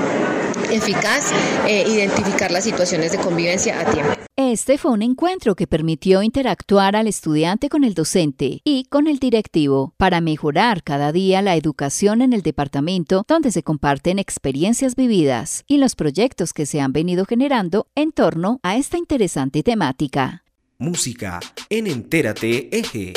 eficaz 0.71 1.31
eh, 1.65 1.85
identificar 1.87 2.51
las 2.51 2.65
situaciones 2.65 3.11
de 3.11 3.17
convivencia 3.17 3.79
a 3.79 3.91
tiempo. 3.91 4.11
Este 4.35 4.77
fue 4.77 4.91
un 4.91 5.01
encuentro 5.01 5.55
que 5.55 5.65
permitió 5.65 6.21
interactuar 6.21 6.95
al 6.95 7.07
estudiante 7.07 7.69
con 7.69 7.83
el 7.83 7.95
docente 7.95 8.61
y 8.63 8.85
con 8.85 9.07
el 9.07 9.17
directivo 9.17 9.93
para 9.97 10.21
mejorar 10.21 10.83
cada 10.83 11.11
día 11.11 11.41
la 11.41 11.55
educación 11.55 12.21
en 12.21 12.33
el 12.33 12.43
departamento 12.43 13.25
donde 13.27 13.51
se 13.51 13.63
comparten 13.63 14.19
experiencias 14.19 14.95
vividas 14.95 15.63
y 15.67 15.77
los 15.77 15.95
proyectos 15.95 16.53
que 16.53 16.67
se 16.67 16.81
han 16.81 16.93
venido 16.93 17.25
generando 17.25 17.87
en 17.95 18.11
torno 18.11 18.59
a 18.61 18.77
esta 18.77 18.97
interesante 18.97 19.63
temática. 19.63 20.43
Música 20.77 21.39
en 21.69 21.87
Entérate 21.87 22.69
Eje. 22.77 23.13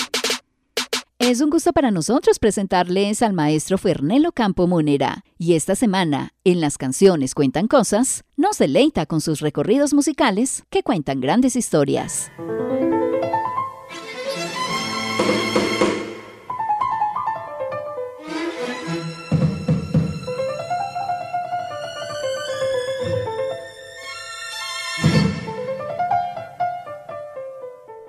Es 1.23 1.43
un 1.43 1.51
gusto 1.51 1.75
para 1.75 1.91
nosotros 1.91 2.39
presentarles 2.39 3.21
al 3.21 3.35
maestro 3.35 3.77
Fernelo 3.77 4.33
Campo 4.33 4.67
Munera 4.67 5.23
y 5.37 5.53
esta 5.53 5.75
semana, 5.75 6.33
en 6.45 6.63
Las 6.63 6.79
canciones 6.79 7.35
cuentan 7.35 7.69
cosas, 7.69 8.25
nos 8.39 8.57
deleita 8.57 9.05
con 9.05 9.21
sus 9.21 9.41
recorridos 9.41 9.93
musicales 9.93 10.65
que 10.71 10.83
cuentan 10.83 11.21
grandes 11.21 11.57
historias. 11.57 12.33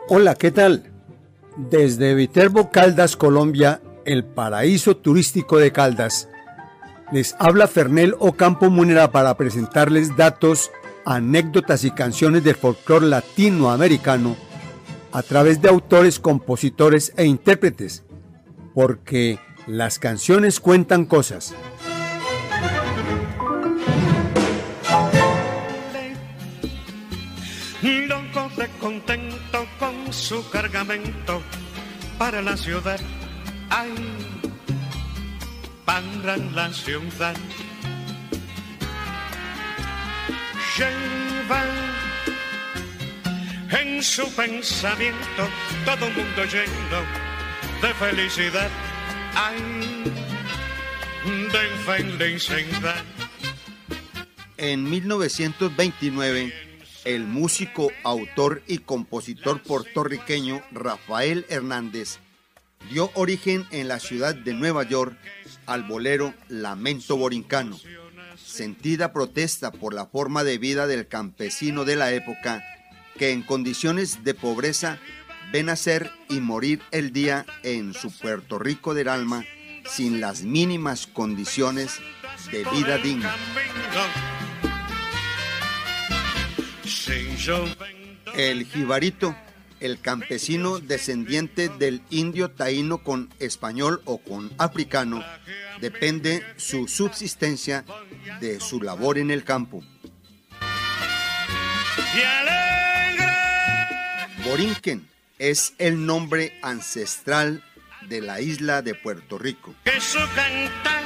Hola, 0.07 0.35
¿qué 0.35 0.51
tal? 0.51 0.90
Desde 1.69 2.15
Viterbo 2.15 2.71
Caldas, 2.71 3.15
Colombia, 3.15 3.81
el 4.03 4.23
paraíso 4.23 4.97
turístico 4.97 5.59
de 5.59 5.71
Caldas, 5.71 6.27
les 7.11 7.35
habla 7.37 7.67
Fernel 7.67 8.15
Ocampo 8.17 8.71
Munera 8.71 9.11
para 9.11 9.37
presentarles 9.37 10.17
datos, 10.17 10.71
anécdotas 11.05 11.83
y 11.83 11.91
canciones 11.91 12.43
del 12.43 12.55
folclore 12.55 13.05
latinoamericano 13.05 14.35
a 15.11 15.21
través 15.21 15.61
de 15.61 15.69
autores, 15.69 16.19
compositores 16.19 17.13
e 17.15 17.25
intérpretes, 17.25 18.03
porque 18.73 19.37
las 19.67 19.99
canciones 19.99 20.59
cuentan 20.59 21.05
cosas. 21.05 21.53
Su 30.11 30.49
cargamento 30.49 31.41
para 32.17 32.41
la 32.41 32.57
ciudad. 32.57 32.99
Ay, 33.69 33.93
para 35.85 36.37
la 36.37 36.71
ciudad. 36.73 37.35
lleva 40.77 41.63
en 43.71 44.03
su 44.03 44.29
pensamiento 44.35 45.49
todo 45.85 46.07
un 46.07 46.15
mundo 46.15 46.45
lleno 46.45 46.99
de 47.81 47.93
felicidad. 47.95 48.69
Ay, 49.35 50.03
de 51.51 51.69
felicidad. 51.85 53.03
En 54.57 54.89
1929, 54.89 56.70
el 57.05 57.25
músico, 57.25 57.91
autor 58.03 58.61
y 58.67 58.79
compositor 58.79 59.61
puertorriqueño 59.61 60.61
Rafael 60.71 61.45
Hernández 61.49 62.19
dio 62.89 63.11
origen 63.13 63.65
en 63.71 63.87
la 63.87 63.99
ciudad 63.99 64.35
de 64.35 64.53
Nueva 64.53 64.83
York 64.83 65.17
al 65.65 65.83
bolero 65.83 66.33
Lamento 66.47 67.17
Borincano, 67.17 67.79
sentida 68.43 69.13
protesta 69.13 69.71
por 69.71 69.93
la 69.93 70.05
forma 70.05 70.43
de 70.43 70.57
vida 70.57 70.87
del 70.87 71.07
campesino 71.07 71.85
de 71.85 71.95
la 71.95 72.11
época 72.11 72.63
que 73.17 73.31
en 73.31 73.43
condiciones 73.43 74.23
de 74.23 74.33
pobreza 74.33 74.99
ven 75.51 75.67
nacer 75.67 76.11
y 76.29 76.39
morir 76.39 76.81
el 76.91 77.11
día 77.11 77.45
en 77.63 77.93
su 77.93 78.11
Puerto 78.11 78.57
Rico 78.57 78.93
del 78.93 79.09
alma 79.09 79.45
sin 79.89 80.21
las 80.21 80.43
mínimas 80.43 81.07
condiciones 81.07 81.99
de 82.51 82.63
vida 82.71 82.97
digna. 82.97 83.35
El 88.35 88.65
jibarito, 88.65 89.35
el 89.79 89.99
campesino 89.99 90.79
descendiente 90.79 91.69
del 91.69 92.01
indio 92.09 92.51
taíno 92.51 93.03
con 93.03 93.29
español 93.39 94.01
o 94.05 94.19
con 94.19 94.51
africano, 94.57 95.23
depende 95.79 96.43
su 96.57 96.87
subsistencia 96.87 97.83
de 98.39 98.59
su 98.59 98.81
labor 98.81 99.17
en 99.17 99.31
el 99.31 99.43
campo. 99.43 99.83
Borinquen 104.43 105.07
es 105.39 105.73
el 105.77 106.05
nombre 106.05 106.59
ancestral 106.61 107.63
de 108.07 108.21
la 108.21 108.41
isla 108.41 108.81
de 108.81 108.95
Puerto 108.95 109.37
Rico. 109.37 109.73
Que 109.83 109.99
su 110.01 110.19
cantar 110.35 111.03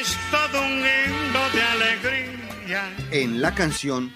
es 0.00 0.16
todo 0.30 0.62
un 0.62 0.78
himno 0.78 1.50
de 1.54 1.62
alegría. 1.62 2.92
En 3.10 3.40
la 3.40 3.54
canción, 3.54 4.12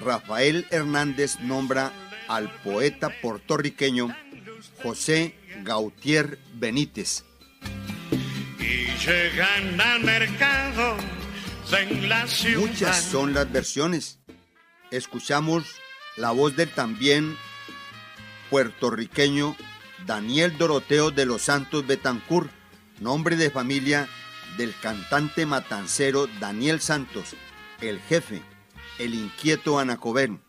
Rafael 0.00 0.66
Hernández 0.70 1.38
nombra 1.40 1.92
al 2.28 2.50
poeta 2.62 3.10
puertorriqueño 3.20 4.14
José 4.82 5.34
Gautier 5.62 6.38
Benítez. 6.54 7.24
Y 8.58 8.86
llegan 9.04 9.80
al 9.80 10.00
mercado 10.00 10.96
en 11.78 12.08
la 12.08 12.26
ciudad. 12.26 12.60
Muchas 12.60 13.02
son 13.02 13.34
las 13.34 13.50
versiones. 13.50 14.18
Escuchamos 14.90 15.64
la 16.16 16.30
voz 16.30 16.56
del 16.56 16.70
también 16.70 17.36
puertorriqueño 18.50 19.56
Daniel 20.06 20.56
Doroteo 20.58 21.10
de 21.10 21.26
los 21.26 21.42
Santos 21.42 21.86
Betancourt, 21.86 22.50
nombre 23.00 23.36
de 23.36 23.50
familia 23.50 24.08
del 24.56 24.74
cantante 24.80 25.46
matancero 25.46 26.26
Daniel 26.40 26.80
Santos, 26.80 27.36
el 27.80 28.00
jefe, 28.00 28.42
el 29.00 29.14
inquieto 29.14 29.78
Anacobén. 29.78 30.42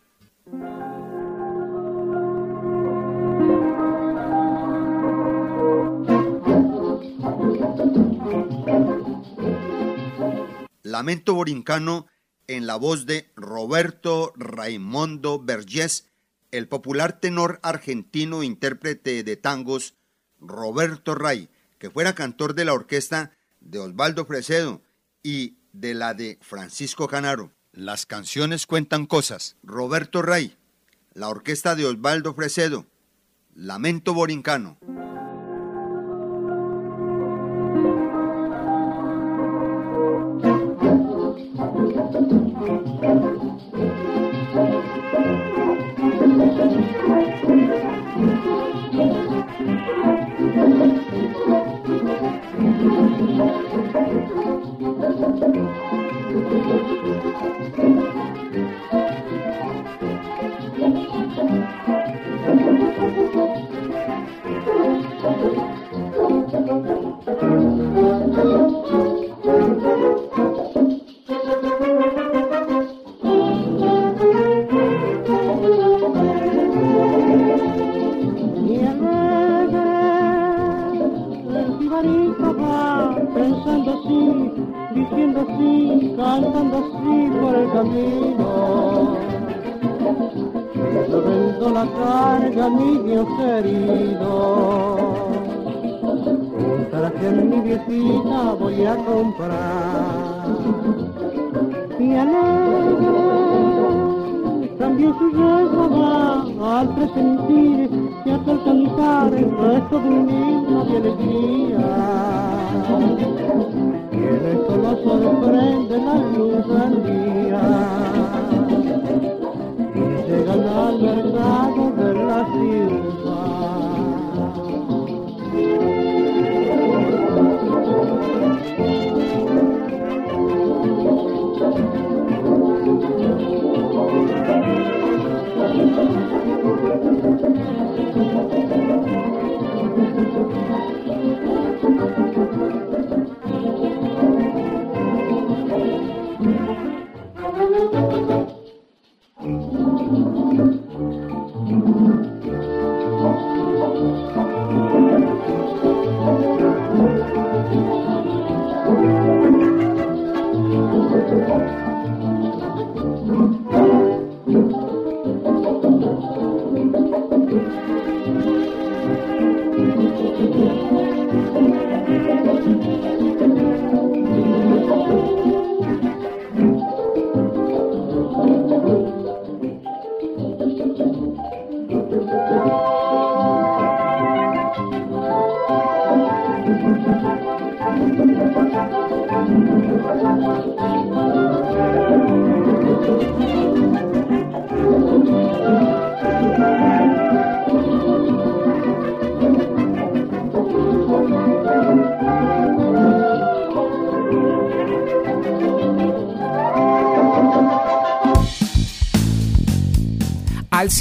Lamento 10.84 11.34
Borincano 11.34 12.08
en 12.48 12.68
la 12.68 12.76
voz 12.76 13.06
de 13.06 13.32
Roberto 13.38 14.34
Raimondo 14.36 15.42
Vergés, 15.42 16.10
el 16.52 16.68
popular 16.68 17.22
tenor 17.22 17.62
argentino 17.64 18.44
intérprete 18.44 19.24
de 19.24 19.38
tangos 19.38 19.96
Roberto 20.42 21.16
Ray, 21.16 21.50
que 21.80 21.90
fuera 21.90 22.16
cantor 22.16 22.54
de 22.54 22.66
la 22.66 22.74
orquesta 22.74 23.32
de 23.62 23.80
Osvaldo 23.80 24.26
Fresedo 24.26 24.82
y 25.24 25.56
de 25.72 25.94
la 25.94 26.14
de 26.14 26.38
Francisco 26.42 27.08
Canaro. 27.08 27.54
Las 27.74 28.06
canciones 28.06 28.68
cuentan 28.68 29.06
cosas. 29.06 29.56
Roberto 29.64 30.22
Ray, 30.22 30.58
la 31.14 31.30
orquesta 31.30 31.74
de 31.74 31.86
Osvaldo 31.86 32.34
Fresedo, 32.34 32.86
Lamento 33.56 34.14
Borincano. 34.14 34.78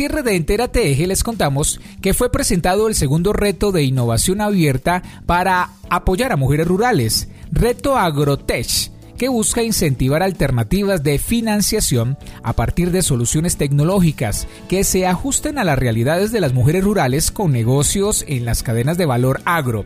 Cierre 0.00 0.22
de 0.22 0.34
Entérate 0.34 0.90
Eje 0.90 1.06
les 1.06 1.22
contamos 1.22 1.78
que 2.00 2.14
fue 2.14 2.32
presentado 2.32 2.88
el 2.88 2.94
segundo 2.94 3.34
reto 3.34 3.70
de 3.70 3.82
innovación 3.82 4.40
abierta 4.40 5.02
para 5.26 5.72
apoyar 5.90 6.32
a 6.32 6.38
mujeres 6.38 6.66
rurales, 6.66 7.28
Reto 7.52 7.98
Agrotech 7.98 8.90
que 9.18 9.28
busca 9.28 9.62
incentivar 9.62 10.22
alternativas 10.22 11.02
de 11.02 11.18
financiación 11.18 12.16
a 12.42 12.54
partir 12.54 12.92
de 12.92 13.02
soluciones 13.02 13.58
tecnológicas 13.58 14.48
que 14.70 14.84
se 14.84 15.06
ajusten 15.06 15.58
a 15.58 15.64
las 15.64 15.78
realidades 15.78 16.32
de 16.32 16.40
las 16.40 16.54
mujeres 16.54 16.82
rurales 16.82 17.30
con 17.30 17.52
negocios 17.52 18.24
en 18.26 18.46
las 18.46 18.62
cadenas 18.62 18.96
de 18.96 19.04
valor 19.04 19.42
agro. 19.44 19.84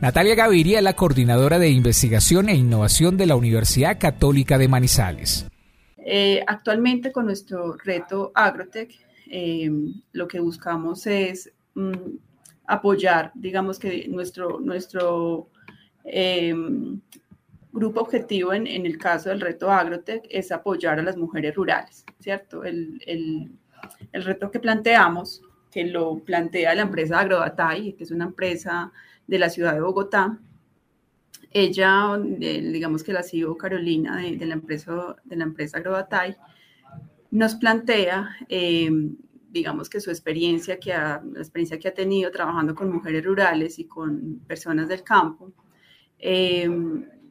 Natalia 0.00 0.34
Gaviria 0.34 0.78
es 0.78 0.84
la 0.84 0.96
coordinadora 0.96 1.60
de 1.60 1.70
investigación 1.70 2.48
e 2.48 2.56
innovación 2.56 3.16
de 3.16 3.26
la 3.26 3.36
Universidad 3.36 3.96
Católica 4.00 4.58
de 4.58 4.66
Manizales. 4.66 5.46
Eh, 6.04 6.42
actualmente 6.48 7.12
con 7.12 7.26
nuestro 7.26 7.76
reto 7.76 8.32
Agrotech, 8.34 8.90
eh, 9.34 9.70
lo 10.12 10.28
que 10.28 10.40
buscamos 10.40 11.06
es 11.06 11.50
mm, 11.74 12.16
apoyar, 12.66 13.32
digamos 13.34 13.78
que 13.78 14.06
nuestro, 14.08 14.60
nuestro 14.60 15.48
eh, 16.04 16.54
grupo 17.72 18.02
objetivo 18.02 18.52
en, 18.52 18.66
el 18.66 18.98
caso 18.98 19.30
del 19.30 19.40
reto 19.40 19.70
Agrotech 19.70 20.26
es 20.28 20.52
apoyar 20.52 21.00
a 21.00 21.02
las 21.02 21.16
mujeres 21.16 21.54
rurales, 21.54 22.04
¿cierto? 22.18 22.62
El, 22.62 23.50
reto 24.12 24.50
que 24.50 24.60
planteamos, 24.60 25.40
que 25.70 25.84
lo 25.86 26.18
plantea 26.18 26.74
la 26.74 26.82
empresa 26.82 27.18
Agrodatay, 27.18 27.94
que 27.94 28.04
es 28.04 28.10
una 28.10 28.26
empresa 28.26 28.92
de 29.26 29.38
la 29.38 29.48
ciudad 29.48 29.72
de 29.72 29.80
Bogotá, 29.80 30.38
ella, 31.50 32.18
digamos 32.20 33.02
que 33.02 33.14
la 33.14 33.22
CEO 33.22 33.56
Carolina 33.56 34.18
de, 34.18 34.44
la 34.44 34.54
empresa, 34.54 35.16
de 35.24 35.36
la 35.36 35.44
empresa 35.44 35.78
Agrodatay, 35.78 36.36
nos 37.32 37.54
plantea, 37.54 38.36
eh, 38.50 38.90
digamos 39.50 39.88
que 39.88 40.00
su 40.00 40.10
experiencia 40.10 40.78
que 40.78 40.92
ha, 40.92 41.22
la 41.24 41.40
experiencia 41.40 41.78
que 41.78 41.88
ha 41.88 41.94
tenido 41.94 42.30
trabajando 42.30 42.74
con 42.74 42.92
mujeres 42.92 43.24
rurales 43.24 43.78
y 43.78 43.86
con 43.86 44.40
personas 44.46 44.86
del 44.86 45.02
campo, 45.02 45.50
eh, 46.18 46.68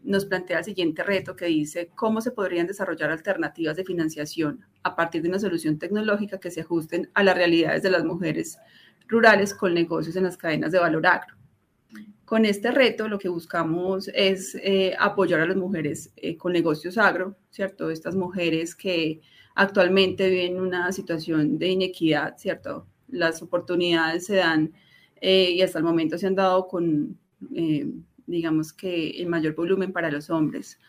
nos 0.03 0.25
plantea 0.25 0.57
el 0.57 0.65
siguiente 0.65 1.03
reto 1.03 1.35
que 1.35 1.45
dice 1.45 1.91
cómo 1.93 2.19
se 2.19 2.31
podrían 2.31 2.65
desarrollar 2.65 3.11
alternativas 3.11 3.77
de 3.77 3.85
financiación 3.85 4.65
a 4.81 4.95
partir 4.95 5.21
de 5.21 5.29
una 5.29 5.37
solución 5.37 5.77
tecnológica 5.77 6.39
que 6.39 6.49
se 6.49 6.61
ajusten 6.61 7.11
a 7.13 7.23
las 7.23 7.35
realidades 7.35 7.83
de 7.83 7.91
las 7.91 8.03
mujeres 8.03 8.57
rurales 9.07 9.53
con 9.53 9.75
negocios 9.75 10.15
en 10.15 10.23
las 10.23 10.35
cadenas 10.35 10.71
de 10.71 10.79
valor 10.79 11.05
agro. 11.05 11.35
Con 12.25 12.45
este 12.45 12.71
reto 12.71 13.07
lo 13.07 13.19
que 13.19 13.29
buscamos 13.29 14.09
es 14.15 14.55
eh, 14.55 14.95
apoyar 14.97 15.41
a 15.41 15.45
las 15.45 15.57
mujeres 15.57 16.11
con 16.39 16.53
negocios 16.53 16.97
agro, 16.97 17.35
¿cierto? 17.51 17.91
Estas 17.91 18.15
mujeres 18.15 18.75
que 18.75 19.21
actualmente 19.55 20.29
viven 20.29 20.59
una 20.59 20.91
situación 20.91 21.57
de 21.57 21.69
inequidad, 21.69 22.37
¿cierto? 22.37 22.87
Las 23.07 23.41
oportunidades 23.41 24.25
se 24.25 24.35
dan 24.35 24.73
eh, 25.19 25.51
y 25.51 25.61
hasta 25.61 25.79
el 25.79 25.85
momento 25.85 26.17
se 26.17 26.27
han 26.27 26.35
dado 26.35 26.67
con 26.67 27.17
digamos 28.31 28.73
que 28.73 29.09
el 29.09 29.27
mayor 29.27 29.53
volumen 29.53 29.91
para 29.91 30.09
los 30.09 30.29
hombres. 30.29 30.79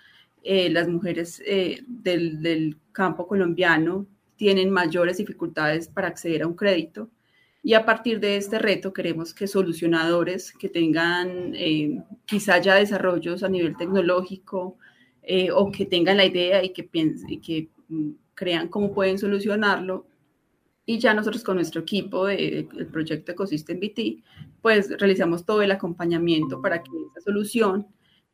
Eh, 0.42 0.70
las 0.70 0.88
mujeres 0.88 1.42
eh, 1.46 1.82
del, 1.86 2.78
campo 2.92 3.26
colombiano 3.26 4.06
tienen 4.36 4.70
mayores 4.70 5.16
dificultades 5.16 5.88
para 5.88 6.08
acceder 6.08 6.42
a 6.42 6.46
un 6.46 6.54
crédito 6.54 7.08
y 7.62 7.72
a 7.72 7.86
partir 7.86 8.20
de 8.20 8.36
este 8.36 8.58
reto 8.58 8.92
queremos 8.92 9.32
que 9.32 9.46
solucionadores 9.46 10.52
que 10.52 10.68
tengan 10.68 11.54
eh, 11.54 12.02
quizá 12.26 12.58
ya 12.58 12.74
desarrollos 12.74 13.42
a 13.42 13.48
nivel 13.48 13.78
tecnológico 13.78 14.76
o 15.54 15.70
que 15.70 15.86
tengan 15.86 16.18
la 16.18 16.26
idea 16.26 16.62
y 16.62 16.70
que, 16.70 16.82
piensen, 16.82 17.30
y 17.30 17.38
que 17.38 17.68
mm, 17.88 18.10
crean 18.34 18.68
cómo 18.68 18.92
pueden 18.92 19.18
solucionarlo, 19.18 20.06
y 20.84 20.98
ya 20.98 21.14
nosotros 21.14 21.44
con 21.44 21.56
nuestro 21.56 21.82
equipo 21.82 22.26
del 22.26 22.66
proyecto 22.90 23.32
Ecosystem 23.32 23.78
BT, 23.78 24.24
pues 24.60 24.90
realizamos 24.98 25.44
todo 25.44 25.62
el 25.62 25.70
acompañamiento 25.70 26.60
para 26.60 26.82
que 26.82 26.90
esa 27.10 27.20
solución 27.20 27.86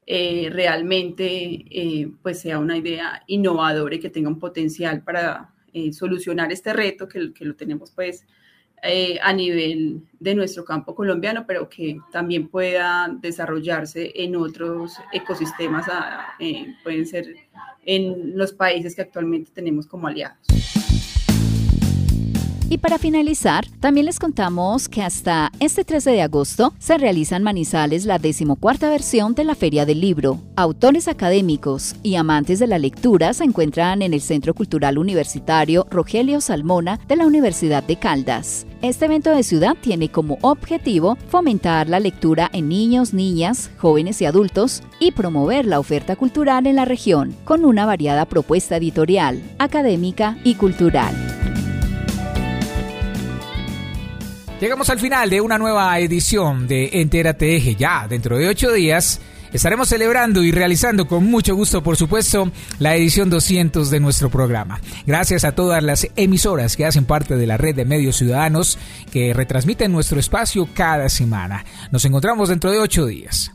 eh, 0.06 0.48
realmente 0.50 1.64
eh, 1.70 2.10
pues 2.22 2.40
sea 2.40 2.58
una 2.58 2.78
idea 2.78 3.22
innovadora 3.26 3.94
y 3.94 4.00
que 4.00 4.08
tenga 4.08 4.30
un 4.30 4.38
potencial 4.38 5.02
para 5.04 5.54
eh, 5.74 5.92
solucionar 5.92 6.50
este 6.50 6.72
reto 6.72 7.06
que, 7.06 7.34
que 7.34 7.44
lo 7.44 7.54
tenemos 7.54 7.90
pues 7.90 8.26
a 9.22 9.32
nivel 9.32 10.02
de 10.20 10.34
nuestro 10.34 10.64
campo 10.64 10.94
colombiano, 10.94 11.44
pero 11.46 11.68
que 11.68 11.98
también 12.12 12.48
pueda 12.48 13.08
desarrollarse 13.20 14.12
en 14.14 14.36
otros 14.36 14.96
ecosistemas, 15.12 15.86
pueden 16.82 17.06
ser 17.06 17.34
en 17.84 18.36
los 18.36 18.52
países 18.52 18.94
que 18.94 19.02
actualmente 19.02 19.50
tenemos 19.52 19.86
como 19.86 20.08
aliados. 20.08 20.38
Y 22.70 22.78
para 22.78 22.98
finalizar, 22.98 23.66
también 23.80 24.04
les 24.04 24.18
contamos 24.18 24.90
que 24.90 25.02
hasta 25.02 25.50
este 25.58 25.84
13 25.84 26.10
de 26.10 26.20
agosto 26.20 26.74
se 26.78 26.98
realiza 26.98 27.36
en 27.36 27.42
Manizales 27.42 28.04
la 28.04 28.18
decimocuarta 28.18 28.90
versión 28.90 29.34
de 29.34 29.44
la 29.44 29.54
Feria 29.54 29.86
del 29.86 30.02
Libro. 30.02 30.42
Autores 30.54 31.08
académicos 31.08 31.96
y 32.02 32.16
amantes 32.16 32.58
de 32.58 32.66
la 32.66 32.78
lectura 32.78 33.32
se 33.32 33.44
encuentran 33.44 34.02
en 34.02 34.12
el 34.12 34.20
Centro 34.20 34.52
Cultural 34.52 34.98
Universitario 34.98 35.86
Rogelio 35.90 36.42
Salmona 36.42 37.00
de 37.08 37.16
la 37.16 37.26
Universidad 37.26 37.82
de 37.82 37.96
Caldas. 37.96 38.66
Este 38.82 39.06
evento 39.06 39.30
de 39.30 39.44
ciudad 39.44 39.74
tiene 39.80 40.10
como 40.10 40.36
objetivo 40.42 41.16
fomentar 41.30 41.88
la 41.88 42.00
lectura 42.00 42.50
en 42.52 42.68
niños, 42.68 43.14
niñas, 43.14 43.70
jóvenes 43.78 44.20
y 44.20 44.26
adultos 44.26 44.82
y 45.00 45.12
promover 45.12 45.64
la 45.64 45.80
oferta 45.80 46.16
cultural 46.16 46.66
en 46.66 46.76
la 46.76 46.84
región 46.84 47.34
con 47.44 47.64
una 47.64 47.86
variada 47.86 48.26
propuesta 48.26 48.76
editorial, 48.76 49.42
académica 49.58 50.36
y 50.44 50.54
cultural. 50.56 51.14
Llegamos 54.60 54.90
al 54.90 54.98
final 54.98 55.30
de 55.30 55.40
una 55.40 55.56
nueva 55.56 55.96
edición 56.00 56.66
de 56.66 56.90
Entérate 56.94 57.54
Eje. 57.54 57.76
Ya 57.76 58.08
dentro 58.08 58.36
de 58.36 58.48
ocho 58.48 58.72
días 58.72 59.20
estaremos 59.52 59.88
celebrando 59.88 60.42
y 60.42 60.50
realizando 60.50 61.06
con 61.06 61.24
mucho 61.26 61.54
gusto, 61.54 61.80
por 61.80 61.96
supuesto, 61.96 62.50
la 62.80 62.96
edición 62.96 63.30
200 63.30 63.88
de 63.88 64.00
nuestro 64.00 64.30
programa. 64.30 64.80
Gracias 65.06 65.44
a 65.44 65.52
todas 65.52 65.80
las 65.84 66.08
emisoras 66.16 66.76
que 66.76 66.86
hacen 66.86 67.04
parte 67.04 67.36
de 67.36 67.46
la 67.46 67.56
red 67.56 67.76
de 67.76 67.84
medios 67.84 68.16
ciudadanos 68.16 68.80
que 69.12 69.32
retransmiten 69.32 69.92
nuestro 69.92 70.18
espacio 70.18 70.68
cada 70.74 71.08
semana. 71.08 71.64
Nos 71.92 72.04
encontramos 72.04 72.48
dentro 72.48 72.72
de 72.72 72.80
ocho 72.80 73.06
días. 73.06 73.52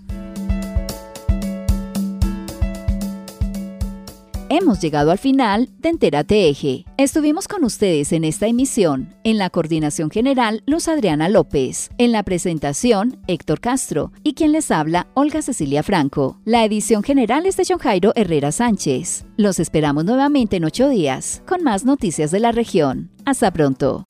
Hemos 4.50 4.82
llegado 4.82 5.12
al 5.12 5.18
final 5.18 5.70
de 5.80 5.89
Entérate 5.89 6.50
Eje. 6.50 6.86
Estuvimos 6.98 7.48
con 7.48 7.64
ustedes 7.64 8.12
en 8.12 8.24
esta 8.24 8.48
emisión. 8.48 9.16
En 9.24 9.38
la 9.38 9.50
coordinación 9.50 10.10
general, 10.10 10.64
Luz 10.66 10.88
Adriana 10.88 11.30
López. 11.30 11.89
En 11.98 12.12
la 12.12 12.24
presentación, 12.24 13.20
Héctor 13.28 13.62
Castro. 13.62 14.12
Y 14.24 14.34
quien 14.34 14.52
les 14.52 14.70
habla, 14.70 15.08
Olga 15.14 15.41
Cecilia 15.41 15.82
Franco. 15.82 16.39
La 16.46 16.66
edición 16.66 17.04
general 17.04 17.46
es 17.46 17.58
de 17.58 17.64
John 17.68 17.80
Jairo 17.80 18.12
Herrera 18.16 18.52
Sánchez. 18.52 19.26
Los 19.38 19.60
esperamos 19.60 20.06
nuevamente 20.06 20.58
en 20.58 20.66
ocho 20.66 20.89
días, 20.89 21.41
con 21.48 21.64
más 21.64 21.86
noticias 21.86 22.30
de 22.32 22.39
la 22.39 22.52
región. 22.52 23.10
Hasta 23.26 23.52
pronto. 23.52 24.06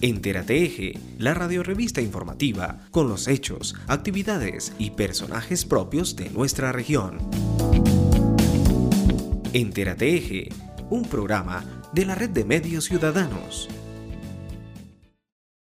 Entérate 0.00 0.64
Eje, 0.64 0.98
la 1.18 1.34
radiorevista 1.34 2.00
informativa 2.00 2.78
con 2.90 3.08
los 3.08 3.28
hechos, 3.28 3.74
actividades 3.86 4.72
y 4.78 4.90
personajes 4.90 5.64
propios 5.64 6.16
de 6.16 6.30
nuestra 6.30 6.72
región. 6.72 7.18
Entérate 9.52 10.16
Eje, 10.16 10.48
un 10.90 11.04
programa 11.04 11.64
de 11.92 12.06
la 12.06 12.14
red 12.14 12.30
de 12.30 12.44
medios 12.44 12.86
ciudadanos. 12.86 13.68